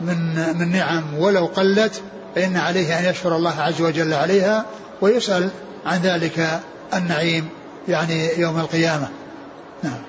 من 0.00 0.34
من 0.58 0.72
نعم 0.72 1.18
ولو 1.18 1.46
قلت 1.46 2.02
فإن 2.34 2.56
عليه 2.56 2.98
أن 2.98 3.04
يشكر 3.04 3.36
الله 3.36 3.60
عز 3.60 3.80
وجل 3.80 4.14
عليها 4.14 4.64
ويسأل 5.00 5.50
عن 5.86 6.00
ذلك 6.00 6.60
النعيم 6.94 7.48
يعني 7.88 8.38
يوم 8.38 8.60
القيامة. 8.60 9.08
نعم. 9.82 10.02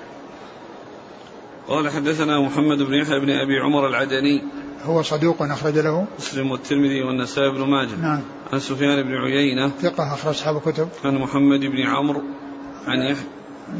قال 1.68 1.90
حدثنا 1.90 2.40
محمد 2.40 2.78
بن 2.78 2.94
يحيى 2.94 3.20
بن 3.20 3.30
أبي 3.30 3.58
عمر 3.64 3.88
العدني 3.88 4.42
هو 4.86 5.02
صدوق 5.02 5.42
أخرج 5.42 5.78
له. 5.78 6.06
مسلم 6.18 6.50
والترمذي 6.50 7.02
والنسائي 7.02 7.50
بن 7.50 7.60
ماجه. 7.60 7.96
نعم. 7.96 8.20
عن 8.52 8.58
سفيان 8.60 9.02
بن 9.02 9.14
عيينة. 9.14 9.70
ثقة 9.82 10.14
أخرج 10.14 10.34
أصحاب 10.34 10.56
الكتب. 10.56 10.88
عن 11.04 11.18
محمد 11.18 11.60
بن 11.60 11.82
عمرو. 11.82 12.22
عن 12.86 12.98
يحيى 12.98 13.24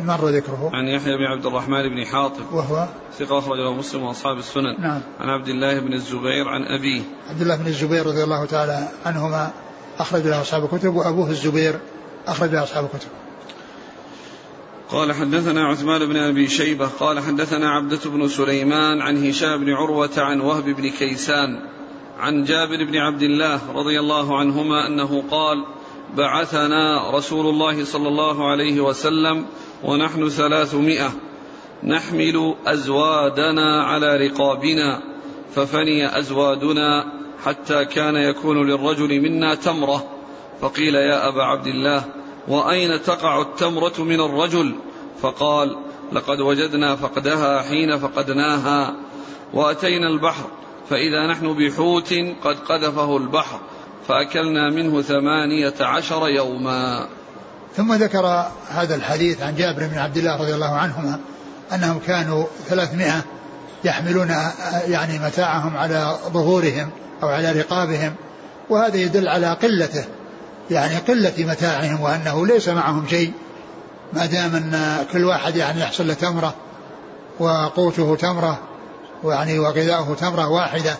مر 0.05 0.28
ذكره؟ 0.28 0.70
عن 0.72 0.88
يحيى 0.88 1.16
بن 1.16 1.24
عبد 1.24 1.46
الرحمن 1.46 1.88
بن 1.88 2.07
حاطب. 2.07 2.52
وهو؟ 2.52 2.88
ثقة 3.18 3.38
أخرج 3.38 3.59
له 3.59 3.74
مسلم 3.74 4.02
وأصحاب 4.02 4.38
السنن. 4.38 4.80
نعم. 4.80 5.00
عن 5.20 5.28
عبد 5.28 5.48
الله 5.48 5.80
بن 5.80 5.92
الزبير 5.92 6.48
عن 6.48 6.62
أبيه. 6.62 7.02
عبد 7.30 7.40
الله 7.40 7.57
بن 7.57 7.66
الزبير 7.66 8.07
رضي 8.07 8.24
الله 8.24 8.44
تعالى 8.44 8.88
عنهما 9.07 9.50
أخرج 9.98 10.26
له 10.26 10.40
أصحاب 10.40 10.64
الكتب 10.64 10.94
وأبوه 10.94 11.30
الزبير 11.30 11.78
أخرج 12.26 12.50
له 12.50 12.62
أصحاب 12.62 12.84
الكتب. 12.84 13.09
قال 14.95 15.12
حدثنا 15.12 15.66
عثمان 15.66 16.07
بن 16.07 16.16
أبي 16.16 16.49
شيبة 16.49 16.86
قال 16.86 17.20
حدثنا 17.20 17.70
عبدة 17.70 17.99
بن 18.05 18.28
سليمان 18.28 19.01
عن 19.01 19.26
هشام 19.26 19.64
بن 19.64 19.72
عروة 19.72 20.11
عن 20.18 20.40
وهب 20.40 20.64
بن 20.64 20.90
كيسان 20.90 21.61
عن 22.18 22.45
جابر 22.45 22.84
بن 22.84 22.97
عبد 22.97 23.22
الله 23.22 23.61
رضي 23.74 24.01
الله 24.01 24.38
عنهما 24.38 24.86
أنه 24.86 25.24
قال 25.30 25.64
بعثنا 26.16 27.11
رسول 27.11 27.47
الله 27.47 27.84
صلى 27.84 28.09
الله 28.09 28.51
عليه 28.51 28.80
وسلم 28.80 29.47
ونحن 29.84 30.28
ثلاثمائة 30.28 31.12
نحمل 31.84 32.55
أزوادنا 32.66 33.84
على 33.84 34.16
رقابنا 34.16 35.03
ففني 35.55 36.18
أزوادنا 36.18 37.12
حتى 37.45 37.84
كان 37.84 38.16
يكون 38.16 38.66
للرجل 38.66 39.20
منا 39.20 39.55
تمرة. 39.55 40.05
فقيل 40.61 40.95
يا 40.95 41.28
أبا 41.28 41.42
عبد 41.42 41.66
الله 41.66 42.05
وأين 42.49 43.03
تقع 43.03 43.42
التمرة 43.42 43.99
من 43.99 44.20
الرجل؟ 44.20 44.74
فقال 45.22 45.76
لقد 46.12 46.40
وجدنا 46.40 46.97
فقدها 46.97 47.62
حين 47.62 47.99
فقدناها 47.99 48.95
وأتينا 49.55 50.09
البحر 50.09 50.51
فإذا 50.90 51.26
نحن 51.26 51.55
بحوت 51.55 52.14
قد 52.45 52.57
قذفه 52.59 53.16
البحر 53.16 53.61
فأكلنا 54.09 54.70
منه 54.70 55.03
ثمانية 55.03 55.74
عشر 55.80 56.28
يوما. 56.28 57.07
ثم 57.76 57.95
ذكر 57.95 58.47
هذا 58.68 58.95
الحديث 58.95 59.42
عن 59.42 59.55
جابر 59.55 59.86
بن 59.86 59.99
عبد 59.99 60.16
الله 60.16 60.36
رضي 60.36 60.55
الله 60.55 60.74
عنهما 60.74 61.20
أنهم 61.72 61.99
كانوا 61.99 62.45
ثلاثمائة 62.66 63.24
يحملون 63.84 64.28
يعني 64.86 65.18
متاعهم 65.18 65.76
على 65.76 66.16
ظهورهم 66.28 66.90
أو 67.22 67.28
على 67.28 67.53
رقابهم 67.53 68.14
وهذا 68.70 68.97
يدل 68.97 69.28
على 69.28 69.53
قلته. 69.53 70.05
يعني 70.70 70.96
قلة 70.96 71.34
متاعهم 71.38 72.00
وأنه 72.00 72.46
ليس 72.46 72.68
معهم 72.68 73.06
شيء 73.08 73.32
ما 74.12 74.26
دام 74.26 74.54
أن 74.54 75.04
كل 75.12 75.24
واحد 75.24 75.56
يعني 75.56 75.80
يحصل 75.80 76.06
له 76.06 76.14
تمرة 76.14 76.54
وقوته 77.38 78.16
تمرة 78.16 78.58
ويعني 79.22 79.58
وغذاؤه 79.58 80.14
تمرة 80.14 80.48
واحدة 80.48 80.96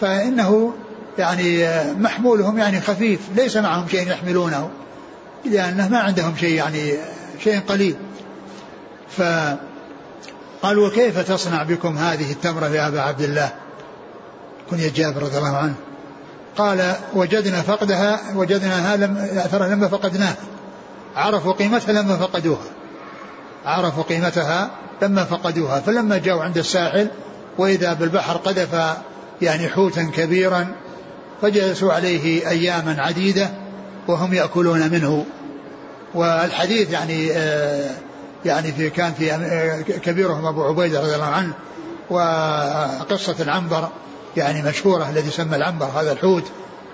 فإنه 0.00 0.74
يعني 1.18 1.68
محمولهم 1.94 2.58
يعني 2.58 2.80
خفيف 2.80 3.20
ليس 3.36 3.56
معهم 3.56 3.88
شيء 3.88 4.08
يحملونه 4.08 4.70
لأنه 5.44 5.88
ما 5.88 5.98
عندهم 5.98 6.36
شيء 6.36 6.54
يعني 6.54 6.94
شيء 7.44 7.60
قليل. 7.60 7.96
فقال 9.16 10.78
وكيف 10.78 11.18
تصنع 11.18 11.62
بكم 11.62 11.98
هذه 11.98 12.32
التمرة 12.32 12.66
يا 12.66 12.88
أبا 12.88 13.00
عبد 13.00 13.20
الله؟ 13.20 13.52
كنية 14.70 14.88
جابر 14.88 15.22
رضي 15.22 15.38
الله 15.38 15.56
عنه. 15.56 15.74
قال 16.56 16.94
وجدنا 17.14 17.62
فقدها 17.62 18.20
وجدناها 18.34 18.96
لم 18.96 19.42
ترى 19.52 19.68
لما 19.68 19.88
فقدناها 19.88 20.36
عرفوا 21.16 21.52
قيمتها 21.52 21.92
لما 21.92 22.16
فقدوها. 22.16 22.64
عرفوا 23.64 24.02
قيمتها 24.02 24.70
لما 25.02 25.24
فقدوها. 25.24 25.80
فلما 25.80 26.18
جاءوا 26.18 26.42
عند 26.42 26.58
الساحل 26.58 27.08
وإذا 27.58 27.92
بالبحر 27.92 28.36
قذف 28.36 28.96
يعني 29.42 29.68
حوتا 29.68 30.02
كبيرا 30.02 30.66
فجلسوا 31.42 31.92
عليه 31.92 32.48
أياما 32.48 32.96
عديدة 32.98 33.50
وهم 34.08 34.34
يأكلون 34.34 34.90
منه. 34.90 35.24
والحديث 36.14 36.90
يعني 36.90 37.32
آه 37.32 37.90
يعني 38.44 38.72
في 38.72 38.90
كان 38.90 39.12
في 39.12 39.32
آه، 39.32 39.80
كبيرهم 39.80 40.46
أبو 40.46 40.64
عبيدة 40.64 41.00
رضي 41.00 41.14
الله 41.14 41.26
عنه 41.26 41.52
وقصة 42.10 43.34
العنبر 43.40 43.88
يعني 44.36 44.62
مشهورة 44.62 45.10
الذي 45.10 45.30
سمى 45.30 45.56
العنبر 45.56 45.86
هذا 45.86 46.12
الحوت 46.12 46.44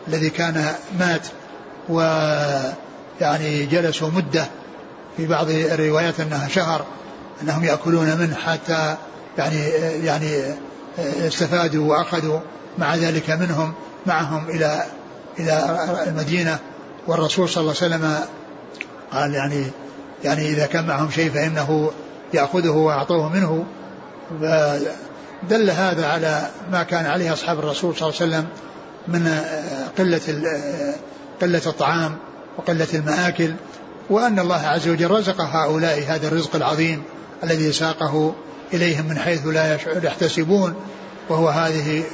الذي 0.08 0.30
كان 0.30 0.74
مات 0.98 1.26
ويعني 1.88 3.66
جلسوا 3.66 4.10
مدة 4.10 4.46
في 5.16 5.26
بعض 5.26 5.50
الروايات 5.50 6.20
أنها 6.20 6.48
شهر 6.48 6.84
أنهم 7.42 7.64
يأكلون 7.64 8.16
منه 8.16 8.34
حتى 8.34 8.96
يعني 9.38 9.60
يعني 10.04 10.54
استفادوا 10.98 11.90
وأخذوا 11.90 12.40
مع 12.78 12.94
ذلك 12.94 13.30
منهم 13.30 13.74
معهم 14.06 14.50
إلى 14.50 14.84
إلى 15.38 15.86
المدينة. 16.06 16.58
والرسول 17.06 17.48
صلى 17.48 17.60
الله 17.60 17.74
عليه 17.82 17.94
وسلم 17.94 18.18
قال 19.12 19.34
يعني 19.34 19.66
يعني 20.24 20.50
إذا 20.50 20.66
كان 20.66 20.86
معهم 20.86 21.10
شيء 21.10 21.30
فإنه 21.30 21.90
يأخذه 22.34 22.70
ويعطوه 22.70 23.28
منه. 23.28 23.64
دل 25.50 25.70
هذا 25.70 26.06
على 26.06 26.50
ما 26.72 26.82
كان 26.82 27.06
عليه 27.06 27.32
أصحاب 27.32 27.58
الرسول 27.58 27.96
صلى 27.96 28.08
الله 28.08 28.20
عليه 28.20 28.30
وسلم 28.30 28.46
من 29.08 29.40
قلة 29.98 30.20
قلة 31.42 31.62
الطعام 31.66 32.16
وقلة 32.58 32.88
المآكل 32.94 33.54
وأن 34.10 34.38
الله 34.38 34.66
عز 34.66 34.88
وجل 34.88 35.10
رزق 35.10 35.40
هؤلاء 35.40 36.04
هذا 36.08 36.28
الرزق 36.28 36.56
العظيم 36.56 37.02
الذي 37.44 37.72
ساقه 37.72 38.34
إليهم 38.74 39.08
من 39.08 39.18
حيث 39.18 39.46
لا 39.46 39.78
يحتسبون 40.02 40.74
وهو 41.28 41.48
هذه 41.48 42.04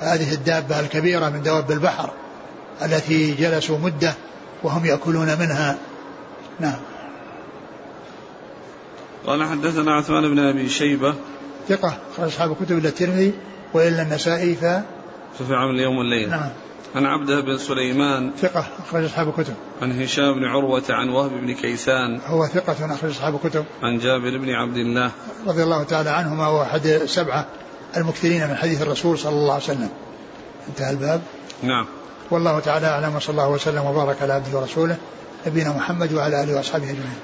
هذه 0.00 0.32
الدابة 0.32 0.80
الكبيرة 0.80 1.28
من 1.28 1.42
دواب 1.42 1.70
البحر 1.70 2.10
التي 2.82 3.34
جلسوا 3.34 3.78
مدة 3.78 4.14
وهم 4.62 4.86
يأكلون 4.86 5.38
منها. 5.38 5.78
نعم. 6.60 6.78
قال 9.26 9.44
حدثنا 9.44 9.92
عثمان 9.92 10.34
بن 10.34 10.38
أبي 10.38 10.68
شيبة 10.68 11.14
ثقة 11.68 11.98
أخرج 12.12 12.26
أصحاب 12.26 12.52
الكتب 12.52 12.78
إلا 12.78 12.88
الترمذي 12.88 13.32
وإلا 13.74 14.02
النسائي 14.02 14.54
ف 14.54 14.64
ففي 15.38 15.54
عمل 15.54 15.74
اليوم 15.74 15.98
والليل 15.98 16.30
نعم. 16.30 16.50
عن 16.94 17.06
عبده 17.06 17.40
بن 17.40 17.58
سليمان. 17.58 18.30
ثقة 18.40 18.64
أخرج 18.78 19.04
أصحاب 19.04 19.28
الكتب. 19.28 19.54
عن 19.82 20.02
هشام 20.02 20.34
بن 20.34 20.44
عروة 20.44 20.82
عن 20.90 21.08
وهب 21.08 21.30
بن 21.30 21.54
كيسان. 21.54 22.20
هو 22.26 22.46
ثقة 22.46 22.94
أخرج 22.94 23.10
أصحاب 23.10 23.34
الكتب. 23.34 23.64
عن 23.82 23.98
جابر 23.98 24.38
بن 24.38 24.50
عبد 24.50 24.76
الله. 24.76 25.10
رضي 25.46 25.62
الله 25.62 25.82
تعالى 25.82 26.10
عنهما 26.10 26.44
هو 26.44 26.62
أحد 26.62 26.86
السبعة 26.86 27.46
المكثرين 27.96 28.48
من 28.48 28.56
حديث 28.56 28.82
الرسول 28.82 29.18
صلى 29.18 29.32
الله 29.32 29.52
عليه 29.52 29.64
وسلم. 29.64 29.88
انتهى 30.68 30.90
الباب. 30.90 31.20
نعم. 31.62 31.86
والله 32.30 32.60
تعالى 32.60 32.86
أعلم 32.86 33.16
وصلى 33.16 33.30
الله 33.30 33.48
وسلم 33.48 33.84
وبارك 33.84 34.22
على 34.22 34.32
عبده 34.32 34.58
ورسوله 34.58 34.96
نبينا 35.46 35.72
محمد 35.72 36.12
وعلى 36.12 36.42
آله 36.42 36.56
وأصحابه 36.56 36.84
أجمعين. 36.84 37.20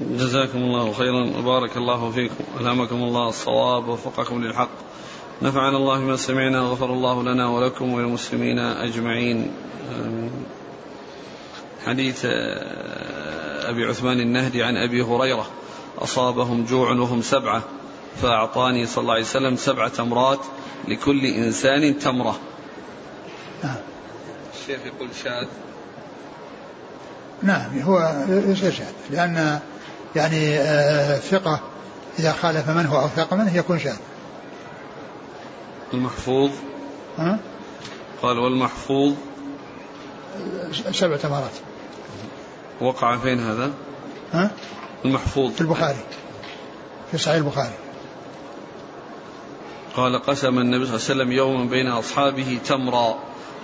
جزاكم 0.00 0.58
الله 0.58 0.92
خيرا 0.92 1.38
وبارك 1.38 1.76
الله 1.76 2.10
فيكم 2.10 2.44
ألهمكم 2.60 2.96
الله 2.96 3.28
الصواب 3.28 3.88
ووفقكم 3.88 4.44
للحق. 4.44 4.70
نفعنا 5.42 5.76
الله 5.76 5.98
ما 5.98 6.16
سمعنا 6.16 6.60
غفر 6.60 6.92
الله 6.92 7.22
لنا 7.22 7.48
ولكم 7.48 7.92
وللمسلمين 7.92 8.58
أجمعين. 8.58 9.50
حديث 11.86 12.22
آه، 12.24 13.70
أبي 13.70 13.84
عثمان 13.84 14.20
النهدي 14.20 14.62
عن 14.62 14.76
أبي 14.76 15.02
هريرة. 15.02 15.46
أصابهم 15.98 16.64
جوع 16.64 16.90
وهم 16.90 17.22
سبعة 17.22 17.62
فأعطاني 18.22 18.86
صلى 18.86 19.02
الله 19.02 19.12
عليه 19.12 19.22
وسلم 19.22 19.56
سبع 19.56 19.88
تمرات 19.88 20.40
لكل 20.88 21.24
إنسان 21.26 21.98
تمرة. 21.98 22.38
نعم. 23.64 23.76
الشيخ 24.60 24.80
يقول 24.86 25.08
شاذ. 25.24 25.48
نعم 27.42 27.80
هو 27.80 28.24
يصير 28.28 28.72
شاذ 28.72 28.92
لأن 29.10 29.60
يعني 30.16 30.58
آه، 30.58 31.18
ثقة 31.18 31.60
إذا 32.18 32.32
خالف 32.32 32.68
من 32.68 32.86
هو 32.86 33.00
أوثق 33.00 33.34
منه 33.34 33.56
يكون 33.56 33.78
شاذ. 33.78 33.96
المحفوظ. 35.94 36.50
ها؟ 37.18 37.38
قال 38.22 38.38
والمحفوظ. 38.38 39.14
سبع 40.92 41.16
تمرات 41.16 41.50
وقع 42.80 43.16
فين 43.16 43.40
هذا؟ 43.40 43.70
ها؟ 44.32 44.50
المحفوظ. 45.04 45.52
في 45.52 45.60
البخاري. 45.60 46.04
في 47.10 47.18
صحيح 47.18 47.36
البخاري. 47.36 47.74
قال 49.96 50.22
قسم 50.22 50.58
النبي 50.58 50.86
صلى 50.86 50.94
الله 50.94 51.04
عليه 51.10 51.22
وسلم 51.22 51.32
يوما 51.32 51.64
بين 51.64 51.86
أصحابه 51.86 52.58
تمرا 52.64 53.18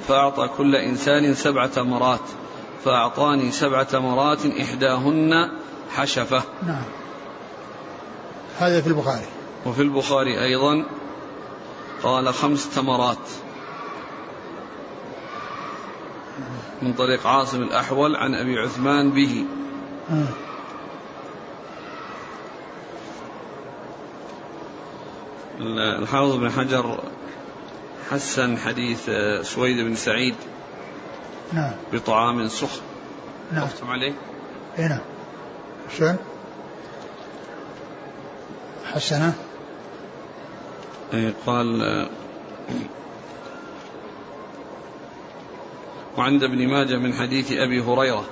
فأعطى 0.08 0.48
كل 0.56 0.76
إنسان 0.76 1.34
سبع 1.34 1.66
تمرات 1.66 2.20
فأعطاني 2.84 3.50
سبع 3.52 3.82
تمرات 3.82 4.46
إحداهن 4.46 5.50
حشفة. 5.96 6.42
نعم. 6.66 6.82
هذا 8.58 8.80
في 8.80 8.86
البخاري. 8.86 9.26
وفي 9.66 9.82
البخاري 9.82 10.44
أيضا 10.44 10.84
قال 12.02 12.34
خمس 12.34 12.70
تمرات 12.74 13.18
من 16.82 16.92
طريق 16.92 17.26
عاصم 17.26 17.62
الأحول 17.62 18.16
عن 18.16 18.34
أبي 18.34 18.58
عثمان 18.58 19.10
به. 19.10 19.44
آه. 20.10 20.26
الحافظ 25.98 26.36
بن 26.36 26.50
حجر 26.50 27.00
حسن 28.10 28.58
حديث 28.58 29.10
سويد 29.42 29.86
بن 29.86 29.94
سعيد 29.94 30.34
نعم. 31.52 31.72
بطعام 31.92 32.48
سخن. 32.48 32.80
نعم. 33.52 33.68
عليه؟ 33.88 34.12
اي 34.78 34.88
نعم. 34.88 35.00
شلون؟ 35.98 36.16
حسنة 38.94 39.34
إيه، 41.14 41.34
قال 41.46 42.06
وعند 46.18 46.44
ابن 46.44 46.68
ماجه 46.68 46.96
من 46.96 47.12
حديث 47.14 47.52
أبي 47.52 47.80
هريرة 47.80 48.24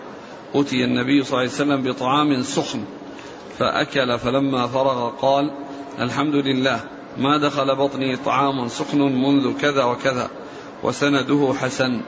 اتي 0.55 0.85
النبي 0.85 1.25
صلى 1.25 1.31
الله 1.31 1.39
عليه 1.39 1.51
وسلم 1.51 1.83
بطعام 1.83 2.43
سخن 2.43 2.85
فأكل 3.59 4.19
فلما 4.19 4.67
فرغ 4.67 5.11
قال 5.11 5.51
الحمد 5.99 6.35
لله 6.35 6.81
ما 7.19 7.37
دخل 7.37 7.77
بطني 7.77 8.17
طعام 8.17 8.69
سخن 8.69 8.99
منذ 8.99 9.59
كذا 9.61 9.85
وكذا 9.85 10.31
وسنده 10.83 11.55
حسن 11.61 12.01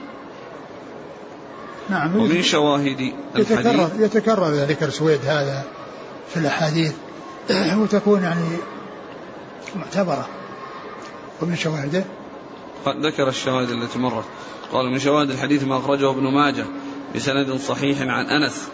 نعم 1.89 2.15
ومن 2.15 2.41
شواهد 2.41 3.13
يتكرر 3.35 3.89
يتكرر 3.99 4.49
ذلك 4.49 4.83
السويد 4.83 5.19
هذا 5.25 5.63
في 6.33 6.37
الأحاديث. 6.37 6.93
وتكون 7.81 8.23
يعني 8.23 8.57
معتبرة. 9.75 10.27
ومن 11.41 11.55
شواهده؟ 11.55 12.03
ذكر 12.87 13.27
الشواهد 13.27 13.69
التي 13.69 13.99
مرت. 13.99 14.25
قال 14.73 14.91
من 14.91 14.99
شواهد 14.99 15.29
الحديث 15.29 15.63
ما 15.63 15.77
أخرجه 15.77 16.09
ابن 16.09 16.23
ماجه 16.23 16.65
بسند 17.15 17.55
صحيح 17.55 18.01
عن 18.01 18.25
أنس. 18.25 18.67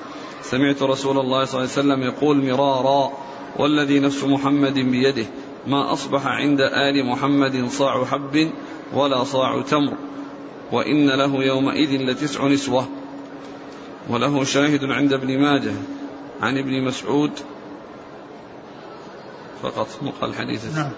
سمعت 0.43 0.84
رسول 0.84 1.20
الله 1.20 1.45
صلى 1.45 1.64
الله 1.64 1.72
عليه 1.72 1.82
وسلم 1.82 2.01
يقول 2.03 2.45
مرارا 2.45 3.12
والذي 3.60 3.99
نفس 3.99 4.24
محمد 4.24 4.74
بيده 4.74 5.26
ما 5.68 5.93
أصبح 5.93 6.28
عند 6.28 6.62
آل 6.62 7.05
محمد 7.05 7.70
صاع 7.70 8.05
حب 8.05 8.51
ولا 8.93 9.24
صاع 9.24 9.62
تمر. 9.62 9.93
وإن 10.72 11.10
له 11.10 11.43
يومئذ 11.43 12.01
لتسع 12.01 12.47
نسوة. 12.47 12.88
وله 14.10 14.43
شاهد 14.43 14.84
عند 14.84 15.14
ابن 15.14 15.39
ماجه 15.39 15.74
عن 16.41 16.58
ابن 16.58 16.82
مسعود 16.82 17.32
فقط 19.64 19.88
مقال 20.01 20.36
حديث 20.36 20.76
نعم. 20.76 20.91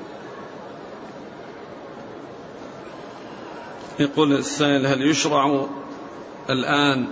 يقول 3.99 4.33
السائل 4.33 4.87
هل 4.87 5.09
يشرع 5.09 5.67
الآن 6.49 7.07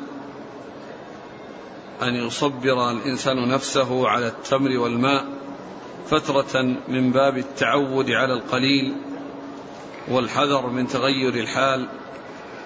أن 2.01 2.15
يصبر 2.15 2.91
الإنسان 2.91 3.47
نفسه 3.47 4.07
على 4.07 4.27
التمر 4.27 4.77
والماء 4.77 5.25
فترة 6.09 6.63
من 6.87 7.11
باب 7.11 7.37
التعود 7.37 8.11
على 8.11 8.33
القليل 8.33 8.95
والحذر 10.07 10.69
من 10.69 10.87
تغير 10.87 11.33
الحال 11.33 11.87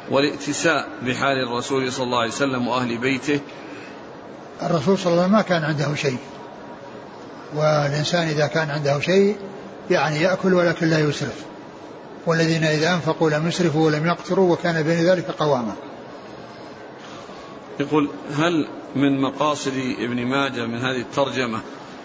والائتساء 0.09 0.87
بحال 1.01 1.37
الرسول 1.47 1.93
صلى 1.93 2.03
الله 2.05 2.19
عليه 2.19 2.31
وسلم 2.31 2.67
وأهل 2.67 2.97
بيته. 2.97 3.39
الرسول 4.63 4.97
صلى 4.97 5.13
الله 5.13 5.23
عليه 5.23 5.31
وسلم 5.31 5.31
ما 5.31 5.41
كان 5.41 5.63
عنده 5.63 5.95
شيء. 5.95 6.17
والإنسان 7.55 8.27
إذا 8.27 8.47
كان 8.47 8.69
عنده 8.69 8.99
شيء 8.99 9.35
يعني 9.89 10.21
يأكل 10.21 10.53
ولكن 10.53 10.87
لا 10.87 10.99
يسرف. 10.99 11.45
والذين 12.25 12.63
إذا 12.63 12.93
أنفقوا 12.93 13.29
لم 13.29 13.47
يسرفوا 13.47 13.85
ولم 13.85 14.05
يقتروا 14.05 14.53
وكان 14.53 14.83
بين 14.83 15.05
ذلك 15.05 15.31
قواما. 15.31 15.73
يقول 17.79 18.09
هل 18.37 18.67
من 18.95 19.21
مقاصد 19.21 19.73
ابن 19.99 20.25
ماجه 20.25 20.65
من 20.65 20.77
هذه 20.77 21.01
الترجمة 21.01 21.59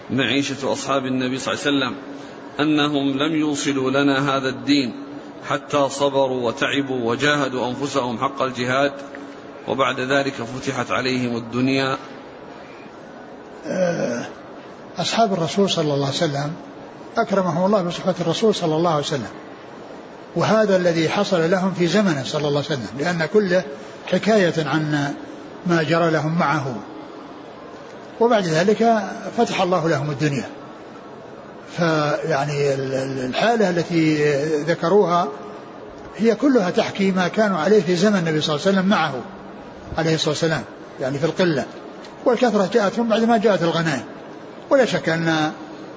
معيشة 0.09 0.71
أصحاب 0.71 1.05
النبي 1.05 1.37
صلى 1.37 1.53
الله 1.53 1.65
عليه 1.65 1.77
وسلم 1.77 1.95
أنهم 2.59 3.17
لم 3.17 3.35
يوصلوا 3.35 3.91
لنا 3.91 4.37
هذا 4.37 4.49
الدين 4.49 4.93
حتى 5.49 5.89
صبروا 5.89 6.47
وتعبوا 6.47 7.09
وجاهدوا 7.09 7.67
أنفسهم 7.67 8.17
حق 8.17 8.41
الجهاد 8.41 8.91
وبعد 9.67 9.99
ذلك 9.99 10.33
فتحت 10.33 10.91
عليهم 10.91 11.37
الدنيا. 11.37 11.97
آه، 13.65 14.25
أصحاب 14.97 15.33
الرسول 15.33 15.69
صلى 15.69 15.93
الله 15.93 16.05
عليه 16.05 16.15
وسلم 16.15 16.53
أكرمهم 17.17 17.65
الله 17.65 17.81
بصحبة 17.81 18.15
الرسول 18.21 18.55
صلى 18.55 18.75
الله 18.75 18.89
عليه 18.89 19.03
وسلم. 19.03 19.29
وهذا 20.35 20.75
الذي 20.75 21.09
حصل 21.09 21.51
لهم 21.51 21.73
في 21.73 21.87
زمنه 21.87 22.23
صلى 22.23 22.47
الله 22.47 22.63
عليه 22.69 22.79
وسلم 22.79 22.97
لأن 22.99 23.25
كله 23.33 23.63
حكاية 24.11 24.67
عن 24.67 25.13
ما 25.65 25.83
جرى 25.83 26.11
لهم 26.11 26.39
معه. 26.39 26.75
وبعد 28.19 28.45
ذلك 28.45 29.03
فتح 29.37 29.61
الله 29.61 29.89
لهم 29.89 30.09
الدنيا. 30.09 30.56
فيعني 31.77 32.73
الحالة 32.73 33.69
التي 33.69 34.33
ذكروها 34.63 35.27
هي 36.17 36.35
كلها 36.35 36.69
تحكي 36.69 37.11
ما 37.11 37.27
كانوا 37.27 37.57
عليه 37.57 37.81
في 37.81 37.95
زمن 37.95 38.17
النبي 38.17 38.41
صلى 38.41 38.55
الله 38.55 38.67
عليه 38.67 38.77
وسلم 38.77 38.89
معه 38.89 39.13
عليه 39.97 40.15
الصلاة 40.15 40.29
والسلام 40.29 40.63
يعني 41.01 41.19
في 41.19 41.25
القلة. 41.25 41.65
والكثرة 42.25 42.69
جاءتهم 42.73 43.09
بعد 43.09 43.23
ما 43.23 43.37
جاءت 43.37 43.63
الغنائم. 43.63 44.03
ولا 44.69 44.85
شك 44.85 45.09
أن 45.09 45.51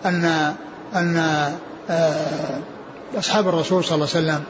أن 0.05 0.55
أن 0.95 1.17
آه، 1.91 2.59
أصحاب 3.19 3.49
الرسول 3.49 3.85
صلى 3.85 3.95
الله 3.95 4.09
عليه 4.15 4.27
وسلم 4.27 4.43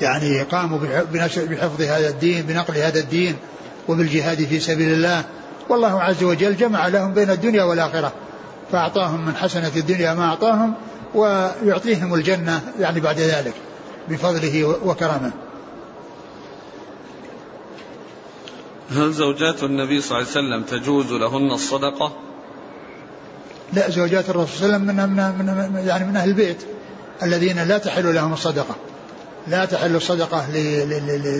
يعني 0.00 0.42
قاموا 0.42 0.78
بحفظ 1.12 1.82
هذا 1.82 2.08
الدين 2.08 2.42
بنقل 2.42 2.76
هذا 2.76 2.98
الدين 2.98 3.36
وبالجهاد 3.88 4.44
في 4.44 4.60
سبيل 4.60 4.92
الله. 4.92 5.24
والله 5.68 6.02
عز 6.02 6.22
وجل 6.22 6.56
جمع 6.56 6.88
لهم 6.88 7.14
بين 7.14 7.30
الدنيا 7.30 7.62
والآخرة. 7.62 8.12
فأعطاهم 8.72 9.26
من 9.26 9.36
حسنة 9.36 9.72
الدنيا 9.76 10.14
ما 10.14 10.24
أعطاهم 10.24 10.74
ويعطيهم 11.14 12.14
الجنة 12.14 12.60
يعني 12.80 13.00
بعد 13.00 13.18
ذلك 13.18 13.54
بفضله 14.08 14.78
وكرمه. 14.84 15.32
هل 18.90 19.12
زوجات 19.12 19.62
النبي 19.62 20.00
صلى 20.00 20.18
الله 20.18 20.30
عليه 20.30 20.38
وسلم 20.38 20.80
تجوز 20.80 21.12
لهن 21.12 21.50
الصدقة؟ 21.50 22.12
لا 23.72 23.90
زوجات 23.90 24.30
الرسول 24.30 24.58
صلى 24.58 24.76
الله 24.76 24.76
عليه 24.76 24.84
وسلم 24.84 25.10
من, 25.16 25.46
من, 25.46 25.72
من 25.72 25.86
يعني 25.86 26.04
من 26.04 26.16
أهل 26.16 26.28
البيت 26.28 26.62
الذين 27.22 27.62
لا 27.68 27.78
تحل 27.78 28.14
لهم 28.14 28.32
الصدقة. 28.32 28.76
لا 29.48 29.64
تحل 29.64 29.96
الصدقة 29.96 30.50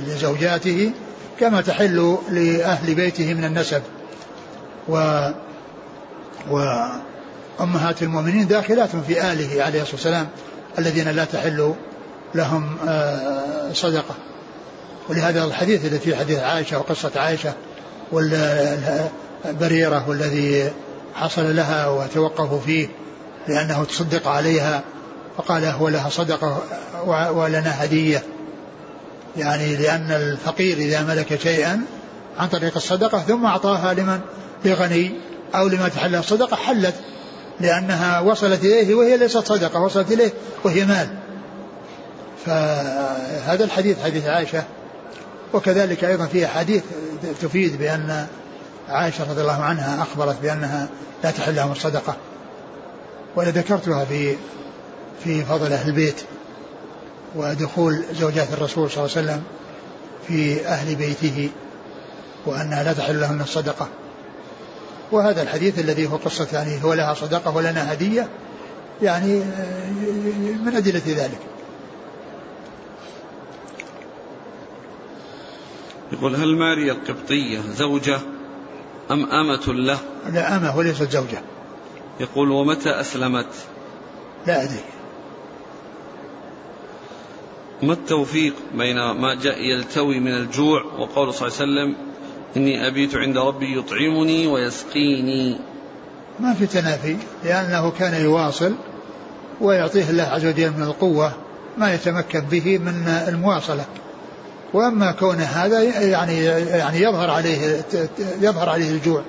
لزوجاته 0.06 0.92
كما 1.40 1.60
تحل 1.60 2.18
لأهل 2.30 2.94
بيته 2.94 3.34
من 3.34 3.44
النسب. 3.44 3.82
و 4.88 6.60
وأمهات 7.60 8.02
المؤمنين 8.02 8.46
داخلات 8.46 8.96
في 8.96 9.32
آله 9.32 9.64
عليه 9.64 9.82
الصلاة 9.82 9.94
والسلام 9.94 10.28
الذين 10.78 11.08
لا 11.08 11.24
تحل 11.24 11.74
لهم 12.34 12.76
آه، 12.88 13.72
صدقة. 13.72 14.14
ولهذا 15.08 15.44
الحديث 15.44 15.84
الذي 15.84 15.98
في 15.98 16.16
حديث 16.16 16.38
عائشة 16.38 16.78
وقصة 16.78 17.10
عائشة 17.16 17.52
والبريرة 18.12 20.08
والذي 20.08 20.70
حصل 21.14 21.56
لها 21.56 21.88
وتوقفوا 21.88 22.60
فيه 22.60 22.88
لأنه 23.48 23.84
تصدق 23.84 24.28
عليها 24.28 24.82
فقال 25.36 25.64
هو 25.64 25.88
لها 25.88 26.08
صدقة 26.08 26.62
ولنا 27.32 27.84
هدية. 27.84 28.22
يعني 29.36 29.76
لأن 29.76 30.10
الفقير 30.10 30.76
إذا 30.76 31.02
ملك 31.02 31.40
شيئا 31.40 31.80
عن 32.38 32.48
طريق 32.48 32.72
الصدقة 32.76 33.18
ثم 33.18 33.46
أعطاها 33.46 33.94
لمن؟ 33.94 34.20
لغني 34.64 35.12
أو 35.54 35.68
لما 35.68 35.88
تحل 35.88 36.14
الصدقة 36.16 36.56
حلت. 36.56 36.94
لأنها 37.60 38.20
وصلت 38.20 38.64
إليه 38.64 38.94
وهي 38.94 39.16
ليست 39.16 39.38
صدقة 39.38 39.80
وصلت 39.80 40.12
إليه 40.12 40.30
وهي 40.64 40.84
مال. 40.84 41.08
فهذا 42.46 43.64
الحديث 43.64 44.02
حديث 44.02 44.26
عائشة 44.26 44.64
وكذلك 45.52 46.04
أيضا 46.04 46.26
في 46.26 46.46
حديث 46.46 46.82
تفيد 47.42 47.78
بأن 47.78 48.26
عائشة 48.88 49.30
رضي 49.30 49.40
الله 49.40 49.62
عنها 49.62 50.02
أخبرت 50.02 50.36
بأنها 50.42 50.88
لا 51.24 51.30
تحل 51.30 51.56
لهم 51.56 51.72
الصدقة. 51.72 52.16
ولذكرتها 53.36 54.04
في 54.04 54.36
في 55.24 55.44
فضل 55.44 55.72
أهل 55.72 55.88
البيت 55.88 56.20
ودخول 57.36 58.04
زوجات 58.12 58.52
الرسول 58.52 58.90
صلى 58.90 59.04
الله 59.04 59.16
عليه 59.16 59.26
وسلم 59.26 59.42
في 60.28 60.66
أهل 60.66 60.94
بيته 60.94 61.50
وأنها 62.46 62.82
لا 62.82 62.92
تحل 62.92 63.20
لهن 63.20 63.40
الصدقة. 63.40 63.88
وهذا 65.12 65.42
الحديث 65.42 65.78
الذي 65.78 66.06
هو 66.06 66.16
قصة 66.16 66.48
يعني 66.52 66.84
هو 66.84 66.94
لها 66.94 67.14
صدقة 67.14 67.56
ولنا 67.56 67.92
هدية 67.92 68.28
يعني 69.02 69.38
من 70.64 70.72
أدلة 70.76 71.02
ذلك. 71.06 71.38
يقول 76.12 76.34
هل 76.36 76.56
ماريا 76.56 76.92
القبطية 76.92 77.60
زوجة 77.60 78.18
أم 79.10 79.30
أمة 79.30 79.66
له؟ 79.66 79.98
لا 80.32 80.56
أمة 80.56 80.76
وليست 80.76 81.10
زوجة. 81.10 81.42
يقول 82.20 82.50
ومتى 82.50 82.90
أسلمت؟ 82.90 83.54
لا 84.46 84.62
أدري. 84.62 84.80
ما 87.82 87.92
التوفيق 87.92 88.54
بين 88.74 89.10
ما 89.10 89.34
جاء 89.34 89.62
يلتوي 89.62 90.20
من 90.20 90.34
الجوع 90.34 90.84
وقول 90.84 91.34
صلى 91.34 91.48
الله 91.48 91.60
عليه 91.60 91.92
وسلم 91.92 92.09
إني 92.56 92.88
أبيت 92.88 93.14
عند 93.14 93.38
ربي 93.38 93.78
يطعمني 93.78 94.46
ويسقيني. 94.46 95.58
ما 96.40 96.54
في 96.54 96.66
تنافي 96.66 97.16
لأنه 97.44 97.90
كان 97.90 98.22
يواصل 98.22 98.74
ويعطيه 99.60 100.10
الله 100.10 100.22
عز 100.22 100.46
وجل 100.46 100.70
من 100.70 100.82
القوة 100.82 101.32
ما 101.78 101.94
يتمكن 101.94 102.40
به 102.40 102.78
من 102.78 103.08
المواصلة. 103.28 103.84
وأما 104.72 105.12
كون 105.12 105.40
هذا 105.40 105.82
يعني 105.82 106.44
يعني 106.44 107.02
يظهر 107.02 107.30
عليه 107.30 107.84
يظهر 108.40 108.68
عليه 108.68 108.90
الجوع. 108.90 109.22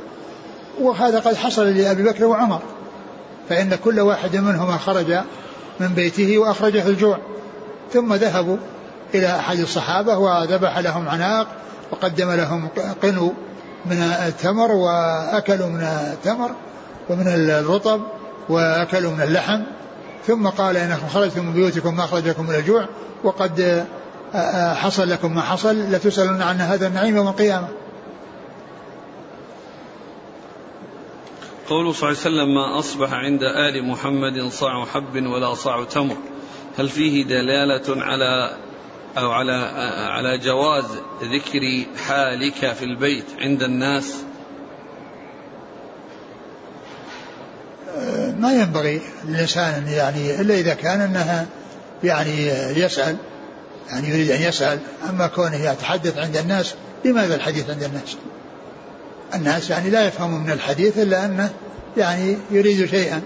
وهذا 0.81 1.19
قد 1.19 1.35
حصل 1.35 1.67
لأبي 1.67 2.03
بكر 2.03 2.25
وعمر 2.25 2.61
فإن 3.49 3.75
كل 3.75 3.99
واحد 3.99 4.35
منهما 4.35 4.77
خرج 4.77 5.13
من 5.79 5.87
بيته 5.87 6.37
وأخرجه 6.37 6.87
الجوع. 6.87 7.17
ثم 7.93 8.13
ذهبوا 8.13 8.57
إلى 9.13 9.35
أحد 9.35 9.59
الصحابة 9.59 10.17
وذبح 10.17 10.77
لهم 10.77 11.09
عناق 11.09 11.47
وقدم 11.91 12.31
لهم 12.31 12.69
قنو 13.03 13.33
من 13.85 14.01
التمر 14.01 14.71
وأكلوا 14.71 15.67
من 15.67 15.81
التمر 15.81 16.51
ومن 17.09 17.27
الرطب 17.27 18.01
وأكلوا 18.49 19.11
من 19.11 19.21
اللحم. 19.21 19.61
ثم 20.27 20.47
قال 20.47 20.77
إنكم 20.77 21.07
خرجتم 21.07 21.45
من 21.45 21.53
بيوتكم 21.53 21.95
ما 21.95 22.03
أخرجكم 22.03 22.47
من 22.47 22.55
الجوع 22.55 22.85
وقد 23.23 23.85
حصل 24.75 25.09
لكم 25.09 25.35
ما 25.35 25.41
حصل 25.41 25.75
لتسألن 25.75 26.41
عن 26.41 26.61
هذا 26.61 26.87
النعيم 26.87 27.15
يوم 27.15 27.27
القيامة. 27.27 27.67
قوله 31.69 31.91
صلى 31.91 32.09
الله 32.09 32.21
عليه 32.21 32.29
وسلم 32.35 32.55
ما 32.55 32.79
أصبح 32.79 33.13
عند 33.13 33.43
آل 33.43 33.87
محمد 33.87 34.51
صاع 34.51 34.85
حب 34.85 35.15
ولا 35.15 35.53
صاع 35.53 35.83
تمر. 35.83 36.17
هل 36.79 36.89
فيه 36.89 37.23
دلالة 37.25 38.03
على 38.03 38.57
أو 39.17 39.31
على 39.31 39.53
على 40.09 40.37
جواز 40.37 40.85
ذكر 41.23 41.85
حالك 42.07 42.73
في 42.73 42.85
البيت 42.85 43.25
عند 43.39 43.63
الناس؟ 43.63 44.15
ما 48.39 48.53
ينبغي 48.53 49.01
للإنسان 49.25 49.87
يعني 49.87 50.41
إلا 50.41 50.53
إذا 50.53 50.73
كان 50.73 51.01
أنها 51.01 51.45
يعني 52.03 52.47
يسأل 52.79 53.15
يعني 53.89 54.09
يريد 54.09 54.31
أن 54.31 54.41
يسأل 54.41 54.79
أما 55.09 55.27
كونه 55.27 55.55
يتحدث 55.55 56.17
عند 56.17 56.37
الناس 56.37 56.73
لماذا 57.05 57.35
الحديث 57.35 57.69
عند 57.69 57.83
الناس؟ 57.83 58.17
الناس 59.35 59.69
يعني 59.69 59.89
لا 59.89 60.07
يفهمون 60.07 60.41
من 60.43 60.51
الحديث 60.51 60.97
إلا 60.97 61.25
أنه 61.25 61.53
يعني 61.97 62.37
يريد 62.51 62.89
شيئا. 62.89 63.21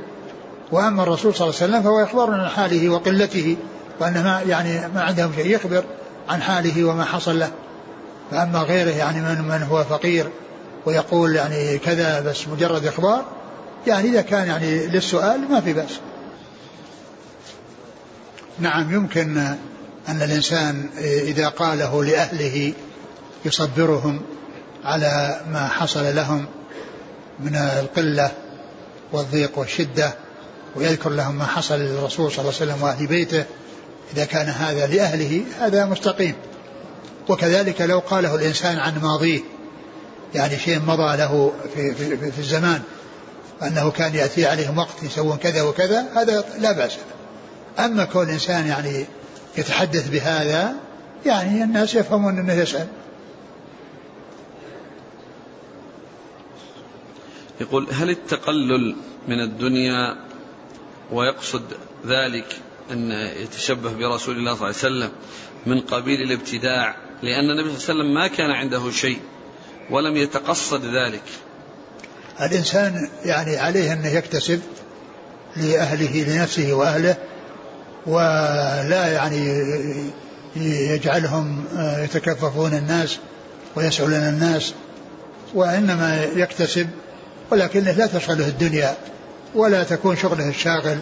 وأما 0.72 1.04
الرسول 1.04 1.36
صلى 1.36 1.48
الله 1.48 1.62
عليه 1.62 1.72
وسلم 1.72 1.84
فهو 1.84 2.00
يخبر 2.00 2.34
عن 2.34 2.50
حاله 2.50 2.90
وقلته. 2.90 3.58
وأنه 4.00 4.24
ما 4.24 4.42
يعني 4.42 4.88
ما 4.88 5.02
عندهم 5.02 5.34
شيء 5.36 5.48
يخبر 5.48 5.84
عن 6.30 6.42
حاله 6.42 6.84
وما 6.84 7.06
حصل 7.06 7.40
له. 7.40 7.52
فأما 8.32 8.60
غيره 8.60 8.90
يعني 8.90 9.22
من, 9.22 9.42
من 9.42 9.64
هو 9.64 9.84
فقير 9.84 10.30
ويقول 10.86 11.36
يعني 11.36 11.78
كذا 11.78 12.20
بس 12.20 12.48
مجرد 12.48 12.86
إخبار 12.86 13.26
يعني 13.88 14.10
إذا 14.10 14.22
كان 14.22 14.48
يعني 14.48 14.88
للسؤال 14.88 15.52
ما 15.52 15.62
في 15.62 15.74
بأس. 15.74 16.00
نعم 18.60 18.94
يمكن 18.94 19.38
أن 20.10 20.22
الإنسان 20.22 20.90
إذا 21.02 21.48
قاله 21.48 22.04
لأهله 22.04 22.74
يصبرهم 23.46 24.22
على 24.84 25.42
ما 25.52 25.68
حصل 25.68 26.16
لهم 26.16 26.46
من 27.40 27.56
القلة 27.56 28.32
والضيق 29.12 29.60
والشدة 29.60 30.14
ويذكر 30.76 31.10
لهم 31.10 31.36
ما 31.36 31.46
حصل 31.46 31.80
للرسول 31.80 32.32
صلى 32.32 32.40
الله 32.40 32.54
عليه 32.62 32.72
وسلم 32.72 32.84
وأهل 32.84 33.08
بيته 33.08 33.46
إذا 34.14 34.26
كان 34.26 34.46
هذا 34.50 34.88
لأهله 34.88 35.44
هذا 35.60 35.86
مستقيم. 35.86 36.36
وكذلك 37.30 37.82
لو 37.82 38.00
قاله 38.00 38.36
الإنسان 38.36 38.80
عن 38.80 39.02
ماضيه 39.02 39.42
يعني 40.36 40.58
شيء 40.58 40.80
مضى 40.80 41.18
له 41.18 41.54
في, 41.76 41.96
في, 41.96 42.18
في, 42.18 42.32
في 42.32 42.40
الزمان 42.40 42.82
أنه 43.64 43.92
كان 43.92 44.16
يأتي 44.16 44.46
عليهم 44.46 44.78
وقت 44.78 45.04
يسوون 45.04 45.38
كذا 45.38 45.62
وكذا 45.62 46.06
هذا 46.16 46.46
لا 46.60 46.72
بأس 46.72 46.98
أما 47.80 48.06
كون 48.06 48.24
الإنسان 48.24 48.68
يعني 48.68 49.06
يتحدث 49.58 50.10
بهذا 50.10 50.74
يعني 51.26 51.64
الناس 51.64 51.96
يفهمون 51.96 52.40
أنه 52.40 52.54
يسأل. 52.54 52.88
يقول 57.62 57.88
هل 57.92 58.10
التقلل 58.10 58.96
من 59.28 59.40
الدنيا 59.40 60.16
ويقصد 61.12 61.64
ذلك 62.06 62.62
أن 62.92 63.12
يتشبه 63.12 63.92
برسول 63.94 64.38
الله 64.38 64.56
صلى 64.56 64.68
الله 64.68 64.68
عليه 64.68 64.68
وسلم 64.78 65.12
من 65.66 65.82
قبيل 65.82 66.22
الابتداع 66.22 66.96
لأن 67.24 67.50
النبي 67.50 67.80
صلى 67.80 67.94
الله 67.94 68.04
عليه 68.04 68.14
وسلم 68.14 68.14
ما 68.14 68.28
كان 68.28 68.52
عنده 68.52 68.92
شيء 68.92 69.20
ولم 69.92 70.18
يتقصد 70.18 70.86
ذلك. 70.86 71.24
الإنسان 72.42 73.10
يعني 73.26 73.58
عليه 73.58 73.94
أنه 73.94 74.08
يكتسب 74.08 74.62
لأهله 75.56 76.24
لنفسه 76.24 76.74
وأهله 76.74 77.18
ولا 78.06 79.08
يعني 79.08 79.64
يجعلهم 80.56 81.66
يتكففون 82.04 82.74
الناس 82.74 83.18
ويسألون 83.76 84.14
الناس 84.14 84.74
وإنما 85.54 86.24
يكتسب 86.36 86.88
ولكنه 87.52 87.92
لا 87.92 88.06
تشغله 88.06 88.48
الدنيا 88.48 88.98
ولا 89.56 89.84
تكون 89.84 90.18
شغله 90.18 90.50
الشاغل. 90.50 90.98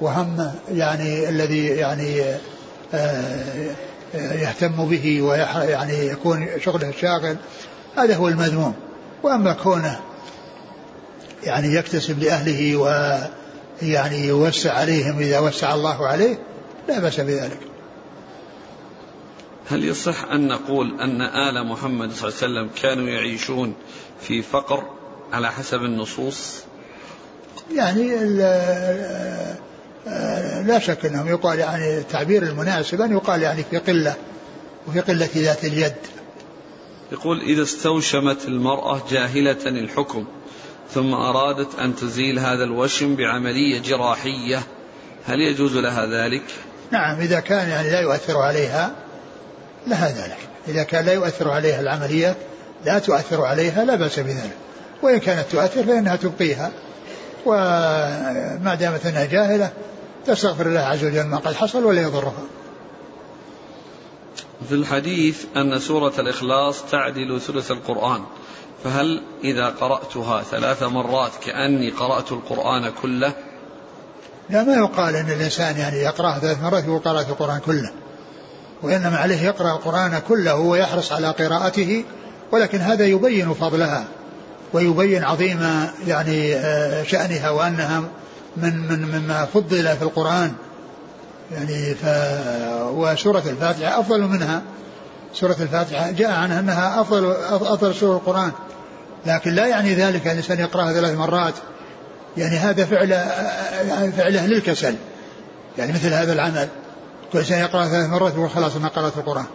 وهمه 0.00 0.54
يعني 0.68 1.28
الذي 1.28 1.66
يعني 1.66 2.22
آه، 2.94 3.72
يهتم 4.14 4.88
به 4.88 5.22
ويعني 5.22 6.06
يكون 6.06 6.48
شغله 6.60 6.88
الشاغل 6.88 7.36
هذا 7.96 8.16
هو 8.16 8.28
المذموم 8.28 8.74
وأما 9.22 9.52
كونه 9.52 10.00
يعني 11.44 11.74
يكتسب 11.74 12.22
لأهله 12.22 12.76
ويعني 12.76 14.26
يوسع 14.26 14.72
عليهم 14.72 15.18
إذا 15.18 15.38
وسع 15.38 15.74
الله 15.74 16.06
عليه 16.06 16.38
لا 16.88 17.00
بأس 17.00 17.20
بذلك. 17.20 17.60
هل 19.68 19.84
يصح 19.84 20.24
أن 20.24 20.48
نقول 20.48 21.00
أن 21.00 21.22
آل 21.22 21.66
محمد 21.66 22.12
صلى 22.12 22.28
الله 22.28 22.38
عليه 22.42 22.70
وسلم 22.70 22.82
كانوا 22.82 23.08
يعيشون 23.08 23.74
في 24.20 24.42
فقر 24.42 24.84
على 25.32 25.52
حسب 25.52 25.82
النصوص؟ 25.82 26.64
يعني 27.74 28.14
لا 30.66 30.78
شك 30.78 31.06
أنهم 31.06 31.28
يقال 31.28 31.58
يعني 31.58 31.98
التعبير 31.98 32.42
المناسب 32.42 33.00
أن 33.00 33.12
يقال 33.12 33.42
يعني 33.42 33.64
في 33.70 33.78
قلة 33.78 34.14
وفي 34.88 35.00
قلة 35.00 35.28
ذات 35.36 35.64
اليد. 35.64 35.94
يقول 37.12 37.40
إذا 37.40 37.62
استوشمت 37.62 38.44
المرأة 38.44 39.02
جاهلة 39.10 39.66
الحكم 39.66 40.24
ثم 40.94 41.14
أرادت 41.14 41.78
أن 41.78 41.96
تزيل 41.96 42.38
هذا 42.38 42.64
الوشم 42.64 43.16
بعملية 43.16 43.78
جراحية 43.78 44.62
هل 45.26 45.40
يجوز 45.40 45.76
لها 45.76 46.06
ذلك؟ 46.06 46.44
نعم 46.90 47.20
إذا 47.20 47.40
كان 47.40 47.68
يعني 47.68 47.90
لا 47.90 48.00
يؤثر 48.00 48.38
عليها 48.38 48.92
لها 49.86 50.08
ذلك، 50.08 50.38
إذا 50.68 50.82
كان 50.82 51.04
لا 51.04 51.12
يؤثر 51.12 51.50
عليها 51.50 51.80
العملية 51.80 52.36
لا 52.84 52.98
تؤثر 52.98 53.44
عليها 53.44 53.84
لا 53.84 53.94
بأس 53.94 54.20
بذلك. 54.20 54.56
وإن 55.02 55.18
كانت 55.18 55.44
تؤثر 55.52 55.82
فإنها 55.82 56.16
تبقيها 56.16 56.72
وما 57.46 58.76
دامت 58.80 59.06
أنها 59.06 59.24
جاهلة 59.24 59.72
تستغفر 60.26 60.66
الله 60.66 60.80
عز 60.80 61.04
وجل 61.04 61.26
ما 61.26 61.36
قد 61.36 61.54
حصل 61.54 61.84
ولا 61.84 62.02
يضرها. 62.02 62.42
في 64.68 64.74
الحديث 64.74 65.44
أن 65.56 65.78
سورة 65.78 66.12
الإخلاص 66.18 66.82
تعدل 66.90 67.40
ثلث 67.40 67.70
القرآن 67.70 68.20
فهل 68.84 69.22
إذا 69.44 69.66
قرأتها 69.66 70.42
ثلاث 70.42 70.82
مرات 70.82 71.32
كأني 71.44 71.90
قرأت 71.90 72.32
القرآن 72.32 72.92
كله؟ 73.02 73.32
لا 74.50 74.62
ما 74.62 74.74
يقال 74.74 75.16
أن 75.16 75.30
الإنسان 75.30 75.76
يعني 75.76 75.96
يقرأها 75.96 76.38
ثلاث 76.38 76.62
مرات 76.62 76.84
يقول 76.84 76.98
قرأت 76.98 77.28
القرآن 77.28 77.60
كله 77.60 77.92
وإنما 78.82 79.16
عليه 79.16 79.42
يقرأ 79.42 79.72
القرآن 79.72 80.18
كله 80.28 80.54
ويحرص 80.54 81.12
على 81.12 81.30
قراءته 81.30 82.04
ولكن 82.52 82.78
هذا 82.78 83.04
يبين 83.04 83.54
فضلها 83.54 84.04
ويبين 84.72 85.24
عظيم 85.24 85.88
يعني 86.06 86.54
آه، 86.54 87.02
شأنها 87.02 87.50
وأنها 87.50 88.02
من 88.56 88.88
من 88.88 89.02
مما 89.02 89.44
فضل 89.44 89.96
في 89.96 90.02
القرآن. 90.02 90.52
يعني 91.52 91.94
ف 91.94 92.04
وسورة 92.90 93.42
الفاتحة 93.46 94.00
أفضل 94.00 94.22
منها. 94.22 94.62
سورة 95.34 95.56
الفاتحة 95.60 96.10
جاء 96.10 96.30
عنها 96.30 96.60
أنها 96.60 97.00
أفضل 97.00 97.32
أفضل 97.50 97.94
سورة 97.94 98.16
القرآن. 98.16 98.52
لكن 99.26 99.54
لا 99.54 99.66
يعني 99.66 99.94
ذلك 99.94 100.26
أن 100.26 100.32
الإنسان 100.32 100.60
يقرأها 100.60 100.92
ثلاث 100.92 101.18
مرات. 101.18 101.54
يعني 102.36 102.56
هذا 102.56 102.84
فعل 102.84 103.08
فعل 104.12 104.36
أهل 104.36 104.52
الكسل. 104.52 104.94
يعني 105.78 105.92
مثل 105.92 106.12
هذا 106.12 106.32
العمل. 106.32 106.68
كل 107.32 107.38
إنسان 107.38 107.60
يقرأ 107.60 107.86
ثلاث 107.86 108.08
مرات 108.08 108.34
يقول 108.34 108.50
خلاص 108.50 108.76
أنا 108.76 108.88
قرأت 108.88 109.16
القرآن. 109.16 109.46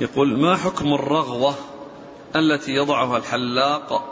يقول 0.00 0.40
ما 0.40 0.56
حكم 0.56 0.94
الرغوة 0.94 1.54
التي 2.36 2.72
يضعها 2.72 3.16
الحلاق 3.16 4.04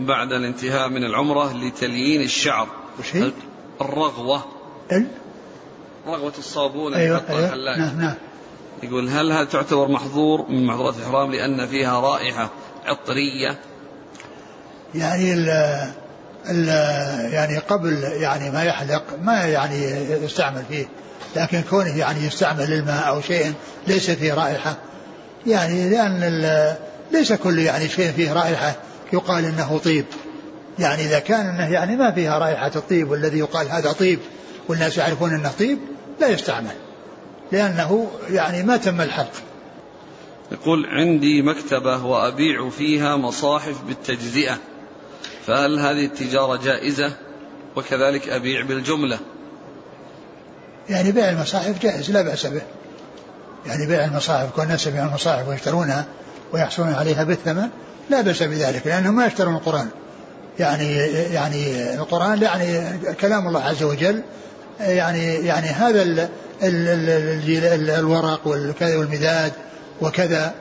بعد 0.00 0.32
الانتهاء 0.32 0.88
من 0.88 1.04
العمرة 1.04 1.52
لتليين 1.52 2.20
الشعر. 2.20 2.68
وش 3.00 3.16
هي؟ 3.16 3.32
الرغوة. 3.80 4.44
ال؟ 4.92 5.06
رغوة 6.06 6.32
الصابون 6.38 6.94
أيوة 6.94 7.16
يحطها 7.16 7.36
أيوة. 7.36 7.46
الحلاق. 7.46 7.78
نعم 7.78 8.00
نعم. 8.00 8.14
يقول 8.82 9.08
هل 9.08 9.32
هذا 9.32 9.44
تعتبر 9.44 9.88
محظور 9.88 10.46
من 10.48 10.66
محظورات 10.66 10.96
الإحرام 10.96 11.32
لأن 11.32 11.66
فيها 11.66 12.00
رائحة 12.00 12.50
عطرية؟ 12.84 13.58
يعني 14.94 15.34
ال 15.34 15.48
ال 16.50 16.68
يعني 17.32 17.58
قبل 17.58 18.02
يعني 18.02 18.50
ما 18.50 18.62
يحلق 18.62 19.02
ما 19.22 19.44
يعني 19.44 19.84
يستعمل 20.24 20.62
فيه 20.68 20.88
لكن 21.36 21.62
كونه 21.70 21.98
يعني 21.98 22.26
يستعمل 22.26 22.72
الماء 22.72 23.08
أو 23.08 23.20
شيء 23.20 23.52
ليس 23.86 24.10
فيه 24.10 24.34
رائحة. 24.34 24.76
يعني 25.46 25.90
لأن 25.90 26.22
ليس 27.12 27.32
كل 27.32 27.58
يعني 27.58 27.88
شيء 27.88 28.12
فيه 28.12 28.32
رائحة 28.32 28.76
يقال 29.12 29.44
إنه 29.44 29.78
طيب. 29.78 30.04
يعني 30.78 31.02
إذا 31.02 31.18
كان 31.18 31.46
إنه 31.46 31.72
يعني 31.72 31.96
ما 31.96 32.10
فيها 32.10 32.38
رائحة 32.38 32.70
الطيب 32.76 33.10
والذي 33.10 33.38
يقال 33.38 33.70
هذا 33.70 33.92
طيب 33.92 34.18
والناس 34.68 34.98
يعرفون 34.98 35.34
إنه 35.34 35.52
طيب 35.58 35.78
لا 36.20 36.28
يستعمل. 36.28 36.74
لأنه 37.52 38.10
يعني 38.30 38.62
ما 38.62 38.76
تم 38.76 39.00
الحلق 39.00 39.32
يقول 40.52 40.86
عندي 40.86 41.42
مكتبة 41.42 42.04
وأبيع 42.04 42.70
فيها 42.70 43.16
مصاحف 43.16 43.82
بالتجزئة 43.82 44.58
فهل 45.46 45.78
هذه 45.78 46.04
التجارة 46.04 46.56
جائزة؟ 46.56 47.12
وكذلك 47.76 48.28
أبيع 48.28 48.62
بالجملة. 48.62 49.18
يعني 50.88 51.12
بيع 51.12 51.30
المصاحف 51.30 51.82
جائز 51.82 52.10
لا 52.10 52.22
بأس 52.22 52.46
به. 52.46 52.62
يعني 53.66 53.86
بيع 53.86 54.04
المصاحف 54.04 54.56
كل 54.56 54.62
الناس 54.62 54.86
يبيعون 54.86 55.08
المصاحف 55.08 55.48
ويشترونها. 55.48 56.06
ويحصلون 56.52 56.94
عليها 56.94 57.24
بالثمن 57.24 57.68
لا 58.10 58.20
بأس 58.20 58.42
بذلك 58.42 58.86
لأنهم 58.86 59.16
ما 59.16 59.26
يشترون 59.26 59.54
القرآن. 59.54 59.88
يعني 60.58 60.96
يعني 61.32 61.94
القرآن 61.94 62.42
يعني 62.42 62.98
كلام 63.20 63.48
الله 63.48 63.62
عز 63.62 63.82
وجل 63.82 64.22
يعني 64.80 65.34
يعني 65.34 65.66
هذا 65.66 66.02
ال 66.02 66.20
ال 66.20 66.28
ال 66.62 67.64
ال 67.64 67.90
الورق 67.90 68.46
والمداد 68.80 69.52
وكذا 70.00 70.54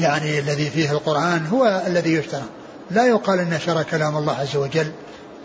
يعني 0.00 0.38
الذي 0.38 0.70
فيه 0.70 0.92
القرآن 0.92 1.46
هو 1.46 1.82
الذي 1.86 2.12
يشترى. 2.12 2.44
لا 2.90 3.06
يقال 3.06 3.38
أن 3.38 3.58
شرع 3.66 3.82
كلام 3.82 4.16
الله 4.16 4.32
عز 4.32 4.56
وجل 4.56 4.92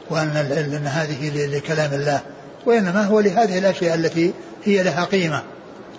وأن 0.10 0.30
أن 0.76 0.88
هذه 0.88 1.46
لكلام 1.46 1.94
الله 1.94 2.22
وإنما 2.66 3.06
هو 3.06 3.20
لهذه 3.20 3.58
الأشياء 3.58 3.96
التي 3.96 4.34
هي 4.64 4.84
لها 4.84 5.04
قيمة 5.04 5.44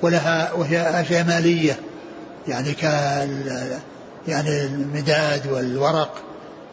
ولها 0.02 0.52
وهي 0.52 1.00
أشياء 1.00 1.24
مالية. 1.24 1.78
يعني 2.48 2.72
ك 2.72 2.82
يعني 4.28 4.64
المداد 4.64 5.46
والورق 5.52 6.14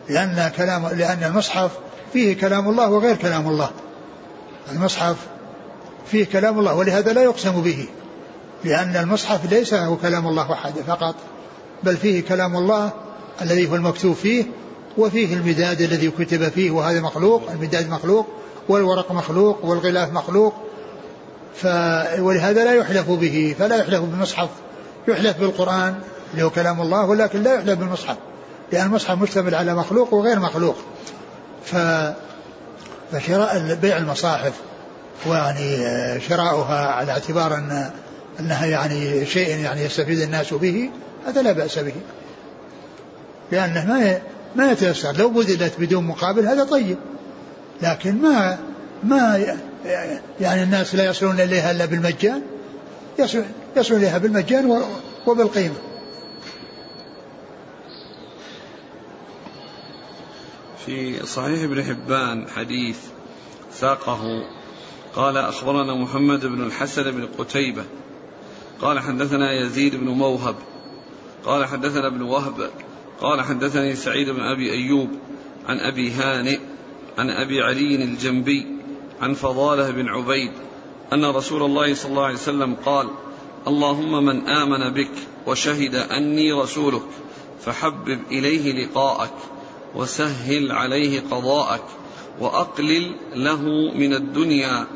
لأن 0.10 0.52
كلام 0.58 0.88
لأن 0.88 1.24
المصحف 1.24 1.72
فيه 2.14 2.38
كلام 2.38 2.70
الله 2.70 2.90
وغير 2.90 3.16
كلام 3.16 3.48
الله. 3.48 3.70
المصحف 4.72 5.16
فيه 6.12 6.26
كلام 6.26 6.60
الله 6.60 6.74
ولهذا 6.74 7.14
لا 7.14 7.24
يقسم 7.24 7.62
به 7.62 7.88
لأن 8.64 8.96
المصحف 8.96 9.52
ليس 9.52 9.74
هو 9.74 9.98
كلام 9.98 10.28
الله 10.28 10.52
وحده 10.52 10.84
فقط 10.84 11.16
بل 11.84 11.98
فيه 11.98 12.24
كلام 12.24 12.58
الله 12.58 12.92
الذي 13.42 13.70
هو 13.70 13.76
المكتوب 13.76 14.16
فيه 14.16 14.46
وفيه 14.98 15.34
المداد 15.34 15.82
الذي 15.82 16.12
كتب 16.12 16.50
فيه 16.50 16.72
وهذا 16.72 17.02
مخلوق 17.02 17.52
المداد 17.52 17.90
مخلوق 17.90 18.28
والورق 18.70 19.12
مخلوق 19.12 19.66
والغلاف 19.66 20.14
مخلوق 20.14 20.54
ف 21.56 21.66
ولهذا 22.20 22.64
لا 22.64 22.74
يحلف 22.74 23.10
به 23.10 23.56
فلا 23.60 23.76
يحلف 23.76 24.00
بالمصحف. 24.00 24.50
يحلف 25.08 25.38
بالقرآن 25.38 25.96
اللي 26.34 26.44
هو 26.44 26.50
كلام 26.50 26.82
الله 26.82 27.06
ولكن 27.06 27.44
لا 27.44 27.54
يحلف 27.54 27.80
بالمصحف 27.80 28.18
لأن 28.72 28.86
المصحف 28.86 29.22
مشتمل 29.22 29.56
على 29.56 29.76
مخلوق 29.76 30.14
وغير 30.14 30.40
مخلوق. 30.40 30.76
ف 31.66 31.76
فشراء 33.12 33.78
بيع 33.82 33.98
المصاحف 33.98 34.54
ويعني 35.26 35.78
شراؤها 36.20 36.88
على 36.88 37.12
اعتبار 37.12 37.56
أن 37.56 37.92
أنها 38.40 38.66
يعني 38.66 39.26
شيء 39.26 39.58
يعني 39.58 39.84
يستفيد 39.84 40.22
الناس 40.22 40.54
به 40.54 40.90
هذا 41.28 41.42
لا 41.42 41.52
بأس 41.52 41.80
به. 41.80 41.96
لأنه 43.52 43.86
ما 43.86 44.20
ما 44.56 44.72
يتيسر 44.72 45.18
لو 45.18 45.30
بذلت 45.30 45.74
بدون 45.80 46.04
مقابل 46.04 46.46
هذا 46.46 46.64
طيب. 46.64 46.98
لكن 47.82 48.22
ما 48.22 48.58
ما 49.04 49.46
يعني 50.42 50.64
الناس 50.64 50.96
لا 50.96 51.06
يصلون 51.06 51.40
إليها 51.40 51.72
إلا 51.72 51.86
بالمجان 51.86 52.42
يصل 53.78 53.96
إليها 53.96 54.18
بالمجان 54.18 54.84
وبالقيمة. 55.28 55.76
في 60.86 61.26
صحيح 61.26 61.64
ابن 61.64 61.84
حبان 61.84 62.48
حديث 62.48 62.98
ساقه 63.72 64.44
قال 65.16 65.38
أخبرنا 65.38 65.96
محمد 65.96 66.46
بن 66.46 66.64
الحسن 66.64 67.12
بن 67.12 67.28
قتيبة 67.38 67.84
قال 68.82 69.00
حدثنا 69.00 69.54
يزيد 69.54 69.96
بن 69.96 70.08
موهب 70.08 70.56
قال 71.46 71.66
حدثنا 71.66 72.08
ابن 72.08 72.22
وهب 72.22 72.70
قال 73.22 73.42
حدثني 73.42 73.96
سعيد 73.96 74.30
بن 74.30 74.42
أبي 74.42 74.72
أيوب 74.72 75.10
عن 75.68 75.80
أبي 75.80 76.12
هانئ 76.12 76.60
عن 77.18 77.30
أبي 77.30 77.62
علي 77.62 77.96
الجنبي 77.96 78.68
عن 79.22 79.34
فضالة 79.34 79.92
بن 79.92 80.08
عبيد 80.08 80.52
أن 81.14 81.26
رسول 81.26 81.64
الله 81.64 81.94
صلى 81.94 82.12
الله 82.12 82.26
عليه 82.26 82.36
وسلم 82.36 82.76
قال 82.86 83.08
اللهم 83.70 84.26
من 84.26 84.48
آمن 84.48 84.94
بك 84.94 85.12
وشهد 85.48 85.96
أني 85.96 86.52
رسولك 86.52 87.10
فحبب 87.66 88.20
إليه 88.32 88.86
لقاءك 88.86 89.34
وسهل 89.96 90.72
عليه 90.72 91.20
قضاءك 91.32 91.84
وأقلل 92.40 93.16
له 93.36 93.62
من 93.96 94.14
الدنيا 94.14 94.88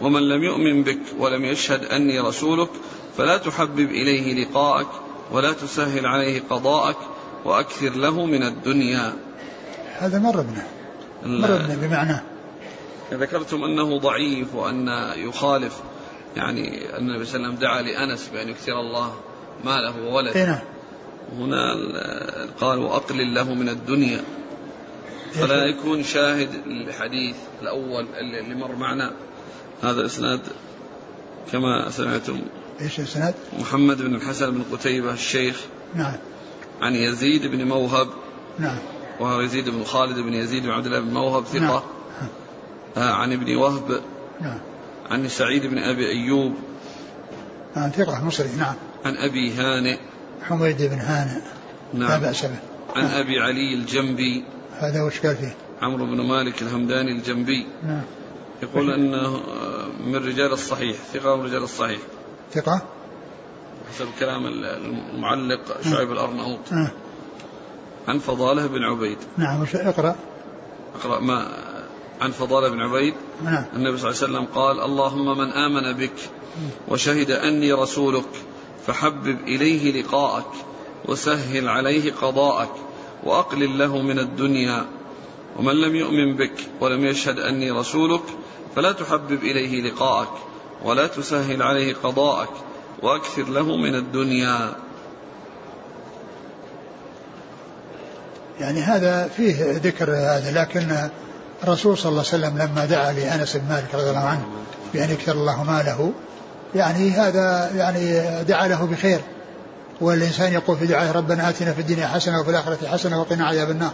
ومن 0.00 0.22
لم 0.28 0.44
يؤمن 0.44 0.82
بك 0.82 1.00
ولم 1.18 1.44
يشهد 1.44 1.84
أني 1.84 2.20
رسولك 2.20 2.70
فلا 3.16 3.36
تحبب 3.36 3.90
إليه 3.90 4.44
لقاءك 4.44 4.88
ولا 5.32 5.52
تسهل 5.52 6.06
عليه 6.06 6.42
قضاءك 6.50 6.96
وأكثر 7.44 7.90
له 7.90 8.26
من 8.26 8.42
الدنيا. 8.42 9.12
هذا 9.98 10.18
مر 10.18 10.40
بنا 10.40 10.66
مر 11.26 11.56
بنا 11.56 11.76
بمعنى. 11.82 12.22
ذكرتم 13.12 13.64
أنه 13.64 13.98
ضعيف 13.98 14.54
وأن 14.54 14.88
يخالف 15.16 15.80
يعني 16.38 16.96
ان 16.96 17.10
النبي 17.10 17.24
صلى 17.24 17.36
الله 17.36 17.48
عليه 17.48 17.48
وسلم 17.48 17.54
دعا 17.54 17.82
لأنس 17.82 18.28
بأن 18.32 18.48
يكثر 18.48 18.80
الله 18.80 19.14
ماله 19.64 20.02
وولده. 20.02 20.46
نعم. 20.46 20.58
هنا 21.38 21.74
قال 22.60 22.78
وأقلل 22.78 23.34
له 23.34 23.54
من 23.54 23.68
الدنيا. 23.68 24.24
فلا 25.32 25.64
يكون 25.64 26.02
شاهد 26.02 26.48
الحديث 26.66 27.36
الأول 27.62 28.06
اللي 28.20 28.54
مر 28.54 28.76
معنا. 28.76 29.12
هذا 29.82 30.06
إسناد 30.06 30.40
كما 31.52 31.90
سمعتم. 31.90 32.40
إيش 32.80 32.98
الإسناد؟ 32.98 33.34
محمد 33.58 34.02
بن 34.02 34.14
الحسن 34.14 34.50
بن 34.50 34.62
قتيبة 34.72 35.12
الشيخ. 35.12 35.60
نعم. 35.94 36.16
عن 36.80 36.94
يزيد 36.94 37.46
بن 37.46 37.64
موهب. 37.68 38.08
نعم. 38.58 38.78
وهو 39.20 39.40
يزيد 39.40 39.68
بن 39.68 39.84
خالد 39.84 40.18
بن 40.18 40.34
يزيد 40.34 40.62
بن 40.62 40.70
عبد 40.70 40.86
الله 40.86 41.00
بن 41.00 41.14
موهب 41.14 41.44
ثقة. 41.44 41.58
نعم. 41.60 42.28
آه 42.96 43.12
عن 43.12 43.32
ابن 43.32 43.56
وهب. 43.56 44.00
نعم. 44.40 44.58
عن 45.10 45.28
سعيد 45.28 45.66
بن 45.66 45.78
أبي 45.78 46.08
أيوب 46.08 46.54
عن 47.76 47.90
ثقة 47.90 48.24
مصري 48.24 48.48
نعم. 48.58 48.74
عن 49.04 49.16
أبي 49.16 49.52
هانئ. 49.52 49.98
حميد 50.42 50.82
بن 50.82 50.98
هانئ. 50.98 51.40
نعم. 51.94 52.10
لا 52.10 52.18
بأس 52.18 52.44
به. 52.44 52.58
عن 52.96 53.04
نعم. 53.04 53.20
أبي 53.20 53.40
علي 53.40 53.74
الجنبي. 53.74 54.44
هذا 54.78 55.02
وش 55.02 55.20
قال 55.20 55.36
فيه؟ 55.36 55.54
عمرو 55.82 56.06
بن 56.06 56.20
مالك 56.20 56.62
الهمداني 56.62 57.12
الجنبي. 57.12 57.66
نعم. 57.82 58.02
يقول 58.62 58.90
انه 58.90 59.40
من 60.06 60.16
رجال 60.16 60.52
الصحيح 60.52 60.96
ثقة 61.12 61.36
من 61.36 61.44
رجال 61.44 61.62
الصحيح. 61.62 62.00
ثقة؟ 62.52 62.82
حسب 63.90 64.06
كلام 64.20 64.46
المعلق 64.46 65.80
شعيب 65.90 66.12
الأرناؤوط 66.12 66.72
نعم. 66.72 66.88
عن 68.08 68.18
فضالة 68.18 68.66
بن 68.66 68.82
عبيد. 68.82 69.18
نعم 69.36 69.66
اقرأ. 69.74 70.16
اقرأ 70.94 71.20
ما 71.20 71.48
عن 72.20 72.30
فضالة 72.30 72.68
بن 72.68 72.80
عبيد. 72.80 73.14
نعم. 73.44 73.64
النبي 73.76 73.98
صلى 73.98 74.10
الله 74.10 74.22
عليه 74.22 74.32
وسلم 74.32 74.46
قال 74.54 74.80
اللهم 74.80 75.38
من 75.38 75.52
آمن 75.52 75.92
بك 75.92 76.30
وشهد 76.88 77.30
أني 77.30 77.72
رسولك 77.72 78.28
فحبب 78.86 79.38
إليه 79.46 80.02
لقاءك 80.02 80.50
وسهل 81.04 81.68
عليه 81.68 82.12
قضاءك 82.12 82.72
وأقلل 83.24 83.78
له 83.78 84.02
من 84.02 84.18
الدنيا. 84.18 84.86
ومن 85.58 85.74
لم 85.74 85.96
يؤمن 85.96 86.36
بك 86.36 86.54
ولم 86.80 87.04
يشهد 87.04 87.38
أني 87.38 87.70
رسولك 87.70 88.22
فلا 88.76 88.92
تحبب 88.92 89.42
إليه 89.42 89.90
لقاءك 89.90 90.32
ولا 90.84 91.06
تسهل 91.06 91.62
عليه 91.62 91.94
قضاءك 91.94 92.50
وأكثر 93.02 93.48
له 93.48 93.76
من 93.76 93.94
الدنيا. 93.94 94.76
يعني 98.60 98.80
هذا 98.80 99.28
فيه 99.28 99.80
ذكر 99.84 100.10
هذا 100.10 100.52
لكن 100.54 101.10
الرسول 101.64 101.98
صلى 101.98 102.10
الله 102.10 102.24
عليه 102.32 102.46
وسلم 102.46 102.58
لما 102.58 102.84
دعا 102.84 103.12
لأنس 103.12 103.56
بن 103.56 103.68
مالك 103.68 103.94
رضي 103.94 104.10
الله 104.10 104.24
عنه 104.24 104.46
بأن 104.94 105.10
يكثر 105.10 105.32
الله 105.32 105.62
ماله 105.62 106.12
يعني 106.74 107.10
هذا 107.10 107.70
يعني 107.76 108.20
دعا 108.44 108.68
له 108.68 108.86
بخير. 108.86 109.20
والإنسان 110.00 110.52
يقول 110.52 110.76
في 110.76 110.86
دعائه 110.86 111.12
ربنا 111.12 111.48
آتنا 111.48 111.72
في 111.72 111.80
الدنيا 111.80 112.06
حسنة 112.06 112.40
وفي 112.40 112.50
الآخرة 112.50 112.88
حسنة 112.88 113.20
وقنا 113.20 113.46
عذاب 113.46 113.70
النار. 113.70 113.92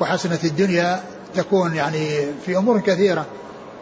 وحسنة 0.00 0.38
الدنيا 0.44 1.02
تكون 1.34 1.74
يعني 1.74 2.26
في 2.46 2.56
أمور 2.56 2.80
كثيرة 2.80 3.26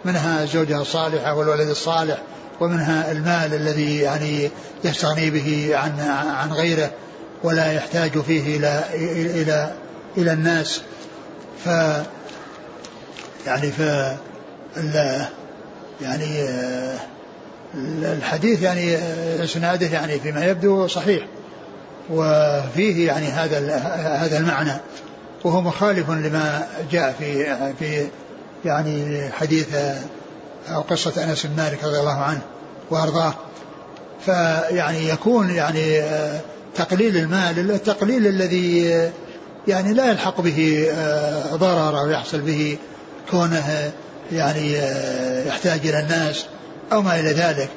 منها 0.04 0.42
الزوجة 0.42 0.80
الصالحة 0.80 1.34
والولد 1.34 1.68
الصالح 1.68 2.18
ومنها 2.60 3.12
المال 3.12 3.54
الذي 3.54 3.98
يعني 3.98 4.50
يستغني 4.84 5.30
به 5.30 5.70
عن 5.74 6.00
عن 6.36 6.52
غيره 6.52 6.90
ولا 7.42 7.72
يحتاج 7.72 8.20
فيه 8.20 8.56
إلى 8.56 8.84
إلى 9.42 9.72
إلى 10.16 10.32
الناس. 10.32 10.80
ف 11.64 11.68
يعني 13.46 13.70
ف 13.70 13.80
يعني 16.00 16.48
الحديث 18.04 18.62
يعني 18.62 18.98
إسناده 19.44 19.86
يعني 19.86 20.20
فيما 20.20 20.44
يبدو 20.44 20.86
صحيح. 20.86 21.26
وفيه 22.10 23.06
يعني 23.06 23.26
هذا 23.26 23.76
هذا 24.24 24.38
المعنى. 24.38 24.72
وهو 25.44 25.60
مخالف 25.60 26.10
لما 26.10 26.66
جاء 26.90 27.14
في 27.18 27.56
في 27.78 28.06
يعني 28.64 29.28
حديث 29.32 29.74
أو 30.68 30.80
قصة 30.80 31.24
أنس 31.24 31.46
بن 31.46 31.56
مالك 31.56 31.84
رضي 31.84 31.98
الله 31.98 32.16
عنه 32.16 32.40
وأرضاه. 32.90 33.34
فيعني 34.26 35.08
يكون 35.08 35.50
يعني 35.50 36.02
تقليل 36.74 37.16
المال 37.16 37.70
التقليل 37.70 38.26
الذي 38.26 39.10
يعني 39.68 39.94
لا 39.94 40.10
يلحق 40.10 40.40
به 40.40 40.88
ضرر 41.54 42.00
أو 42.00 42.10
يحصل 42.10 42.40
به 42.40 42.78
كونه 43.30 43.92
يعني 44.32 44.72
يحتاج 45.48 45.80
إلى 45.84 46.00
الناس 46.00 46.46
أو 46.92 47.02
ما 47.02 47.20
إلى 47.20 47.30
ذلك. 47.30 47.68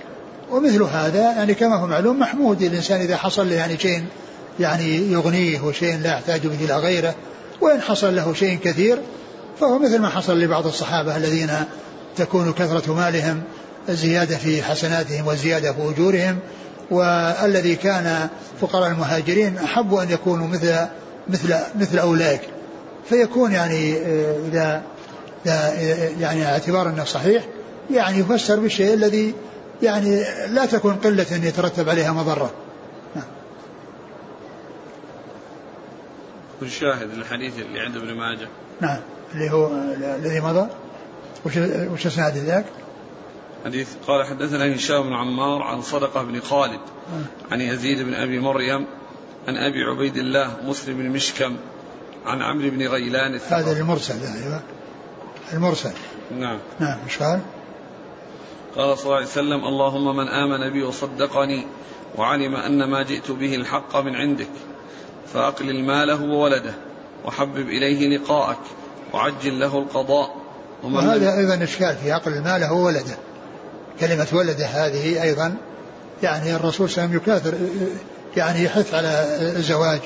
ومثل 0.51 0.83
هذا 0.83 1.21
يعني 1.21 1.53
كما 1.53 1.75
هو 1.75 1.87
معلوم 1.87 2.19
محمود 2.19 2.61
الإنسان 2.61 3.01
إذا 3.01 3.17
حصل 3.17 3.49
له 3.49 3.55
يعني 3.55 3.79
شيء 3.79 4.03
يعني 4.59 5.11
يغنيه 5.11 5.61
وشيء 5.61 5.99
لا 5.99 6.09
يحتاج 6.09 6.47
به 6.47 6.65
إلى 6.65 6.77
غيره 6.77 7.15
وإن 7.61 7.81
حصل 7.81 8.15
له 8.15 8.33
شيء 8.33 8.59
كثير 8.63 8.99
فهو 9.59 9.79
مثل 9.79 9.99
ما 9.99 10.09
حصل 10.09 10.39
لبعض 10.39 10.67
الصحابة 10.67 11.17
الذين 11.17 11.49
تكون 12.17 12.53
كثرة 12.53 12.93
مالهم 12.93 13.41
زيادة 13.89 14.37
في 14.37 14.63
حسناتهم 14.63 15.27
وزيادة 15.27 15.73
في 15.73 15.89
أجورهم 15.89 16.39
والذي 16.91 17.75
كان 17.75 18.29
فقراء 18.61 18.89
المهاجرين 18.89 19.57
أحب 19.57 19.93
أن 19.93 20.11
يكونوا 20.11 20.47
مثل 20.47 20.75
مثل 21.29 21.55
مثل 21.79 21.99
أولئك. 21.99 22.41
فيكون 23.09 23.51
يعني 23.51 23.97
إذا 24.51 24.81
يعني 25.45 26.45
اعتبار 26.45 26.89
أنه 26.89 27.03
صحيح 27.03 27.45
يعني 27.91 28.17
يفسر 28.17 28.59
بالشيء 28.59 28.93
الذي 28.93 29.33
يعني 29.81 30.23
لا 30.47 30.65
تكون 30.65 30.95
قلة 30.95 31.25
يترتب 31.31 31.89
عليها 31.89 32.11
مضرة. 32.11 32.51
نعم. 33.15 33.25
والشاهد 36.61 37.11
الحديث 37.11 37.53
اللي 37.59 37.79
عند 37.79 37.95
ابن 37.95 38.13
ماجه. 38.13 38.47
نعم. 38.81 38.99
اللي 39.33 39.51
هو 39.51 39.67
الذي 40.15 40.39
مضى. 40.39 40.67
وش 41.45 41.57
وش 41.93 42.07
إسناد 42.07 42.37
ذاك؟ 42.37 42.65
حديث 43.65 43.87
قال 44.07 44.25
حدثنا 44.25 44.75
هشام 44.75 45.03
بن 45.03 45.13
عمار 45.13 45.61
عن 45.61 45.81
صدقة 45.81 46.23
بن 46.23 46.39
خالد 46.39 46.79
عن 47.51 47.61
يزيد 47.61 48.01
بن 48.01 48.13
أبي 48.13 48.39
مريم 48.39 48.85
عن 49.47 49.57
أبي 49.57 49.83
عبيد 49.83 50.17
الله 50.17 50.57
مسلم 50.63 50.97
بن 50.97 51.09
مشكم 51.09 51.55
عن 52.25 52.41
عمرو 52.41 52.69
بن 52.69 52.87
غيلان 52.87 53.39
هذا 53.49 53.79
المرسل 53.79 54.13
أيوه. 54.13 54.61
المرسل. 55.53 55.91
نعم. 56.39 56.59
نعم 56.79 56.97
إيش 57.05 57.17
قال؟ 57.17 57.39
قال 58.75 58.97
صلى 58.97 59.05
الله 59.05 59.15
عليه 59.15 59.25
وسلم 59.25 59.65
اللهم 59.65 60.15
من 60.15 60.27
آمن 60.27 60.73
بي 60.73 60.83
وصدقني 60.83 61.67
وعلم 62.17 62.55
أن 62.55 62.83
ما 62.83 63.03
جئت 63.03 63.31
به 63.31 63.55
الحق 63.55 63.97
من 63.97 64.15
عندك 64.15 64.49
فأقلل 65.33 65.83
ماله 65.83 66.23
وولده 66.23 66.73
وحبب 67.25 67.69
إليه 67.69 68.17
لقاءك 68.17 68.59
وعجل 69.13 69.59
له 69.59 69.79
القضاء. 69.79 70.35
وهذا 70.83 71.37
أيضا 71.37 71.63
إشكال 71.63 71.95
في 71.95 72.15
أقل 72.15 72.41
ماله 72.41 72.73
وولده. 72.73 73.17
كلمة 73.99 74.27
ولده 74.33 74.65
هذه 74.65 75.23
أيضا 75.23 75.55
يعني 76.23 76.55
الرسول 76.55 76.89
صلى 76.89 77.05
الله 77.05 77.15
عليه 77.15 77.21
وسلم 77.21 77.33
يكاثر 77.35 77.57
يعني 78.37 78.63
يحث 78.63 78.93
على 78.93 79.25
الزواج 79.41 79.99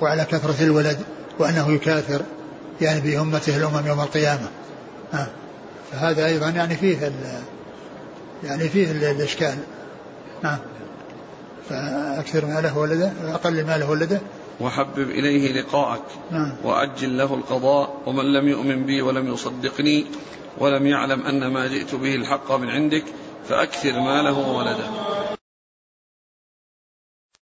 وعلى 0.00 0.24
كثرة 0.24 0.64
الولد 0.64 0.98
وأنه 1.38 1.72
يكاثر 1.72 2.22
يعني 2.80 3.00
بأمته 3.00 3.56
الأمم 3.56 3.86
يوم 3.86 4.00
القيامة. 4.00 4.48
آه. 5.14 5.26
فهذا 5.92 6.26
أيضا 6.26 6.48
يعني 6.48 6.76
فيه 6.76 7.12
يعني 8.44 8.68
فيه 8.68 9.10
الإشكال 9.10 9.54
نعم 10.42 10.58
فأكثر 11.68 12.46
ماله 12.46 12.78
ولده 12.78 13.12
أقل 13.34 13.64
ماله 13.64 13.90
ولده 13.90 14.20
وحبب 14.60 15.10
إليه 15.10 15.60
لقاءك 15.60 16.02
نعم. 16.30 16.52
وأجل 16.64 17.18
له 17.18 17.34
القضاء 17.34 18.02
ومن 18.06 18.32
لم 18.32 18.48
يؤمن 18.48 18.84
بي 18.84 19.02
ولم 19.02 19.32
يصدقني 19.32 20.06
ولم 20.58 20.86
يعلم 20.86 21.26
أن 21.26 21.46
ما 21.46 21.66
جئت 21.66 21.94
به 21.94 22.14
الحق 22.14 22.52
من 22.52 22.68
عندك 22.68 23.04
فأكثر 23.48 24.00
ماله 24.00 24.38
وولده 24.38 24.84